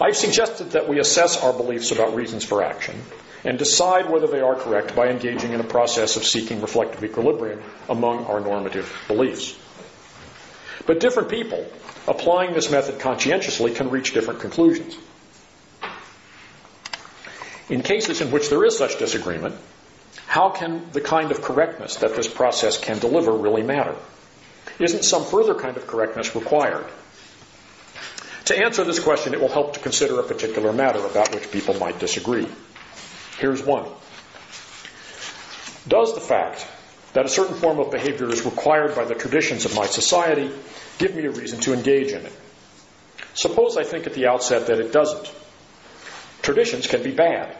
I've 0.00 0.16
suggested 0.16 0.72
that 0.72 0.88
we 0.88 0.98
assess 0.98 1.42
our 1.42 1.52
beliefs 1.52 1.90
about 1.92 2.14
reasons 2.14 2.44
for 2.44 2.62
action 2.62 3.00
and 3.44 3.58
decide 3.58 4.08
whether 4.08 4.26
they 4.26 4.40
are 4.40 4.54
correct 4.54 4.96
by 4.96 5.08
engaging 5.08 5.52
in 5.52 5.60
a 5.60 5.64
process 5.64 6.16
of 6.16 6.24
seeking 6.24 6.60
reflective 6.60 7.04
equilibrium 7.04 7.62
among 7.88 8.24
our 8.24 8.40
normative 8.40 8.90
beliefs. 9.06 9.56
But 10.86 11.00
different 11.00 11.28
people 11.28 11.66
applying 12.08 12.54
this 12.54 12.70
method 12.70 13.00
conscientiously 13.00 13.72
can 13.72 13.90
reach 13.90 14.14
different 14.14 14.40
conclusions. 14.40 14.96
In 17.68 17.82
cases 17.82 18.20
in 18.20 18.30
which 18.30 18.50
there 18.50 18.64
is 18.64 18.76
such 18.76 18.98
disagreement, 18.98 19.56
how 20.26 20.50
can 20.50 20.90
the 20.92 21.00
kind 21.00 21.30
of 21.30 21.42
correctness 21.42 21.96
that 21.96 22.16
this 22.16 22.28
process 22.28 22.78
can 22.78 22.98
deliver 22.98 23.32
really 23.32 23.62
matter? 23.62 23.94
Isn't 24.78 25.04
some 25.04 25.24
further 25.24 25.54
kind 25.54 25.76
of 25.76 25.86
correctness 25.86 26.34
required? 26.34 26.86
To 28.46 28.58
answer 28.58 28.84
this 28.84 28.98
question, 28.98 29.32
it 29.32 29.40
will 29.40 29.48
help 29.48 29.74
to 29.74 29.80
consider 29.80 30.20
a 30.20 30.22
particular 30.22 30.72
matter 30.72 31.04
about 31.06 31.34
which 31.34 31.50
people 31.50 31.74
might 31.74 31.98
disagree. 31.98 32.46
Here's 33.38 33.62
one. 33.62 33.86
Does 35.86 36.14
the 36.14 36.20
fact 36.20 36.66
that 37.14 37.24
a 37.24 37.28
certain 37.28 37.54
form 37.54 37.78
of 37.78 37.90
behavior 37.90 38.28
is 38.28 38.44
required 38.44 38.94
by 38.94 39.04
the 39.04 39.14
traditions 39.14 39.64
of 39.64 39.74
my 39.74 39.86
society 39.86 40.50
give 40.98 41.14
me 41.14 41.24
a 41.24 41.30
reason 41.30 41.60
to 41.60 41.72
engage 41.72 42.12
in 42.12 42.26
it. 42.26 42.32
Suppose 43.34 43.76
I 43.76 43.84
think 43.84 44.06
at 44.06 44.14
the 44.14 44.26
outset 44.26 44.66
that 44.66 44.78
it 44.78 44.92
doesn't. 44.92 45.32
Traditions 46.42 46.86
can 46.86 47.02
be 47.02 47.12
bad. 47.12 47.56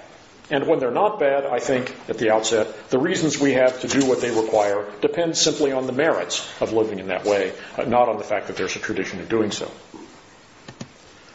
And 0.51 0.67
when 0.67 0.79
they're 0.79 0.91
not 0.91 1.19
bad, 1.19 1.47
I 1.47 1.59
think 1.59 1.95
at 2.09 2.19
the 2.19 2.31
outset, 2.31 2.91
the 2.91 2.99
reasons 2.99 3.41
we 3.41 3.55
have 3.55 3.81
to 3.81 3.89
do 3.89 4.07
what 4.07 4.21
they 4.21 4.31
require 4.31 4.87
depend 5.01 5.37
simply 5.37 5.73
on 5.73 5.87
the 5.87 5.93
merits 5.93 6.47
of 6.61 6.73
living 6.73 6.99
in 6.99 7.09
that 7.09 7.25
way, 7.25 7.53
uh, 7.79 7.85
not 7.85 8.09
on 8.09 8.19
the 8.19 8.25
fact 8.25 8.49
that 8.49 8.57
there's 8.57 8.77
a 8.77 8.81
tradition 8.81 9.21
of 9.21 9.29
doing 9.29 9.53
so. 9.53 9.71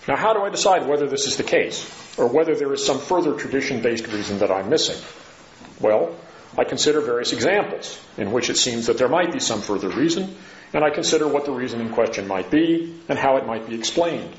Now, 0.08 0.16
how 0.16 0.34
do 0.34 0.42
I 0.42 0.50
decide 0.50 0.88
whether 0.88 1.08
this 1.08 1.26
is 1.26 1.38
the 1.38 1.44
case, 1.44 1.84
or 2.20 2.28
whether 2.28 2.53
there 2.55 2.74
is 2.74 2.86
some 2.86 2.99
further 2.99 3.34
tradition 3.36 3.82
based 3.82 4.07
reason 4.07 4.39
that 4.39 4.51
I'm 4.51 4.70
missing? 4.70 5.01
Well, 5.80 6.15
I 6.57 6.65
consider 6.65 6.99
various 6.99 7.32
examples 7.32 7.99
in 8.17 8.32
which 8.32 8.49
it 8.49 8.57
seems 8.57 8.88
that 8.88 8.97
there 8.97 9.07
might 9.07 9.32
be 9.32 9.39
some 9.39 9.61
further 9.61 9.89
reason, 9.89 10.36
and 10.74 10.84
I 10.84 10.89
consider 10.89 11.28
what 11.28 11.45
the 11.45 11.53
reason 11.53 11.80
in 11.80 11.89
question 11.89 12.28
might 12.28 12.51
be 12.51 13.01
and 13.07 13.17
how 13.17 13.38
it 13.38 13.45
might 13.45 13.67
be 13.67 13.76
explained. 13.76 14.36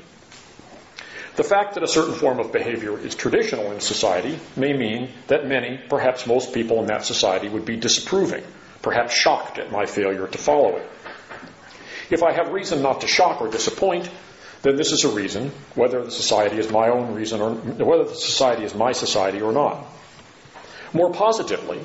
The 1.35 1.43
fact 1.43 1.73
that 1.73 1.83
a 1.83 1.87
certain 1.87 2.13
form 2.13 2.39
of 2.39 2.51
behavior 2.51 2.99
is 2.99 3.15
traditional 3.15 3.71
in 3.71 3.79
society 3.79 4.37
may 4.55 4.73
mean 4.73 5.09
that 5.27 5.47
many, 5.47 5.79
perhaps 5.89 6.27
most 6.27 6.53
people 6.53 6.79
in 6.81 6.87
that 6.87 7.05
society 7.05 7.49
would 7.49 7.65
be 7.65 7.77
disapproving, 7.77 8.43
perhaps 8.81 9.13
shocked 9.13 9.57
at 9.57 9.71
my 9.71 9.85
failure 9.85 10.27
to 10.27 10.37
follow 10.37 10.75
it. 10.75 10.89
If 12.11 12.21
I 12.21 12.33
have 12.33 12.51
reason 12.51 12.81
not 12.81 13.01
to 13.01 13.07
shock 13.07 13.41
or 13.41 13.49
disappoint, 13.49 14.09
then 14.61 14.75
this 14.75 14.91
is 14.91 15.03
a 15.03 15.09
reason, 15.09 15.51
whether 15.75 16.03
the 16.03 16.11
society 16.11 16.57
is 16.57 16.71
my 16.71 16.89
own 16.89 17.15
reason 17.15 17.41
or 17.41 17.53
whether 17.53 18.03
the 18.03 18.15
society 18.15 18.63
is 18.63 18.75
my 18.75 18.91
society 18.91 19.41
or 19.41 19.51
not. 19.51 19.85
More 20.93 21.11
positively, 21.11 21.79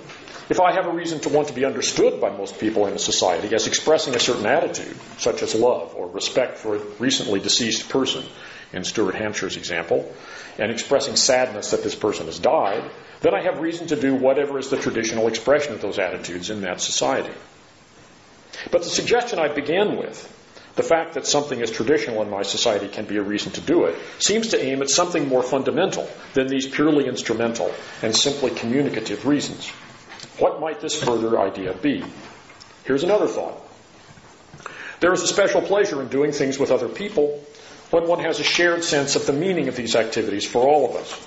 if 0.48 0.60
I 0.60 0.72
have 0.72 0.86
a 0.86 0.92
reason 0.92 1.20
to 1.20 1.28
want 1.28 1.48
to 1.48 1.54
be 1.54 1.64
understood 1.64 2.20
by 2.20 2.30
most 2.30 2.58
people 2.58 2.86
in 2.86 2.92
a 2.92 2.98
society 2.98 3.54
as 3.54 3.66
expressing 3.66 4.14
a 4.14 4.20
certain 4.20 4.46
attitude, 4.46 4.96
such 5.18 5.42
as 5.42 5.54
love 5.54 5.94
or 5.94 6.08
respect 6.08 6.58
for 6.58 6.76
a 6.76 6.78
recently 6.98 7.40
deceased 7.40 7.88
person, 7.88 8.24
in 8.72 8.84
Stuart 8.84 9.14
Hampshire's 9.14 9.56
example, 9.56 10.12
and 10.58 10.70
expressing 10.70 11.16
sadness 11.16 11.70
that 11.70 11.82
this 11.82 11.94
person 11.94 12.26
has 12.26 12.38
died, 12.38 12.82
then 13.20 13.34
I 13.34 13.42
have 13.42 13.60
reason 13.60 13.86
to 13.88 13.96
do 13.96 14.14
whatever 14.14 14.58
is 14.58 14.70
the 14.70 14.76
traditional 14.76 15.28
expression 15.28 15.72
of 15.72 15.80
those 15.80 15.98
attitudes 15.98 16.50
in 16.50 16.62
that 16.62 16.80
society. 16.80 17.32
But 18.70 18.82
the 18.82 18.88
suggestion 18.88 19.38
I 19.38 19.48
began 19.48 19.96
with, 19.96 20.32
the 20.76 20.82
fact 20.82 21.14
that 21.14 21.26
something 21.26 21.60
is 21.60 21.70
traditional 21.70 22.22
in 22.22 22.30
my 22.30 22.42
society 22.42 22.86
can 22.88 23.06
be 23.06 23.16
a 23.16 23.22
reason 23.22 23.50
to 23.52 23.60
do 23.62 23.84
it, 23.86 23.96
seems 24.18 24.48
to 24.48 24.62
aim 24.62 24.82
at 24.82 24.90
something 24.90 25.26
more 25.26 25.42
fundamental 25.42 26.08
than 26.34 26.46
these 26.46 26.66
purely 26.66 27.08
instrumental 27.08 27.72
and 28.02 28.14
simply 28.14 28.50
communicative 28.50 29.26
reasons. 29.26 29.68
What 30.38 30.60
might 30.60 30.80
this 30.80 31.02
further 31.02 31.40
idea 31.40 31.72
be? 31.72 32.04
Here's 32.84 33.02
another 33.02 33.26
thought. 33.26 33.58
There 35.00 35.12
is 35.12 35.22
a 35.22 35.26
special 35.26 35.62
pleasure 35.62 36.00
in 36.02 36.08
doing 36.08 36.32
things 36.32 36.58
with 36.58 36.70
other 36.70 36.88
people 36.88 37.42
when 37.90 38.06
one 38.06 38.20
has 38.20 38.38
a 38.38 38.44
shared 38.44 38.84
sense 38.84 39.16
of 39.16 39.26
the 39.26 39.32
meaning 39.32 39.68
of 39.68 39.76
these 39.76 39.96
activities 39.96 40.46
for 40.46 40.62
all 40.62 40.90
of 40.90 40.96
us. 40.96 41.26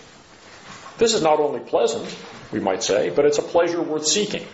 This 1.00 1.14
is 1.14 1.24
not 1.24 1.39
only 1.39 1.62
pleasant, 1.62 2.14
we 2.52 2.60
might 2.60 2.84
say, 2.84 3.10
but 3.10 3.26
it's 3.26 3.38
a 3.39 3.43
pleasure 3.43 3.82
worth 3.82 4.06
seeking, 4.06 4.45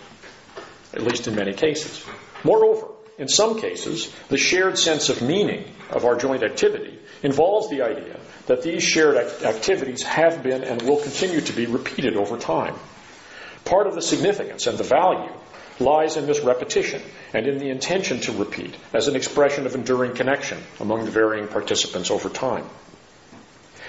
at 0.94 1.02
least 1.02 1.28
in 1.28 1.36
many 1.36 1.54
cases. 1.54 2.06
Moreover, 2.44 2.88
in 3.18 3.28
some 3.28 3.60
cases, 3.60 4.14
the 4.30 4.38
shared 4.38 4.78
sense 4.78 5.10
of 5.10 5.22
meaning 5.22 5.66
of 5.90 6.06
our 6.06 6.16
joint 6.18 6.44
activity 6.44 7.00
involves 7.24 7.70
the 7.70 7.82
idea 7.82 8.20
that 8.48 8.62
these 8.62 8.84
shared 8.84 9.16
activities 9.44 10.04
have 10.04 10.44
been 10.44 10.64
and 10.64 10.82
will 10.82 11.02
continue 11.02 11.42
to 11.42 11.54
be 11.54 11.66
repeated 11.66 12.16
over 12.16 12.38
time. 12.38 12.76
Part 13.64 13.88
of 13.88 13.96
the 13.96 14.02
significance 14.02 14.68
and 14.68 14.78
the 14.78 14.84
value 14.84 15.32
lies 15.80 16.18
in 16.18 16.26
this 16.26 16.42
repetition 16.42 17.02
and 17.34 17.48
in 17.48 17.58
the 17.58 17.70
intention 17.70 18.20
to 18.22 18.32
repeat 18.32 18.76
as 18.94 19.08
an 19.08 19.16
expression 19.16 19.66
of 19.66 19.76
enduring 19.76 20.14
connection 20.14 20.62
among 20.80 21.06
the 21.06 21.12
varying 21.12 21.48
participants 21.48 22.12
over 22.12 22.30
time. 22.30 22.66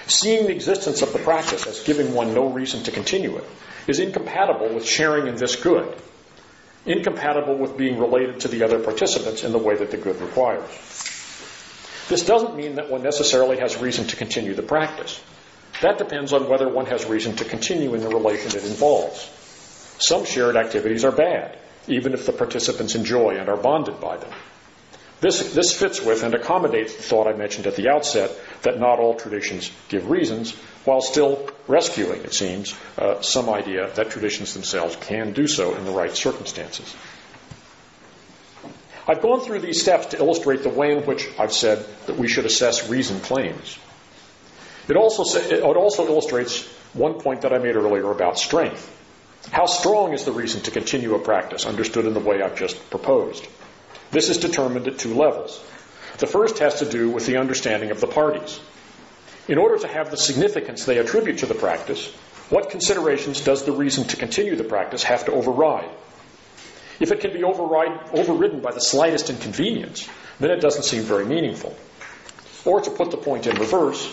Seeing 0.07 0.47
the 0.47 0.55
existence 0.55 1.03
of 1.03 1.13
the 1.13 1.19
practice 1.19 1.67
as 1.67 1.83
giving 1.83 2.15
one 2.15 2.33
no 2.33 2.49
reason 2.49 2.85
to 2.85 2.93
continue 2.93 3.37
it 3.37 3.45
is 3.89 3.99
incompatible 4.01 4.75
with 4.75 4.87
sharing 4.87 5.27
in 5.27 5.37
this 5.37 5.57
good 5.57 5.97
incompatible 6.87 7.57
with 7.57 7.77
being 7.77 7.99
related 7.99 8.41
to 8.41 8.49
the 8.49 8.63
other 8.63 8.79
participants 8.79 9.43
in 9.45 9.53
the 9.53 9.59
way 9.59 9.77
that 9.77 9.91
the 9.91 9.97
good 9.97 10.21
requires. 10.21 10.71
This 12.09 12.25
doesn't 12.25 12.55
mean 12.55 12.77
that 12.77 12.89
one 12.89 13.03
necessarily 13.03 13.59
has 13.59 13.77
reason 13.79 14.07
to 14.07 14.17
continue 14.17 14.55
the 14.55 14.63
practice. 14.63 15.21
That 15.83 15.99
depends 15.99 16.33
on 16.33 16.49
whether 16.49 16.69
one 16.69 16.87
has 16.87 17.05
reason 17.05 17.37
to 17.37 17.45
continue 17.45 17.95
in 17.95 18.01
the 18.01 18.09
relation 18.09 18.57
it 18.57 18.65
involves. 18.65 19.31
Some 19.99 20.25
shared 20.25 20.57
activities 20.57 21.05
are 21.05 21.13
bad, 21.13 21.59
even 21.89 22.15
if 22.15 22.25
the 22.25 22.33
participants 22.33 22.95
enjoy 22.95 23.37
and 23.37 23.49
are 23.49 23.57
bonded 23.57 24.01
by 24.01 24.17
them. 24.17 24.33
This, 25.21 25.55
this 25.55 25.73
fits 25.73 26.03
with 26.03 26.23
and 26.23 26.35
accommodates 26.35 26.95
the 26.95 27.03
thought 27.03 27.27
I 27.27 27.33
mentioned 27.33 27.67
at 27.67 27.77
the 27.77 27.89
outset 27.89 28.31
that 28.63 28.79
not 28.79 28.99
all 28.99 29.15
traditions 29.15 29.71
give 29.89 30.11
reasons, 30.11 30.53
while 30.85 31.01
still 31.01 31.49
rescuing, 31.67 32.23
it 32.23 32.35
seems, 32.35 32.75
uh, 32.99 33.23
some 33.23 33.49
idea 33.49 33.91
that 33.95 34.11
traditions 34.11 34.53
themselves 34.53 34.95
can 34.97 35.33
do 35.33 35.47
so 35.47 35.75
in 35.75 35.85
the 35.85 35.91
right 35.91 36.15
circumstances. 36.15 36.95
I've 39.09 39.23
gone 39.23 39.41
through 39.41 39.61
these 39.61 39.81
steps 39.81 40.07
to 40.07 40.19
illustrate 40.19 40.63
the 40.63 40.69
way 40.69 40.93
in 40.93 41.05
which 41.05 41.29
I've 41.39 41.53
said 41.53 41.87
that 42.07 42.17
we 42.17 42.29
should 42.29 42.45
assess 42.45 42.91
reason 42.91 43.21
claims. 43.21 43.79
It 44.89 44.97
also, 44.97 45.25
say, 45.25 45.51
it 45.51 45.63
also 45.63 46.07
illustrates 46.07 46.67
one 46.93 47.15
point 47.15 47.43
that 47.43 47.53
I 47.53 47.59
made 47.59 47.77
earlier 47.77 48.11
about 48.11 48.39
strength. 48.39 48.93
How 49.51 49.67
strong 49.67 50.13
is 50.13 50.25
the 50.25 50.33
reason 50.33 50.61
to 50.63 50.71
continue 50.71 51.15
a 51.15 51.19
practice 51.21 51.67
understood 51.67 52.05
in 52.05 52.15
the 52.15 52.21
way 52.21 52.43
I've 52.43 52.57
just 52.57 52.91
proposed? 52.91 53.47
This 54.17 54.31
is 54.31 54.39
determined 54.39 54.89
at 54.89 54.99
two 54.99 55.13
levels. 55.13 55.63
The 56.17 56.27
first 56.27 56.61
has 56.61 56.79
to 56.79 56.87
do 56.87 57.11
with 57.11 57.27
the 57.27 57.37
understanding 57.37 57.91
of 57.91 58.01
the 58.01 58.07
parties. 58.07 58.59
In 59.47 59.59
order 59.59 59.77
to 59.81 59.87
have 59.87 60.11
the 60.11 60.17
significance 60.17 60.87
they 60.87 60.97
attribute 60.97 61.41
to 61.41 61.47
the 61.47 61.55
practice, 61.55 62.11
what 62.49 62.71
considerations 62.71 63.43
does 63.43 63.67
the 63.67 63.73
reason 63.73 64.05
to 64.05 64.17
continue 64.17 64.57
the 64.57 64.65
practice 64.65 65.03
have 65.03 65.27
to 65.27 65.33
override? 65.33 65.91
If 66.99 67.13
it 67.13 67.21
can 67.21 67.35
be 67.35 67.45
overridden 67.45 68.61
by 68.61 68.73
the 68.73 68.81
slightest 68.81 69.29
inconvenience, 69.29 70.09
then 70.41 70.51
it 70.51 70.63
doesn't 70.63 70.85
seem 70.85 71.03
very 71.03 71.27
meaningful. 71.27 71.77
Or 72.65 72.81
to 72.81 72.91
put 72.91 73.11
the 73.11 73.19
point 73.19 73.47
in 73.47 73.59
reverse, 73.59 74.11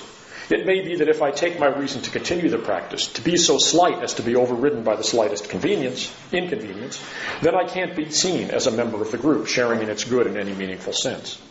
it 0.50 0.66
may 0.66 0.82
be 0.82 0.96
that 0.98 1.10
if 1.10 1.22
I 1.22 1.32
take 1.32 1.60
my 1.60 1.68
reason 1.68 2.02
to 2.02 2.12
continue 2.12 2.50
the 2.50 2.58
practice 2.58 3.08
to 3.14 3.22
be 3.22 3.38
so 3.38 3.58
slight 3.58 4.04
as 4.04 4.16
to 4.16 4.24
be 4.24 4.36
overridden 4.36 4.84
by 4.84 4.96
the 4.96 5.04
slightest 5.04 5.50
convenience, 5.50 6.14
inconvenience, 6.32 7.04
then 7.42 7.56
I 7.56 7.66
can't 7.66 7.96
be 7.96 8.10
seen 8.12 8.50
as 8.52 8.68
a 8.68 8.72
member 8.72 9.02
of 9.02 9.12
the 9.12 9.18
group 9.18 9.48
sharing 9.48 9.82
in 9.82 9.90
its 9.90 10.04
good 10.04 10.28
in 10.28 10.38
any 10.38 10.54
meaningful 10.54 10.94
sense. 10.94 11.42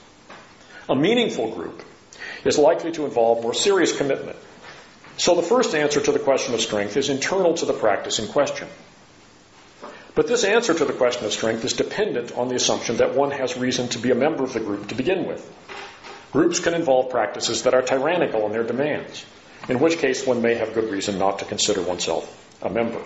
A 0.89 0.97
meaningful 0.97 1.55
group 1.55 1.83
is 2.45 2.59
likely 2.59 2.93
to 2.93 3.05
involve 3.05 3.43
more 3.43 3.55
serious 3.55 3.97
commitment. 3.97 4.37
So 5.17 5.35
the 5.35 5.43
first 5.43 5.75
answer 5.75 6.01
to 6.01 6.13
the 6.13 6.19
question 6.19 6.55
of 6.55 6.61
strength 6.61 6.97
is 6.97 7.09
internal 7.09 7.55
to 7.55 7.67
the 7.67 7.73
practice 7.73 8.19
in 8.19 8.29
question. 8.29 8.69
But 10.15 10.27
this 10.27 10.45
answer 10.45 10.75
to 10.75 10.85
the 10.85 10.93
question 10.93 11.25
of 11.25 11.33
strength 11.33 11.65
is 11.65 11.73
dependent 11.73 12.33
on 12.33 12.49
the 12.49 12.55
assumption 12.55 12.99
that 12.99 13.15
one 13.15 13.31
has 13.31 13.57
reason 13.57 13.89
to 13.89 13.99
be 13.99 14.11
a 14.11 14.15
member 14.15 14.45
of 14.45 14.53
the 14.53 14.61
group 14.61 14.89
to 14.89 14.95
begin 14.95 15.27
with. 15.27 15.51
Groups 16.33 16.61
can 16.61 16.75
involve 16.75 17.11
practices 17.11 17.63
that 17.65 17.75
are 17.75 17.83
tyrannical 17.83 18.47
in 18.47 18.53
their 18.53 18.65
demands, 18.65 19.25
in 19.69 19.79
which 19.79 19.99
case 19.99 20.27
one 20.27 20.41
may 20.41 20.55
have 20.55 20.75
good 20.75 20.91
reason 20.91 21.19
not 21.19 21.41
to 21.41 21.45
consider 21.45 21.83
oneself 21.83 22.27
a 22.63 22.71
member. 22.71 23.03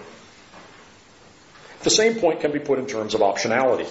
The 1.83 1.91
same 1.91 2.21
point 2.21 2.41
can 2.41 2.53
be 2.53 2.61
put 2.61 2.79
in 2.79 2.87
terms 2.87 3.15
of 3.15 3.21
optionality. 3.21 3.89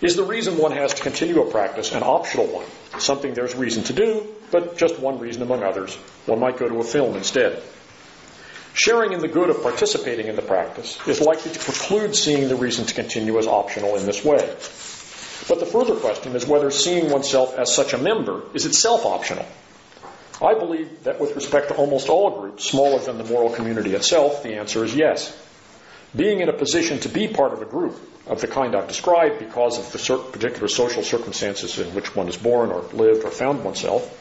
Is 0.00 0.16
the 0.16 0.22
reason 0.22 0.58
one 0.58 0.72
has 0.72 0.94
to 0.94 1.02
continue 1.02 1.42
a 1.42 1.50
practice 1.50 1.92
an 1.92 2.02
optional 2.02 2.46
one, 2.46 2.66
something 3.00 3.34
there's 3.34 3.54
reason 3.54 3.82
to 3.84 3.92
do, 3.92 4.26
but 4.50 4.76
just 4.76 4.98
one 4.98 5.18
reason 5.18 5.42
among 5.42 5.62
others? 5.62 5.94
One 6.26 6.40
might 6.40 6.56
go 6.56 6.68
to 6.68 6.78
a 6.78 6.84
film 6.84 7.16
instead. 7.16 7.62
Sharing 8.74 9.12
in 9.12 9.20
the 9.20 9.28
good 9.28 9.50
of 9.50 9.62
participating 9.62 10.28
in 10.28 10.36
the 10.36 10.42
practice 10.42 10.98
is 11.06 11.20
likely 11.20 11.50
to 11.52 11.58
preclude 11.58 12.14
seeing 12.14 12.48
the 12.48 12.56
reason 12.56 12.86
to 12.86 12.94
continue 12.94 13.38
as 13.38 13.46
optional 13.46 13.96
in 13.96 14.06
this 14.06 14.24
way. 14.24 14.56
But 15.48 15.60
the 15.60 15.66
further 15.66 15.96
question 15.96 16.36
is 16.36 16.46
whether 16.46 16.70
seeing 16.70 17.10
oneself 17.10 17.58
as 17.58 17.74
such 17.74 17.94
a 17.94 17.98
member 17.98 18.42
is 18.54 18.66
itself 18.66 19.06
optional. 19.06 19.46
I 20.40 20.54
believe 20.54 21.04
that 21.04 21.20
with 21.20 21.34
respect 21.34 21.68
to 21.68 21.74
almost 21.74 22.08
all 22.08 22.40
groups 22.40 22.70
smaller 22.70 23.00
than 23.00 23.18
the 23.18 23.24
moral 23.24 23.50
community 23.50 23.94
itself, 23.94 24.42
the 24.42 24.54
answer 24.54 24.84
is 24.84 24.94
yes. 24.94 25.36
Being 26.14 26.40
in 26.40 26.48
a 26.48 26.52
position 26.52 27.00
to 27.00 27.08
be 27.08 27.28
part 27.28 27.52
of 27.52 27.62
a 27.62 27.64
group 27.64 27.98
of 28.26 28.40
the 28.40 28.46
kind 28.46 28.76
I've 28.76 28.88
described 28.88 29.38
because 29.38 29.78
of 29.78 29.90
the 29.90 30.18
particular 30.32 30.68
social 30.68 31.02
circumstances 31.02 31.78
in 31.78 31.94
which 31.94 32.14
one 32.14 32.28
is 32.28 32.36
born 32.36 32.70
or 32.70 32.82
lived 32.92 33.24
or 33.24 33.30
found 33.30 33.64
oneself, 33.64 34.14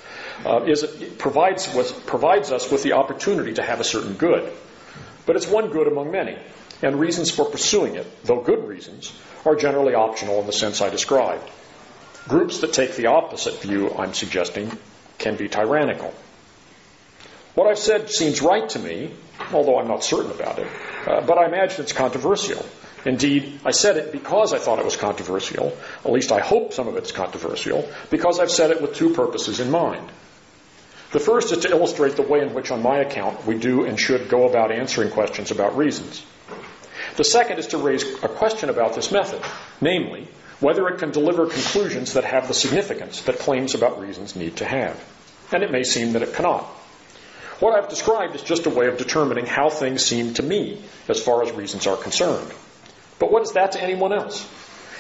uh, 0.46 0.64
is 0.64 0.84
provides, 1.18 1.68
provides 2.06 2.52
us 2.52 2.72
with 2.72 2.84
the 2.84 2.94
opportunity 2.94 3.54
to 3.54 3.64
have 3.64 3.80
a 3.80 3.84
certain 3.84 4.14
good. 4.14 4.52
But 5.26 5.36
it's 5.36 5.48
one 5.48 5.70
good 5.70 5.88
among 5.88 6.12
many, 6.12 6.38
and 6.82 7.00
reasons 7.00 7.32
for 7.32 7.46
pursuing 7.46 7.96
it, 7.96 8.08
though 8.26 8.42
good 8.42 8.68
reasons, 8.68 9.12
are 9.46 9.56
generally 9.56 9.94
optional 9.94 10.40
in 10.40 10.46
the 10.46 10.54
sense 10.54 10.82
I 10.82 10.90
described. 10.90 11.50
Groups 12.28 12.60
that 12.60 12.74
take 12.74 12.96
the 12.96 13.08
opposite 13.08 13.62
view 13.62 13.94
I'm 13.98 14.14
suggesting 14.14 14.78
can 15.18 15.36
be 15.38 15.48
tyrannical. 15.48 16.14
What 17.56 17.68
I've 17.68 17.80
said 17.80 18.10
seems 18.10 18.42
right 18.42 18.68
to 18.70 18.80
me, 18.80 19.12
although 19.52 19.80
I'm 19.80 19.88
not 19.88 20.04
certain 20.04 20.32
about 20.32 20.60
it, 20.60 20.68
uh, 21.08 21.22
but 21.22 21.38
I 21.38 21.46
imagine 21.46 21.82
it's 21.82 21.94
controversial. 21.94 22.64
Indeed, 23.06 23.62
I 23.66 23.72
said 23.72 23.98
it 23.98 24.12
because 24.12 24.54
I 24.54 24.60
thought 24.60 24.80
it 24.80 24.86
was 24.86 24.98
controversial, 24.98 25.76
at 26.04 26.12
least 26.12 26.32
I 26.32 26.40
hope 26.40 26.74
some 26.74 26.88
of 26.88 26.98
it's 26.98 27.12
controversial, 27.12 27.88
because 28.10 28.40
I've 28.40 28.52
said 28.52 28.72
it 28.72 28.82
with 28.82 28.96
two 28.96 29.14
purposes 29.14 29.60
in 29.60 29.72
mind. 29.72 30.12
The 31.14 31.20
first 31.20 31.54
is 31.54 31.60
to 31.60 31.70
illustrate 31.70 32.18
the 32.18 32.22
way 32.22 32.42
in 32.42 32.54
which, 32.54 32.70
on 32.70 32.84
my 32.84 33.00
account, 33.00 33.46
we 33.46 33.58
do 33.58 33.86
and 33.86 33.98
should 33.98 34.28
go 34.28 34.50
about 34.50 34.72
answering 34.72 35.10
questions 35.10 35.52
about 35.52 35.78
reasons. 35.78 36.24
The 37.18 37.24
second 37.24 37.58
is 37.58 37.68
to 37.68 37.80
raise 37.80 38.04
a 38.24 38.30
question 38.30 38.70
about 38.70 38.94
this 38.94 39.12
method, 39.12 39.42
namely, 39.82 40.28
whether 40.60 40.88
it 40.88 41.00
can 41.00 41.12
deliver 41.12 41.48
conclusions 41.48 42.14
that 42.14 42.24
have 42.24 42.48
the 42.48 42.54
significance 42.54 43.22
that 43.24 43.40
claims 43.40 43.76
about 43.76 44.00
reasons 44.00 44.36
need 44.36 44.58
to 44.58 44.66
have. 44.66 45.04
and 45.52 45.64
it 45.64 45.72
may 45.72 45.84
seem 45.84 46.14
that 46.14 46.22
it 46.22 46.34
cannot. 46.34 46.64
What 47.60 47.74
I've 47.74 47.90
described 47.90 48.36
is 48.36 48.42
just 48.44 48.66
a 48.66 48.70
way 48.70 48.88
of 48.88 48.98
determining 48.98 49.46
how 49.46 49.70
things 49.70 50.04
seem 50.04 50.34
to 50.36 50.44
me 50.44 50.84
as 51.08 51.22
far 51.24 51.42
as 51.42 51.52
reasons 51.52 51.88
are 51.88 51.96
concerned. 51.96 52.52
But 53.18 53.32
what 53.32 53.44
is 53.44 53.54
that 53.54 53.72
to 53.72 53.82
anyone 53.82 54.14
else? 54.14 54.46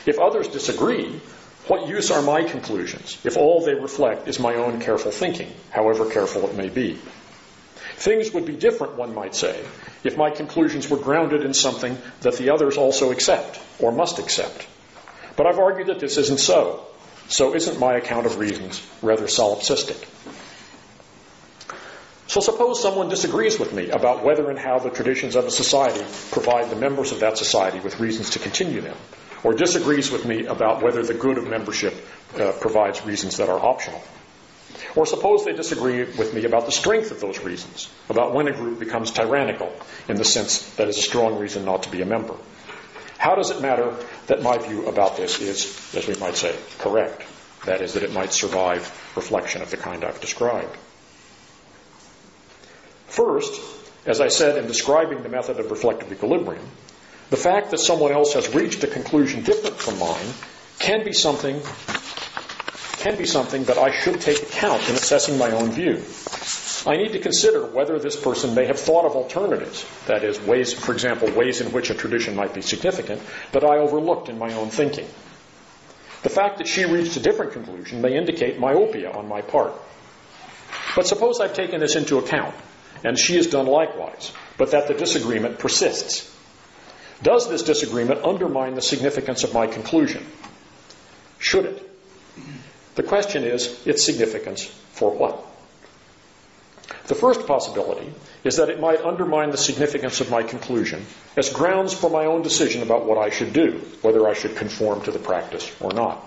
If 0.05 0.19
others 0.19 0.47
disagree, 0.47 1.21
what 1.67 1.87
use 1.89 2.11
are 2.11 2.21
my 2.21 2.43
conclusions 2.43 3.17
if 3.25 3.35
all 3.35 3.63
they 3.63 3.75
reflect 3.75 4.27
is 4.27 4.39
my 4.39 4.55
own 4.55 4.79
careful 4.79 5.11
thinking, 5.11 5.51
however 5.69 6.09
careful 6.09 6.49
it 6.49 6.55
may 6.55 6.69
be? 6.69 6.97
Things 7.97 8.31
would 8.31 8.45
be 8.45 8.55
different, 8.55 8.95
one 8.95 9.15
might 9.15 9.33
say, 9.33 9.59
if 10.03 10.15
my 10.15 10.29
conclusions 10.29 10.87
were 10.87 10.97
grounded 10.97 11.43
in 11.43 11.55
something 11.55 11.97
that 12.21 12.37
the 12.37 12.51
others 12.51 12.77
also 12.77 13.11
accept 13.11 13.59
or 13.79 13.91
must 13.91 14.19
accept. 14.19 14.67
But 15.35 15.47
I've 15.47 15.57
argued 15.57 15.87
that 15.87 15.99
this 15.99 16.17
isn't 16.17 16.39
so. 16.39 16.85
So 17.27 17.55
isn't 17.55 17.79
my 17.79 17.95
account 17.97 18.27
of 18.27 18.37
reasons 18.37 18.85
rather 19.01 19.25
solipsistic? 19.25 19.97
So 22.27 22.39
suppose 22.39 22.81
someone 22.83 23.09
disagrees 23.09 23.57
with 23.57 23.73
me 23.73 23.89
about 23.89 24.23
whether 24.23 24.47
and 24.51 24.59
how 24.59 24.77
the 24.77 24.91
traditions 24.91 25.35
of 25.35 25.45
a 25.45 25.51
society 25.51 26.05
provide 26.29 26.69
the 26.69 26.75
members 26.75 27.11
of 27.11 27.21
that 27.21 27.39
society 27.39 27.79
with 27.79 27.99
reasons 27.99 28.29
to 28.31 28.39
continue 28.39 28.81
them, 28.81 28.97
or 29.43 29.53
disagrees 29.53 30.11
with 30.11 30.23
me 30.23 30.45
about 30.45 30.83
whether 30.83 31.01
the 31.01 31.15
good 31.15 31.39
of 31.39 31.47
membership 31.47 31.95
uh, 32.35 32.51
provides 32.61 33.03
reasons 33.05 33.37
that 33.37 33.49
are 33.49 33.59
optional. 33.59 34.03
Or 34.95 35.05
suppose 35.05 35.45
they 35.45 35.53
disagree 35.53 36.03
with 36.03 36.33
me 36.33 36.45
about 36.45 36.65
the 36.65 36.71
strength 36.71 37.11
of 37.11 37.19
those 37.19 37.39
reasons, 37.39 37.89
about 38.09 38.33
when 38.33 38.47
a 38.47 38.53
group 38.53 38.79
becomes 38.79 39.11
tyrannical 39.11 39.71
in 40.07 40.17
the 40.17 40.25
sense 40.25 40.75
that 40.75 40.87
is 40.87 40.97
a 40.97 41.01
strong 41.01 41.39
reason 41.39 41.65
not 41.65 41.83
to 41.83 41.91
be 41.91 42.01
a 42.01 42.05
member. 42.05 42.35
How 43.17 43.35
does 43.35 43.49
it 43.49 43.61
matter 43.61 43.95
that 44.27 44.43
my 44.43 44.57
view 44.57 44.85
about 44.87 45.17
this 45.17 45.39
is, 45.41 45.95
as 45.95 46.07
we 46.07 46.15
might 46.15 46.35
say, 46.35 46.55
correct? 46.79 47.23
That 47.65 47.81
is, 47.81 47.93
that 47.93 48.03
it 48.03 48.13
might 48.13 48.31
survive 48.31 48.81
reflection 49.15 49.61
of 49.61 49.71
the 49.71 49.77
kind 49.77 50.05
I've 50.05 50.21
described. 50.21 50.77
First, 53.07 53.59
as 54.05 54.21
I 54.21 54.27
said 54.27 54.57
in 54.57 54.67
describing 54.67 55.23
the 55.23 55.29
method 55.29 55.59
of 55.59 55.71
reflective 55.71 56.11
equilibrium, 56.11 56.65
the 57.29 57.37
fact 57.37 57.71
that 57.71 57.79
someone 57.79 58.11
else 58.11 58.33
has 58.33 58.53
reached 58.53 58.83
a 58.83 58.87
conclusion 58.87 59.43
different 59.43 59.77
from 59.77 59.99
mine 59.99 60.27
can 60.79 61.03
be 61.03 61.11
something 61.11 61.61
can 62.99 63.17
be 63.17 63.25
something 63.25 63.63
that 63.65 63.77
I 63.77 63.91
should 63.91 64.21
take 64.21 64.41
account 64.41 64.87
in 64.89 64.95
assessing 64.95 65.37
my 65.37 65.51
own 65.51 65.71
view. 65.71 66.03
I 66.85 66.97
need 66.97 67.13
to 67.13 67.19
consider 67.19 67.65
whether 67.65 67.99
this 67.99 68.15
person 68.15 68.55
may 68.55 68.65
have 68.65 68.79
thought 68.79 69.05
of 69.05 69.15
alternatives, 69.15 69.85
that 70.07 70.23
is, 70.23 70.39
ways, 70.39 70.73
for 70.73 70.93
example, 70.93 71.29
ways 71.31 71.61
in 71.61 71.71
which 71.71 71.89
a 71.89 71.95
tradition 71.95 72.35
might 72.35 72.53
be 72.53 72.61
significant, 72.61 73.21
that 73.51 73.63
I 73.63 73.77
overlooked 73.77 74.29
in 74.29 74.37
my 74.37 74.53
own 74.53 74.69
thinking. 74.69 75.07
The 76.23 76.29
fact 76.29 76.57
that 76.57 76.67
she 76.67 76.85
reached 76.85 77.15
a 77.17 77.19
different 77.19 77.53
conclusion 77.53 78.01
may 78.01 78.17
indicate 78.17 78.59
myopia 78.59 79.11
on 79.11 79.27
my 79.27 79.41
part. 79.41 79.73
But 80.95 81.07
suppose 81.07 81.39
I've 81.39 81.53
taken 81.53 81.79
this 81.79 81.95
into 81.95 82.17
account 82.17 82.55
and 83.03 83.17
she 83.17 83.35
has 83.35 83.47
done 83.47 83.67
likewise, 83.67 84.31
but 84.57 84.71
that 84.71 84.87
the 84.87 84.93
disagreement 84.93 85.59
persists. 85.59 86.33
Does 87.21 87.49
this 87.49 87.63
disagreement 87.63 88.23
undermine 88.23 88.75
the 88.75 88.81
significance 88.81 89.43
of 89.43 89.53
my 89.53 89.67
conclusion? 89.67 90.25
Should 91.39 91.65
it? 91.65 91.86
The 92.97 93.03
question 93.03 93.43
is 93.43 93.85
its 93.85 94.03
significance 94.03 94.65
for 94.93 95.11
what? 95.11 95.45
The 97.05 97.13
first 97.13 97.45
possibility 97.45 98.11
is 98.43 98.55
that 98.57 98.69
it 98.69 98.79
might 98.79 99.05
undermine 99.05 99.51
the 99.51 99.57
significance 99.57 100.19
of 100.19 100.31
my 100.31 100.41
conclusion 100.41 101.05
as 101.37 101.53
grounds 101.53 101.93
for 101.93 102.09
my 102.09 102.25
own 102.25 102.41
decision 102.41 102.81
about 102.81 103.05
what 103.05 103.19
I 103.19 103.29
should 103.29 103.53
do, 103.53 103.81
whether 104.01 104.27
I 104.27 104.33
should 104.33 104.55
conform 104.55 105.01
to 105.03 105.11
the 105.11 105.19
practice 105.19 105.71
or 105.79 105.91
not. 105.93 106.25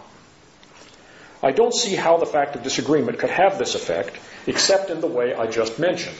I 1.42 1.50
don't 1.50 1.74
see 1.74 1.96
how 1.96 2.18
the 2.18 2.24
fact 2.26 2.54
of 2.54 2.62
disagreement 2.62 3.18
could 3.18 3.30
have 3.30 3.58
this 3.58 3.74
effect 3.74 4.16
except 4.46 4.90
in 4.90 5.00
the 5.00 5.08
way 5.08 5.34
I 5.34 5.48
just 5.48 5.80
mentioned 5.80 6.16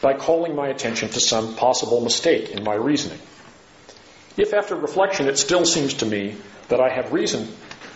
by 0.00 0.14
calling 0.14 0.54
my 0.54 0.68
attention 0.68 1.08
to 1.08 1.20
some 1.20 1.56
possible 1.56 2.02
mistake 2.02 2.50
in 2.50 2.62
my 2.62 2.74
reasoning. 2.74 3.18
If 4.36 4.54
after 4.54 4.76
reflection 4.76 5.26
it 5.26 5.38
still 5.38 5.64
seems 5.64 5.94
to 5.94 6.06
me 6.06 6.36
that 6.68 6.80
I 6.80 6.88
have 6.88 7.12
reason 7.12 7.48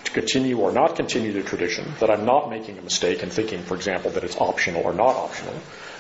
to 0.05 0.11
continue 0.13 0.59
or 0.59 0.73
not 0.73 0.97
continue 0.97 1.33
the 1.33 1.43
tradition, 1.43 1.93
that 2.01 2.11
I'm 2.11 2.25
not 2.25 2.51
making 2.51 2.79
a 2.79 2.83
mistake 2.83 3.23
in 3.23 3.31
thinking, 3.31 3.63
for 3.63 3.75
example, 3.75 4.11
that 4.13 4.25
it's 4.25 4.37
optional 4.37 4.83
or 4.83 4.93
not 4.93 5.17
optional, 5.17 5.55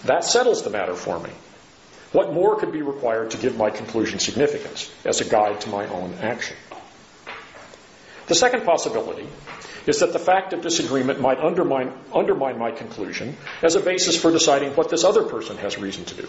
that 0.04 0.24
settles 0.24 0.62
the 0.62 0.70
matter 0.70 0.94
for 0.94 1.18
me. 1.20 1.30
What 2.12 2.32
more 2.32 2.56
could 2.56 2.72
be 2.72 2.82
required 2.82 3.30
to 3.30 3.38
give 3.38 3.56
my 3.56 3.70
conclusion 3.70 4.18
significance 4.18 4.90
as 5.04 5.20
a 5.20 5.24
guide 5.24 5.62
to 5.62 5.70
my 5.70 5.86
own 5.86 6.14
action? 6.20 6.56
The 8.26 8.34
second 8.34 8.64
possibility 8.64 9.26
is 9.86 10.00
that 10.00 10.12
the 10.12 10.18
fact 10.18 10.52
of 10.52 10.60
disagreement 10.62 11.20
might 11.20 11.38
undermine, 11.38 11.92
undermine 12.14 12.58
my 12.58 12.70
conclusion 12.70 13.36
as 13.62 13.74
a 13.74 13.80
basis 13.80 14.20
for 14.20 14.30
deciding 14.30 14.72
what 14.76 14.90
this 14.90 15.04
other 15.04 15.24
person 15.24 15.56
has 15.56 15.78
reason 15.78 16.04
to 16.04 16.14
do. 16.14 16.28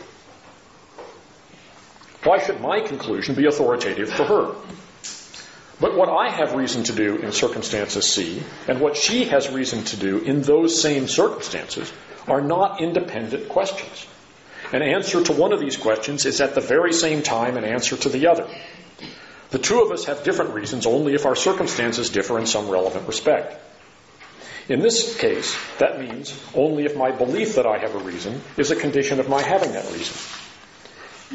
Why 2.24 2.40
should 2.40 2.62
my 2.62 2.80
conclusion 2.80 3.36
be 3.36 3.46
authoritative 3.46 4.10
for 4.10 4.24
her? 4.24 4.56
But 5.84 5.98
what 5.98 6.08
I 6.08 6.30
have 6.30 6.54
reason 6.54 6.86
to 6.86 6.94
do 6.94 7.18
in 7.18 7.34
circumstances 7.34 8.10
C 8.10 8.42
and 8.70 8.80
what 8.80 8.96
she 8.96 9.26
has 9.26 9.50
reason 9.50 9.84
to 9.84 9.98
do 9.98 10.20
in 10.20 10.42
those 10.42 10.82
same 10.82 11.10
circumstances 11.10 11.92
are 12.26 12.40
not 12.40 12.80
independent 12.80 13.50
questions. 13.50 14.08
An 14.72 14.82
answer 14.82 15.22
to 15.22 15.34
one 15.34 15.52
of 15.52 15.60
these 15.60 15.76
questions 15.76 16.26
is 16.26 16.40
at 16.40 16.56
the 16.56 16.62
very 16.62 16.94
same 16.94 17.22
time 17.22 17.58
an 17.58 17.66
answer 17.66 17.98
to 17.98 18.08
the 18.08 18.28
other. 18.28 18.48
The 19.50 19.60
two 19.60 19.82
of 19.82 19.92
us 19.92 20.06
have 20.06 20.24
different 20.24 20.54
reasons 20.54 20.86
only 20.86 21.16
if 21.16 21.26
our 21.26 21.36
circumstances 21.36 22.10
differ 22.12 22.40
in 22.40 22.46
some 22.46 22.70
relevant 22.70 23.06
respect. 23.06 23.62
In 24.70 24.80
this 24.80 25.18
case, 25.18 25.54
that 25.80 26.00
means 26.00 26.34
only 26.56 26.86
if 26.86 26.96
my 26.96 27.12
belief 27.12 27.56
that 27.56 27.66
I 27.66 27.80
have 27.80 27.94
a 27.94 28.00
reason 28.00 28.42
is 28.56 28.72
a 28.72 28.78
condition 28.78 29.20
of 29.20 29.28
my 29.28 29.42
having 29.42 29.74
that 29.74 29.92
reason. 29.92 30.16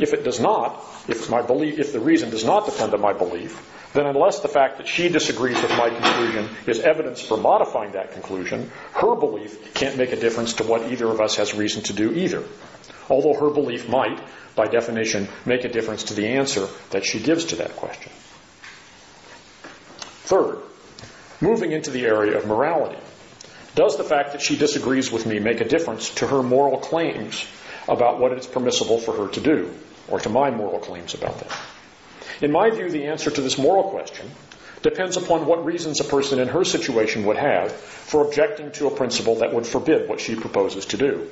If 0.01 0.13
it 0.15 0.25
does 0.25 0.41
not, 0.41 0.85
if 1.09 1.29
my 1.29 1.43
belief, 1.43 1.79
if 1.79 1.93
the 1.93 2.01
reason 2.01 2.31
does 2.31 2.45
not 2.45 2.67
depend 2.67 2.95
on 2.95 3.01
my 3.01 3.13
belief, 3.13 3.61
then 3.95 4.07
unless 4.07 4.41
the 4.41 4.49
fact 4.49 4.79
that 4.79 4.87
she 4.87 5.09
disagrees 5.09 5.61
with 5.61 5.71
my 5.71 5.89
conclusion 5.89 6.49
is 6.67 6.81
evidence 6.81 7.21
for 7.21 7.37
modifying 7.37 7.93
that 7.93 8.13
conclusion, 8.13 8.71
her 8.93 9.17
belief 9.17 9.75
can't 9.75 9.97
make 9.97 10.13
a 10.13 10.21
difference 10.21 10.55
to 10.55 10.65
what 10.65 10.93
either 10.93 11.07
of 11.07 11.21
us 11.21 11.37
has 11.37 11.55
reason 11.55 11.83
to 11.85 11.93
do 11.93 12.13
either. 12.13 12.45
Although 13.09 13.41
her 13.41 13.51
belief 13.51 13.89
might, 13.89 14.21
by 14.55 14.67
definition, 14.67 15.29
make 15.47 15.65
a 15.65 15.69
difference 15.69 16.05
to 16.05 16.15
the 16.15 16.27
answer 16.27 16.69
that 16.91 17.05
she 17.05 17.21
gives 17.21 17.47
to 17.47 17.57
that 17.57 17.77
question. 17.77 18.13
Third, 20.29 20.59
moving 21.41 21.73
into 21.73 21.91
the 21.91 22.05
area 22.05 22.37
of 22.37 22.47
morality. 22.47 23.01
Does 23.75 23.97
the 23.97 24.05
fact 24.05 24.33
that 24.33 24.43
she 24.43 24.57
disagrees 24.57 25.11
with 25.11 25.25
me 25.25 25.39
make 25.39 25.61
a 25.61 25.69
difference 25.69 26.11
to 26.17 26.27
her 26.27 26.43
moral 26.43 26.79
claims 26.79 27.47
about 27.89 28.19
what 28.19 28.33
it's 28.33 28.47
permissible 28.47 28.99
for 28.99 29.13
her 29.13 29.29
to 29.33 29.41
do, 29.41 29.73
or 30.09 30.21
to 30.21 30.29
my 30.29 30.51
moral 30.51 30.79
claims 30.79 31.15
about 31.15 31.39
that? 31.41 31.59
In 32.41 32.53
my 32.53 32.71
view, 32.71 32.91
the 32.91 33.07
answer 33.07 33.31
to 33.31 33.41
this 33.41 33.59
moral 33.59 33.91
question 33.91 34.31
depends 34.83 35.17
upon 35.17 35.47
what 35.47 35.65
reasons 35.65 36.01
a 36.01 36.05
person 36.05 36.39
in 36.39 36.49
her 36.49 36.65
situation 36.65 37.25
would 37.27 37.37
have 37.37 37.73
for 37.73 38.25
objecting 38.25 38.71
to 38.73 38.87
a 38.87 38.91
principle 38.91 39.37
that 39.37 39.53
would 39.53 39.67
forbid 39.67 40.09
what 40.09 40.21
she 40.21 40.37
proposes 40.37 40.87
to 40.87 40.97
do. 40.97 41.29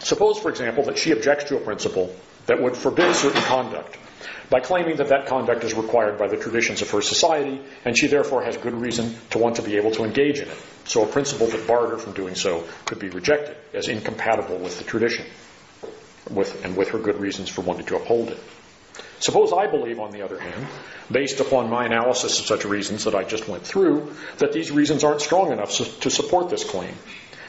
Suppose, 0.00 0.38
for 0.38 0.50
example, 0.50 0.84
that 0.84 0.98
she 0.98 1.12
objects 1.12 1.44
to 1.44 1.56
a 1.56 1.60
principle 1.60 2.14
that 2.46 2.62
would 2.62 2.76
forbid 2.76 3.14
certain 3.14 3.42
conduct 3.42 3.98
by 4.50 4.60
claiming 4.60 4.96
that 4.96 5.08
that 5.08 5.26
conduct 5.26 5.64
is 5.64 5.74
required 5.74 6.18
by 6.18 6.26
the 6.28 6.36
traditions 6.36 6.80
of 6.80 6.90
her 6.90 7.02
society, 7.02 7.60
and 7.84 7.96
she 7.96 8.06
therefore 8.06 8.42
has 8.44 8.56
good 8.56 8.74
reason 8.74 9.14
to 9.30 9.38
want 9.38 9.56
to 9.56 9.62
be 9.62 9.76
able 9.76 9.90
to 9.90 10.04
engage 10.04 10.38
in 10.38 10.48
it. 10.48 10.56
So 10.84 11.04
a 11.04 11.06
principle 11.06 11.48
that 11.48 11.66
barred 11.66 11.90
her 11.90 11.98
from 11.98 12.14
doing 12.14 12.34
so 12.34 12.64
could 12.86 12.98
be 12.98 13.10
rejected 13.10 13.56
as 13.74 13.88
incompatible 13.88 14.56
with 14.56 14.78
the 14.78 14.84
tradition, 14.84 15.26
and 16.28 16.76
with 16.76 16.88
her 16.90 16.98
good 16.98 17.20
reasons 17.20 17.48
for 17.48 17.62
wanting 17.62 17.86
to 17.86 17.96
uphold 17.96 18.28
it. 18.28 18.38
Suppose 19.20 19.52
I 19.52 19.66
believe, 19.66 19.98
on 19.98 20.12
the 20.12 20.22
other 20.22 20.38
hand, 20.38 20.66
based 21.10 21.40
upon 21.40 21.70
my 21.70 21.86
analysis 21.86 22.38
of 22.38 22.46
such 22.46 22.64
reasons 22.64 23.04
that 23.04 23.14
I 23.14 23.24
just 23.24 23.48
went 23.48 23.64
through, 23.64 24.12
that 24.38 24.52
these 24.52 24.70
reasons 24.70 25.02
aren't 25.02 25.20
strong 25.20 25.50
enough 25.50 25.76
to 26.00 26.10
support 26.10 26.50
this 26.50 26.64
claim. 26.64 26.94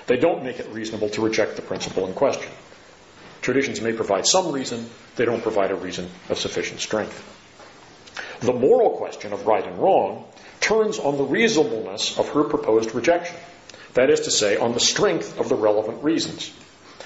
They 0.07 0.17
don't 0.17 0.43
make 0.43 0.59
it 0.59 0.69
reasonable 0.69 1.09
to 1.09 1.21
reject 1.21 1.55
the 1.55 1.61
principle 1.61 2.07
in 2.07 2.13
question. 2.13 2.51
Traditions 3.41 3.79
may 3.81 3.93
provide 3.93 4.25
some 4.25 4.51
reason, 4.51 4.89
they 5.15 5.25
don't 5.25 5.43
provide 5.43 5.71
a 5.71 5.75
reason 5.75 6.09
of 6.29 6.39
sufficient 6.39 6.79
strength. 6.79 7.23
The 8.41 8.53
moral 8.53 8.97
question 8.97 9.33
of 9.33 9.45
right 9.45 9.65
and 9.65 9.77
wrong 9.77 10.25
turns 10.59 10.97
on 10.97 11.17
the 11.17 11.23
reasonableness 11.23 12.17
of 12.17 12.29
her 12.29 12.43
proposed 12.43 12.95
rejection. 12.95 13.35
That 13.93 14.09
is 14.09 14.21
to 14.21 14.31
say, 14.31 14.57
on 14.57 14.73
the 14.73 14.79
strength 14.79 15.39
of 15.39 15.49
the 15.49 15.55
relevant 15.55 16.03
reasons. 16.03 16.51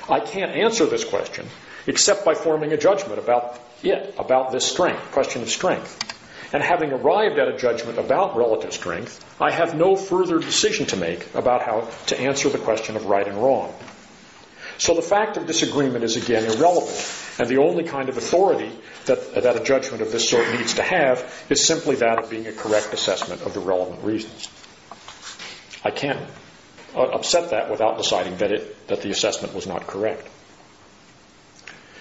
I 0.09 0.19
can't 0.19 0.51
answer 0.51 0.85
this 0.85 1.05
question 1.05 1.47
except 1.87 2.25
by 2.25 2.33
forming 2.33 2.71
a 2.71 2.77
judgment 2.77 3.19
about 3.19 3.59
it, 3.83 4.15
about 4.17 4.51
this 4.51 4.65
strength, 4.65 5.11
question 5.11 5.41
of 5.41 5.49
strength. 5.49 5.99
And 6.53 6.61
having 6.61 6.93
arrived 6.93 7.39
at 7.39 7.47
a 7.47 7.57
judgment 7.57 7.97
about 7.97 8.37
relative 8.37 8.73
strength, 8.73 9.23
I 9.41 9.51
have 9.51 9.75
no 9.75 9.95
further 9.95 10.39
decision 10.39 10.85
to 10.87 10.97
make 10.97 11.33
about 11.33 11.63
how 11.63 11.89
to 12.07 12.19
answer 12.19 12.49
the 12.49 12.59
question 12.59 12.95
of 12.95 13.05
right 13.05 13.27
and 13.27 13.37
wrong. 13.37 13.73
So 14.77 14.93
the 14.93 15.01
fact 15.01 15.37
of 15.37 15.45
disagreement 15.45 16.03
is 16.03 16.15
again 16.15 16.45
irrelevant, 16.45 17.39
and 17.39 17.49
the 17.49 17.57
only 17.57 17.83
kind 17.83 18.09
of 18.09 18.17
authority 18.17 18.71
that, 19.05 19.33
that 19.33 19.55
a 19.55 19.63
judgment 19.63 20.01
of 20.01 20.11
this 20.11 20.29
sort 20.29 20.47
needs 20.53 20.75
to 20.75 20.83
have 20.83 21.45
is 21.49 21.65
simply 21.65 21.95
that 21.97 22.19
of 22.19 22.29
being 22.29 22.47
a 22.47 22.53
correct 22.53 22.93
assessment 22.93 23.41
of 23.41 23.53
the 23.53 23.59
relevant 23.59 24.03
reasons. 24.03 24.47
I 25.83 25.91
can't, 25.91 26.19
Uh, 26.95 27.01
upset 27.01 27.49
that 27.49 27.71
without 27.71 27.97
deciding 27.97 28.37
that, 28.37 28.51
it, 28.51 28.87
that 28.87 29.01
the 29.01 29.09
assessment 29.09 29.55
was 29.55 29.65
not 29.65 29.87
correct. 29.87 30.27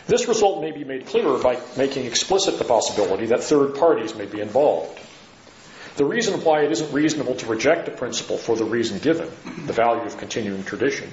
This 0.06 0.28
result 0.28 0.60
may 0.60 0.70
be 0.70 0.84
made 0.84 1.06
clearer 1.06 1.38
by 1.38 1.58
making 1.78 2.04
explicit 2.04 2.58
the 2.58 2.64
possibility 2.64 3.26
that 3.26 3.42
third 3.42 3.76
parties 3.76 4.14
may 4.14 4.26
be 4.26 4.40
involved. 4.40 5.00
The 5.96 6.04
reason 6.04 6.40
why 6.44 6.62
it 6.62 6.72
isn't 6.72 6.92
reasonable 6.92 7.36
to 7.36 7.46
reject 7.46 7.88
a 7.88 7.90
principle 7.90 8.36
for 8.36 8.54
the 8.56 8.64
reason 8.64 8.98
given, 8.98 9.30
the 9.66 9.72
value 9.72 10.02
of 10.02 10.18
continuing 10.18 10.64
tradition, 10.64 11.10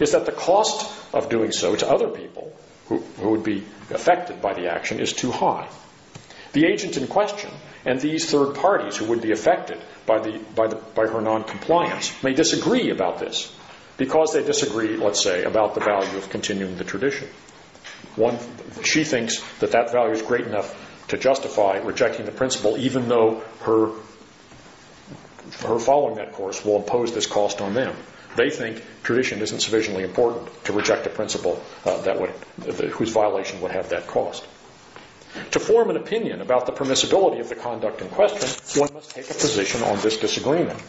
is 0.00 0.12
that 0.12 0.26
the 0.26 0.32
cost 0.32 0.90
of 1.14 1.30
doing 1.30 1.52
so 1.52 1.76
to 1.76 1.88
other 1.88 2.08
people 2.08 2.54
who, 2.88 2.98
who 3.20 3.30
would 3.30 3.44
be 3.44 3.64
affected 3.90 4.42
by 4.42 4.52
the 4.52 4.70
action 4.70 5.00
is 5.00 5.12
too 5.12 5.30
high. 5.30 5.68
The 6.52 6.66
agent 6.66 6.96
in 6.96 7.06
question 7.06 7.50
and 7.84 8.00
these 8.00 8.30
third 8.30 8.54
parties 8.54 8.96
who 8.96 9.06
would 9.06 9.20
be 9.20 9.32
affected 9.32 9.80
by, 10.06 10.18
the, 10.18 10.38
by, 10.54 10.68
the, 10.68 10.76
by 10.76 11.06
her 11.06 11.20
noncompliance 11.20 12.22
may 12.22 12.32
disagree 12.32 12.90
about 12.90 13.18
this 13.18 13.54
because 13.96 14.32
they 14.32 14.42
disagree, 14.42 14.96
let's 14.96 15.22
say, 15.22 15.44
about 15.44 15.74
the 15.74 15.80
value 15.80 16.16
of 16.16 16.30
continuing 16.30 16.76
the 16.76 16.84
tradition. 16.84 17.28
One, 18.16 18.38
she 18.82 19.04
thinks 19.04 19.42
that 19.58 19.72
that 19.72 19.92
value 19.92 20.12
is 20.12 20.22
great 20.22 20.46
enough 20.46 20.74
to 21.08 21.18
justify 21.18 21.78
rejecting 21.78 22.26
the 22.26 22.32
principle, 22.32 22.76
even 22.78 23.08
though 23.08 23.42
her 23.62 23.92
her 25.60 25.78
following 25.78 26.16
that 26.16 26.32
course 26.32 26.64
will 26.64 26.76
impose 26.76 27.12
this 27.12 27.26
cost 27.26 27.60
on 27.60 27.74
them. 27.74 27.94
They 28.36 28.50
think 28.50 28.82
tradition 29.02 29.40
isn't 29.40 29.60
sufficiently 29.60 30.02
important 30.02 30.48
to 30.64 30.72
reject 30.72 31.06
a 31.06 31.10
principle 31.10 31.62
uh, 31.84 32.00
that 32.02 32.20
would, 32.20 32.30
whose 32.92 33.10
violation 33.10 33.60
would 33.60 33.70
have 33.70 33.90
that 33.90 34.06
cost. 34.06 34.44
To 35.52 35.60
form 35.60 35.90
an 35.90 35.96
opinion 35.96 36.40
about 36.40 36.66
the 36.66 36.72
permissibility 36.72 37.40
of 37.40 37.48
the 37.48 37.54
conduct 37.54 38.00
in 38.00 38.08
question, 38.08 38.48
one 38.80 38.92
must 38.94 39.10
take 39.10 39.30
a 39.30 39.34
position 39.34 39.82
on 39.82 40.00
this 40.00 40.16
disagreement. 40.16 40.80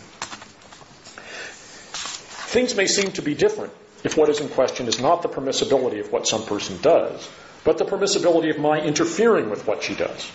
Things 2.52 2.76
may 2.76 2.88
seem 2.88 3.12
to 3.14 3.22
be 3.22 3.36
different 3.36 3.74
if 4.04 4.18
what 4.18 4.30
is 4.30 4.40
in 4.40 4.50
question 4.50 4.88
is 4.88 5.00
not 5.00 5.22
the 5.22 5.30
permissibility 5.30 6.00
of 6.00 6.12
what 6.12 6.28
some 6.28 6.46
person 6.46 6.80
does, 6.82 7.28
but 7.64 7.78
the 7.78 7.86
permissibility 7.86 8.50
of 8.50 8.60
my 8.60 8.80
interfering 8.80 9.50
with 9.50 9.68
what 9.68 9.84
she 9.84 9.96
does. 9.96 10.30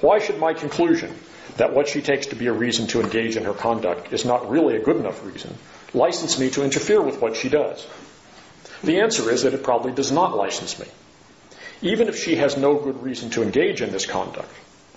Why 0.00 0.20
should 0.20 0.38
my 0.38 0.54
conclusion 0.54 1.14
that 1.56 1.74
what 1.74 1.88
she 1.88 2.02
takes 2.02 2.28
to 2.28 2.36
be 2.36 2.46
a 2.46 2.52
reason 2.52 2.86
to 2.88 3.00
engage 3.00 3.36
in 3.36 3.44
her 3.44 3.52
conduct 3.52 4.12
is 4.12 4.24
not 4.24 4.48
really 4.48 4.76
a 4.76 4.82
good 4.82 4.96
enough 4.96 5.24
reason 5.24 5.56
license 5.92 6.38
me 6.38 6.50
to 6.50 6.62
interfere 6.62 7.02
with 7.02 7.20
what 7.20 7.36
she 7.36 7.48
does? 7.48 7.86
The 8.84 9.00
answer 9.00 9.30
is 9.30 9.42
that 9.42 9.54
it 9.54 9.64
probably 9.64 9.92
does 9.92 10.12
not 10.12 10.36
license 10.36 10.78
me. 10.78 10.86
Even 11.82 12.08
if 12.08 12.18
she 12.18 12.36
has 12.36 12.56
no 12.56 12.76
good 12.76 13.02
reason 13.02 13.30
to 13.30 13.42
engage 13.42 13.82
in 13.82 13.92
this 13.92 14.06
conduct, 14.06 14.52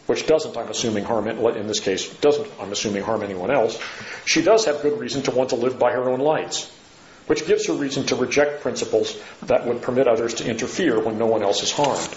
which 0.07 0.25
doesn't, 0.25 0.57
I'm 0.57 0.69
assuming, 0.69 1.03
harm, 1.03 1.27
in 1.27 1.67
this 1.67 1.79
case, 1.79 2.13
doesn't, 2.15 2.47
I'm 2.59 2.71
assuming, 2.71 3.03
harm 3.03 3.23
anyone 3.23 3.51
else, 3.51 3.79
she 4.25 4.41
does 4.41 4.65
have 4.65 4.81
good 4.81 4.99
reason 4.99 5.21
to 5.23 5.31
want 5.31 5.49
to 5.49 5.55
live 5.55 5.77
by 5.77 5.91
her 5.91 6.09
own 6.09 6.19
lights 6.19 6.71
which 7.27 7.47
gives 7.47 7.67
her 7.67 7.73
reason 7.73 8.05
to 8.05 8.15
reject 8.15 8.61
principles 8.61 9.17
that 9.43 9.65
would 9.65 9.81
permit 9.81 10.05
others 10.05 10.33
to 10.35 10.49
interfere 10.49 10.99
when 10.99 11.17
no 11.17 11.25
one 11.25 11.43
else 11.43 11.63
is 11.63 11.71
harmed. 11.71 12.09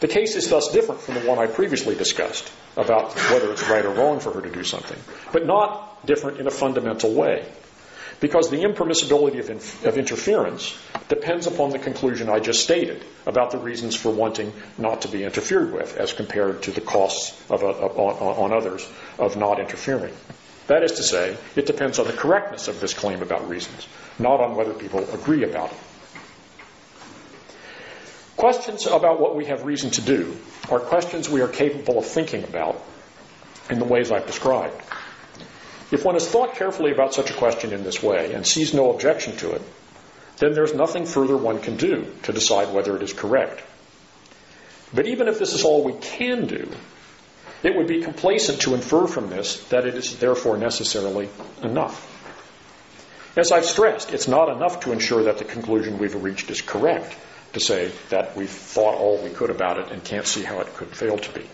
The 0.00 0.08
case 0.08 0.36
is 0.36 0.50
thus 0.50 0.70
different 0.72 1.00
from 1.00 1.14
the 1.14 1.20
one 1.20 1.38
I 1.38 1.46
previously 1.46 1.94
discussed 1.94 2.52
about 2.76 3.14
whether 3.14 3.50
it's 3.50 3.66
right 3.68 3.84
or 3.84 3.90
wrong 3.90 4.20
for 4.20 4.30
her 4.32 4.42
to 4.42 4.50
do 4.50 4.62
something, 4.62 4.98
but 5.32 5.46
not 5.46 6.06
different 6.06 6.38
in 6.38 6.46
a 6.46 6.50
fundamental 6.50 7.14
way. 7.14 7.44
Because 8.20 8.50
the 8.50 8.64
impermissibility 8.64 9.38
of, 9.38 9.48
inf- 9.48 9.84
of 9.84 9.96
interference 9.96 10.76
depends 11.08 11.46
upon 11.46 11.70
the 11.70 11.78
conclusion 11.78 12.28
I 12.28 12.40
just 12.40 12.64
stated 12.64 13.04
about 13.26 13.52
the 13.52 13.58
reasons 13.58 13.94
for 13.94 14.10
wanting 14.10 14.52
not 14.76 15.02
to 15.02 15.08
be 15.08 15.22
interfered 15.22 15.72
with 15.72 15.96
as 15.96 16.12
compared 16.12 16.62
to 16.62 16.72
the 16.72 16.80
costs 16.80 17.40
of 17.48 17.62
uh, 17.62 17.68
of, 17.68 17.98
on, 17.98 18.52
on 18.52 18.52
others 18.52 18.88
of 19.18 19.36
not 19.36 19.60
interfering. 19.60 20.14
That 20.66 20.82
is 20.82 20.92
to 20.92 21.02
say, 21.02 21.36
it 21.56 21.66
depends 21.66 21.98
on 21.98 22.06
the 22.06 22.12
correctness 22.12 22.68
of 22.68 22.80
this 22.80 22.92
claim 22.92 23.22
about 23.22 23.48
reasons, 23.48 23.86
not 24.18 24.40
on 24.40 24.54
whether 24.54 24.74
people 24.74 25.08
agree 25.14 25.44
about 25.44 25.70
it. 25.70 25.78
Questions 28.36 28.86
about 28.86 29.18
what 29.18 29.34
we 29.34 29.46
have 29.46 29.64
reason 29.64 29.90
to 29.90 30.02
do 30.02 30.36
are 30.70 30.78
questions 30.78 31.28
we 31.28 31.40
are 31.40 31.48
capable 31.48 31.98
of 31.98 32.06
thinking 32.06 32.44
about 32.44 32.80
in 33.70 33.78
the 33.78 33.84
ways 33.84 34.12
I've 34.12 34.26
described. 34.26 34.80
If 35.90 36.04
one 36.04 36.14
has 36.14 36.28
thought 36.28 36.54
carefully 36.54 36.92
about 36.92 37.14
such 37.14 37.30
a 37.30 37.34
question 37.34 37.72
in 37.72 37.82
this 37.82 38.02
way 38.02 38.34
and 38.34 38.46
sees 38.46 38.74
no 38.74 38.92
objection 38.92 39.36
to 39.38 39.52
it, 39.52 39.62
then 40.38 40.52
there's 40.52 40.74
nothing 40.74 41.06
further 41.06 41.36
one 41.36 41.60
can 41.60 41.76
do 41.76 42.06
to 42.24 42.32
decide 42.32 42.72
whether 42.72 42.96
it 42.96 43.02
is 43.02 43.12
correct. 43.12 43.62
But 44.92 45.06
even 45.06 45.28
if 45.28 45.38
this 45.38 45.54
is 45.54 45.64
all 45.64 45.84
we 45.84 45.94
can 45.94 46.46
do, 46.46 46.70
it 47.62 47.74
would 47.74 47.88
be 47.88 48.02
complacent 48.02 48.60
to 48.62 48.74
infer 48.74 49.06
from 49.06 49.30
this 49.30 49.62
that 49.68 49.86
it 49.86 49.94
is 49.94 50.18
therefore 50.18 50.56
necessarily 50.56 51.28
enough. 51.62 52.14
As 53.36 53.52
I've 53.52 53.64
stressed, 53.64 54.12
it's 54.12 54.28
not 54.28 54.48
enough 54.48 54.80
to 54.80 54.92
ensure 54.92 55.24
that 55.24 55.38
the 55.38 55.44
conclusion 55.44 55.98
we've 55.98 56.14
reached 56.14 56.50
is 56.50 56.60
correct, 56.60 57.16
to 57.52 57.60
say 57.60 57.90
that 58.10 58.36
we've 58.36 58.50
thought 58.50 58.94
all 58.94 59.22
we 59.22 59.30
could 59.30 59.50
about 59.50 59.78
it 59.78 59.90
and 59.90 60.02
can't 60.02 60.26
see 60.26 60.42
how 60.42 60.60
it 60.60 60.74
could 60.74 60.88
fail 60.88 61.18
to 61.18 61.32
be. 61.32 61.46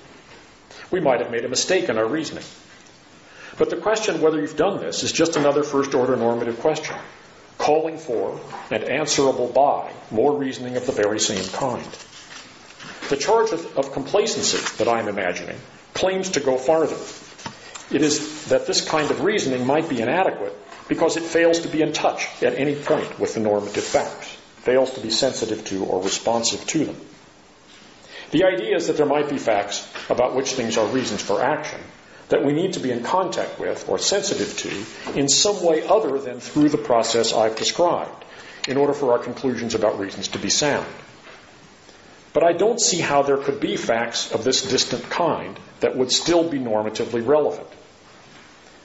We 0.91 1.01
might 1.01 1.21
have 1.21 1.31
made 1.31 1.45
a 1.45 1.49
mistake 1.49 1.89
in 1.89 1.99
our 1.99 2.07
reasoning. 2.07 2.45
But 3.57 3.71
the 3.71 3.77
question 3.77 4.21
whether 4.21 4.41
you've 4.41 4.57
done 4.57 4.81
this 4.81 5.03
is 5.03 5.13
just 5.13 5.37
another 5.37 5.63
first 5.63 5.95
order 5.95 6.17
normative 6.17 6.59
question, 6.61 6.97
calling 7.59 7.99
for 7.99 8.41
and 8.71 8.83
answerable 8.85 9.49
by 9.49 9.93
more 10.11 10.37
reasoning 10.37 10.77
of 10.77 10.87
the 10.87 10.93
very 10.93 11.21
same 11.21 11.45
kind. 11.53 11.87
The 13.11 13.17
charge 13.17 13.53
of, 13.53 13.93
complacency 13.93 14.59
that 14.79 14.89
I'm 14.89 15.09
imagining 15.09 15.59
claims 15.93 16.31
to 16.31 16.41
go 16.41 16.57
farther. 16.57 16.97
It 17.95 18.03
is 18.03 18.47
that 18.47 18.67
this 18.67 18.81
kind 18.81 19.11
of 19.11 19.23
reasoning 19.23 19.67
might 19.67 19.89
be 19.89 20.01
inadequate 20.01 20.57
because 20.89 21.17
it 21.17 21.23
fails 21.23 21.61
to 21.61 21.69
be 21.69 21.83
in 21.83 21.93
touch 21.93 22.27
at 22.43 22.55
any 22.55 22.75
point 22.75 23.21
with 23.21 23.35
the 23.35 23.41
normative 23.41 23.85
facts, 23.85 24.37
fails 24.57 24.95
to 24.95 25.01
be 25.01 25.11
sensitive 25.11 25.65
to 25.67 25.85
or 25.85 26.03
responsive 26.03 26.67
to 26.69 26.87
them. 26.87 26.97
The 28.33 28.45
idea 28.45 28.75
is 28.75 28.89
that 28.89 28.97
there 28.97 29.07
might 29.07 29.29
be 29.29 29.39
facts 29.39 29.87
about 30.11 30.35
which 30.35 30.55
things 30.55 30.77
are 30.77 30.87
reasons 30.87 31.23
for 31.23 31.43
action 31.43 31.81
that 32.29 32.45
we 32.45 32.53
need 32.53 32.75
to 32.75 32.81
be 32.81 32.91
in 32.91 33.03
contact 33.03 33.59
with 33.59 33.89
or 33.89 33.99
sensitive 33.99 34.57
to 34.59 35.19
in 35.19 35.29
some 35.29 35.63
way 35.63 35.87
other 35.87 36.19
than 36.19 36.41
through 36.41 36.71
the 36.71 36.79
process 36.79 37.33
I've 37.33 37.57
described 37.57 38.25
in 38.67 38.77
order 38.77 38.95
for 38.95 39.13
our 39.13 39.19
conclusions 39.19 39.75
about 39.75 39.99
reasons 39.99 40.29
to 40.29 40.39
be 40.39 40.49
sound. 40.49 40.87
But 42.33 42.43
I 42.43 42.53
don't 42.53 42.81
see 42.81 42.99
how 42.99 43.23
there 43.23 43.37
could 43.37 43.61
be 43.61 43.77
facts 43.77 44.33
of 44.33 44.43
this 44.43 44.63
distant 44.63 45.09
kind 45.11 45.59
that 45.81 45.97
would 45.97 46.11
still 46.11 46.49
be 46.49 46.59
normatively 46.59 47.25
relevant. 47.25 47.69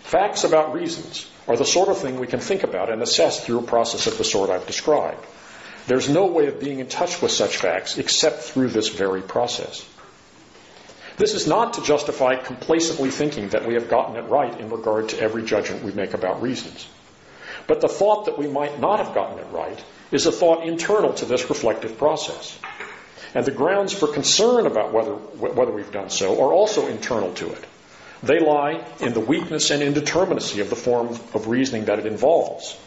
Facts 0.04 0.44
about 0.44 0.74
reasons 0.74 1.30
are 1.48 1.58
the 1.58 1.66
sort 1.66 1.90
of 1.90 1.98
thing 1.98 2.20
we 2.20 2.28
can 2.28 2.40
think 2.40 2.64
about 2.64 2.92
and 2.92 3.02
assess 3.02 3.44
through 3.44 3.60
a 3.60 3.64
process 3.64 4.06
of 4.08 4.18
the 4.18 4.24
sort 4.24 4.50
I've 4.50 4.68
described. 4.68 5.26
There's 5.88 6.10
no 6.10 6.28
way 6.28 6.48
of 6.48 6.60
being 6.60 6.80
in 6.80 6.88
touch 6.88 7.22
with 7.22 7.32
such 7.32 7.58
facts 7.58 7.98
except 7.98 8.44
through 8.44 8.70
this 8.70 8.90
very 8.90 9.22
process. 9.22 9.84
This 11.20 11.34
is 11.34 11.48
not 11.48 11.74
to 11.74 11.82
justify 11.82 12.38
complacently 12.38 13.12
thinking 13.12 13.50
that 13.50 13.68
we 13.68 13.74
have 13.74 13.90
gotten 13.90 14.16
it 14.16 14.30
right 14.30 14.58
in 14.58 14.70
regard 14.70 15.10
to 15.10 15.20
every 15.20 15.44
judgment 15.44 15.84
we 15.84 15.92
make 15.92 16.14
about 16.14 16.42
reasons. 16.42 16.88
But 17.68 17.82
the 17.82 17.90
thought 17.90 18.26
that 18.26 18.40
we 18.40 18.48
might 18.48 18.80
not 18.80 19.00
have 19.00 19.14
gotten 19.14 19.38
it 19.38 19.52
right 19.52 19.84
is 20.12 20.26
a 20.26 20.32
thought 20.32 20.66
internal 20.66 21.12
to 21.16 21.26
this 21.26 21.50
reflective 21.50 21.98
process. 21.98 22.58
And 23.36 23.46
the 23.46 23.52
grounds 23.52 23.92
for 23.92 24.08
concern 24.08 24.66
about 24.66 24.94
whether, 24.94 25.12
whether 25.14 25.74
we've 25.74 25.92
done 25.92 26.10
so 26.10 26.42
are 26.42 26.54
also 26.54 26.88
internal 26.88 27.34
to 27.34 27.52
it. 27.52 27.66
They 28.24 28.40
lie 28.40 28.82
in 29.02 29.12
the 29.12 29.20
weakness 29.20 29.72
and 29.72 29.84
indeterminacy 29.84 30.62
of 30.62 30.70
the 30.70 30.78
form 30.78 31.10
of 31.10 31.48
reasoning 31.48 31.86
that 31.86 32.00
it 32.00 32.06
involves. 32.06 32.78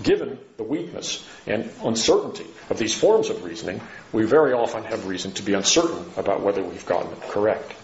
Given 0.00 0.38
the 0.56 0.62
weakness 0.62 1.26
and 1.46 1.70
uncertainty 1.84 2.46
of 2.70 2.78
these 2.78 2.94
forms 2.94 3.30
of 3.30 3.44
reasoning, 3.44 3.80
we 4.12 4.24
very 4.24 4.52
often 4.52 4.84
have 4.84 5.06
reason 5.06 5.32
to 5.32 5.42
be 5.42 5.54
uncertain 5.54 6.04
about 6.16 6.40
whether 6.40 6.62
we've 6.62 6.86
gotten 6.86 7.12
it 7.12 7.20
correct. 7.22 7.74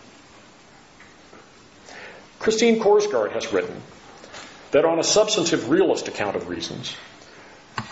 Christine 2.39 2.81
Korsgaard 2.81 3.33
has 3.33 3.53
written 3.53 3.83
that 4.71 4.85
on 4.85 4.99
a 4.99 5.05
substantive 5.05 5.71
realist 5.71 6.09
account 6.09 6.37
of 6.37 6.49
reasons, 6.49 6.97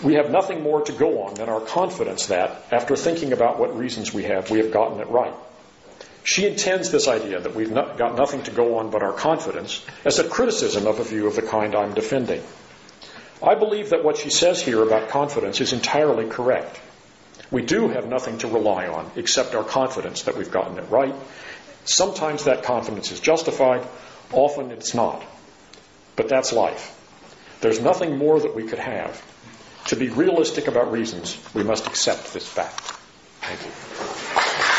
we 0.03 0.15
have 0.15 0.31
nothing 0.31 0.63
more 0.63 0.83
to 0.83 0.93
go 0.93 1.23
on 1.23 1.35
than 1.35 1.49
our 1.49 1.61
confidence 1.61 2.27
that, 2.27 2.65
after 2.71 2.97
thinking 2.97 3.33
about 3.33 3.59
what 3.59 3.77
reasons 3.77 4.13
we 4.13 4.25
have, 4.25 4.51
we 4.51 4.59
have 4.59 4.73
gotten 4.73 5.01
it 5.01 5.09
right. 5.09 5.35
She 6.23 6.47
intends 6.47 6.91
this 6.91 7.07
idea 7.07 7.41
that 7.41 7.55
we've 7.55 7.71
not, 7.71 7.99
got 7.99 8.17
nothing 8.17 8.43
to 8.45 8.51
go 8.51 8.79
on 8.79 8.91
but 8.91 9.03
our 9.03 9.13
confidence 9.13 9.85
as 10.05 10.19
a 10.19 10.29
criticism 10.29 10.87
of 10.87 10.99
a 10.99 11.05
view 11.05 11.27
of 11.27 11.37
the 11.37 11.43
kind 11.43 11.75
I'm 11.75 11.95
defending. 11.95 12.43
I 13.43 13.55
believe 13.55 13.91
that 13.91 14.05
what 14.05 14.17
she 14.17 14.31
says 14.31 14.63
here 14.63 14.83
about 14.83 15.09
confidence 15.09 15.61
is 15.61 15.73
entirely 15.73 16.27
correct. 16.27 16.81
We 17.51 17.63
do 17.63 17.89
have 17.89 18.09
nothing 18.09 18.39
to 18.39 18.49
rely 18.49 18.87
on 18.89 19.11
except 19.17 19.55
our 19.55 19.65
confidence 19.65 20.23
that 20.23 20.37
we've 20.37 20.51
gotten 20.51 20.79
it 20.79 20.91
right. 20.91 21.15
Sometimes 21.85 22.45
that 22.45 22.65
confidence 22.65 23.13
is 23.13 23.21
justified, 23.21 23.87
often 24.33 24.71
it's 24.71 24.95
not. 24.95 25.23
But 26.17 26.29
that's 26.29 26.53
life. 26.53 26.93
There's 27.61 27.81
nothing 27.81 28.19
more 28.19 28.41
that 28.41 28.55
we 28.55 28.65
could 28.65 28.79
have. 28.81 29.23
To 29.87 29.97
be 29.97 30.09
realistic 30.09 30.67
about 30.67 30.91
reasons, 30.91 31.39
we 31.55 31.63
must 31.63 31.87
accept 31.87 32.33
this 32.33 32.47
fact. 32.47 32.81
Thank 33.41 33.65
you. 33.65 34.76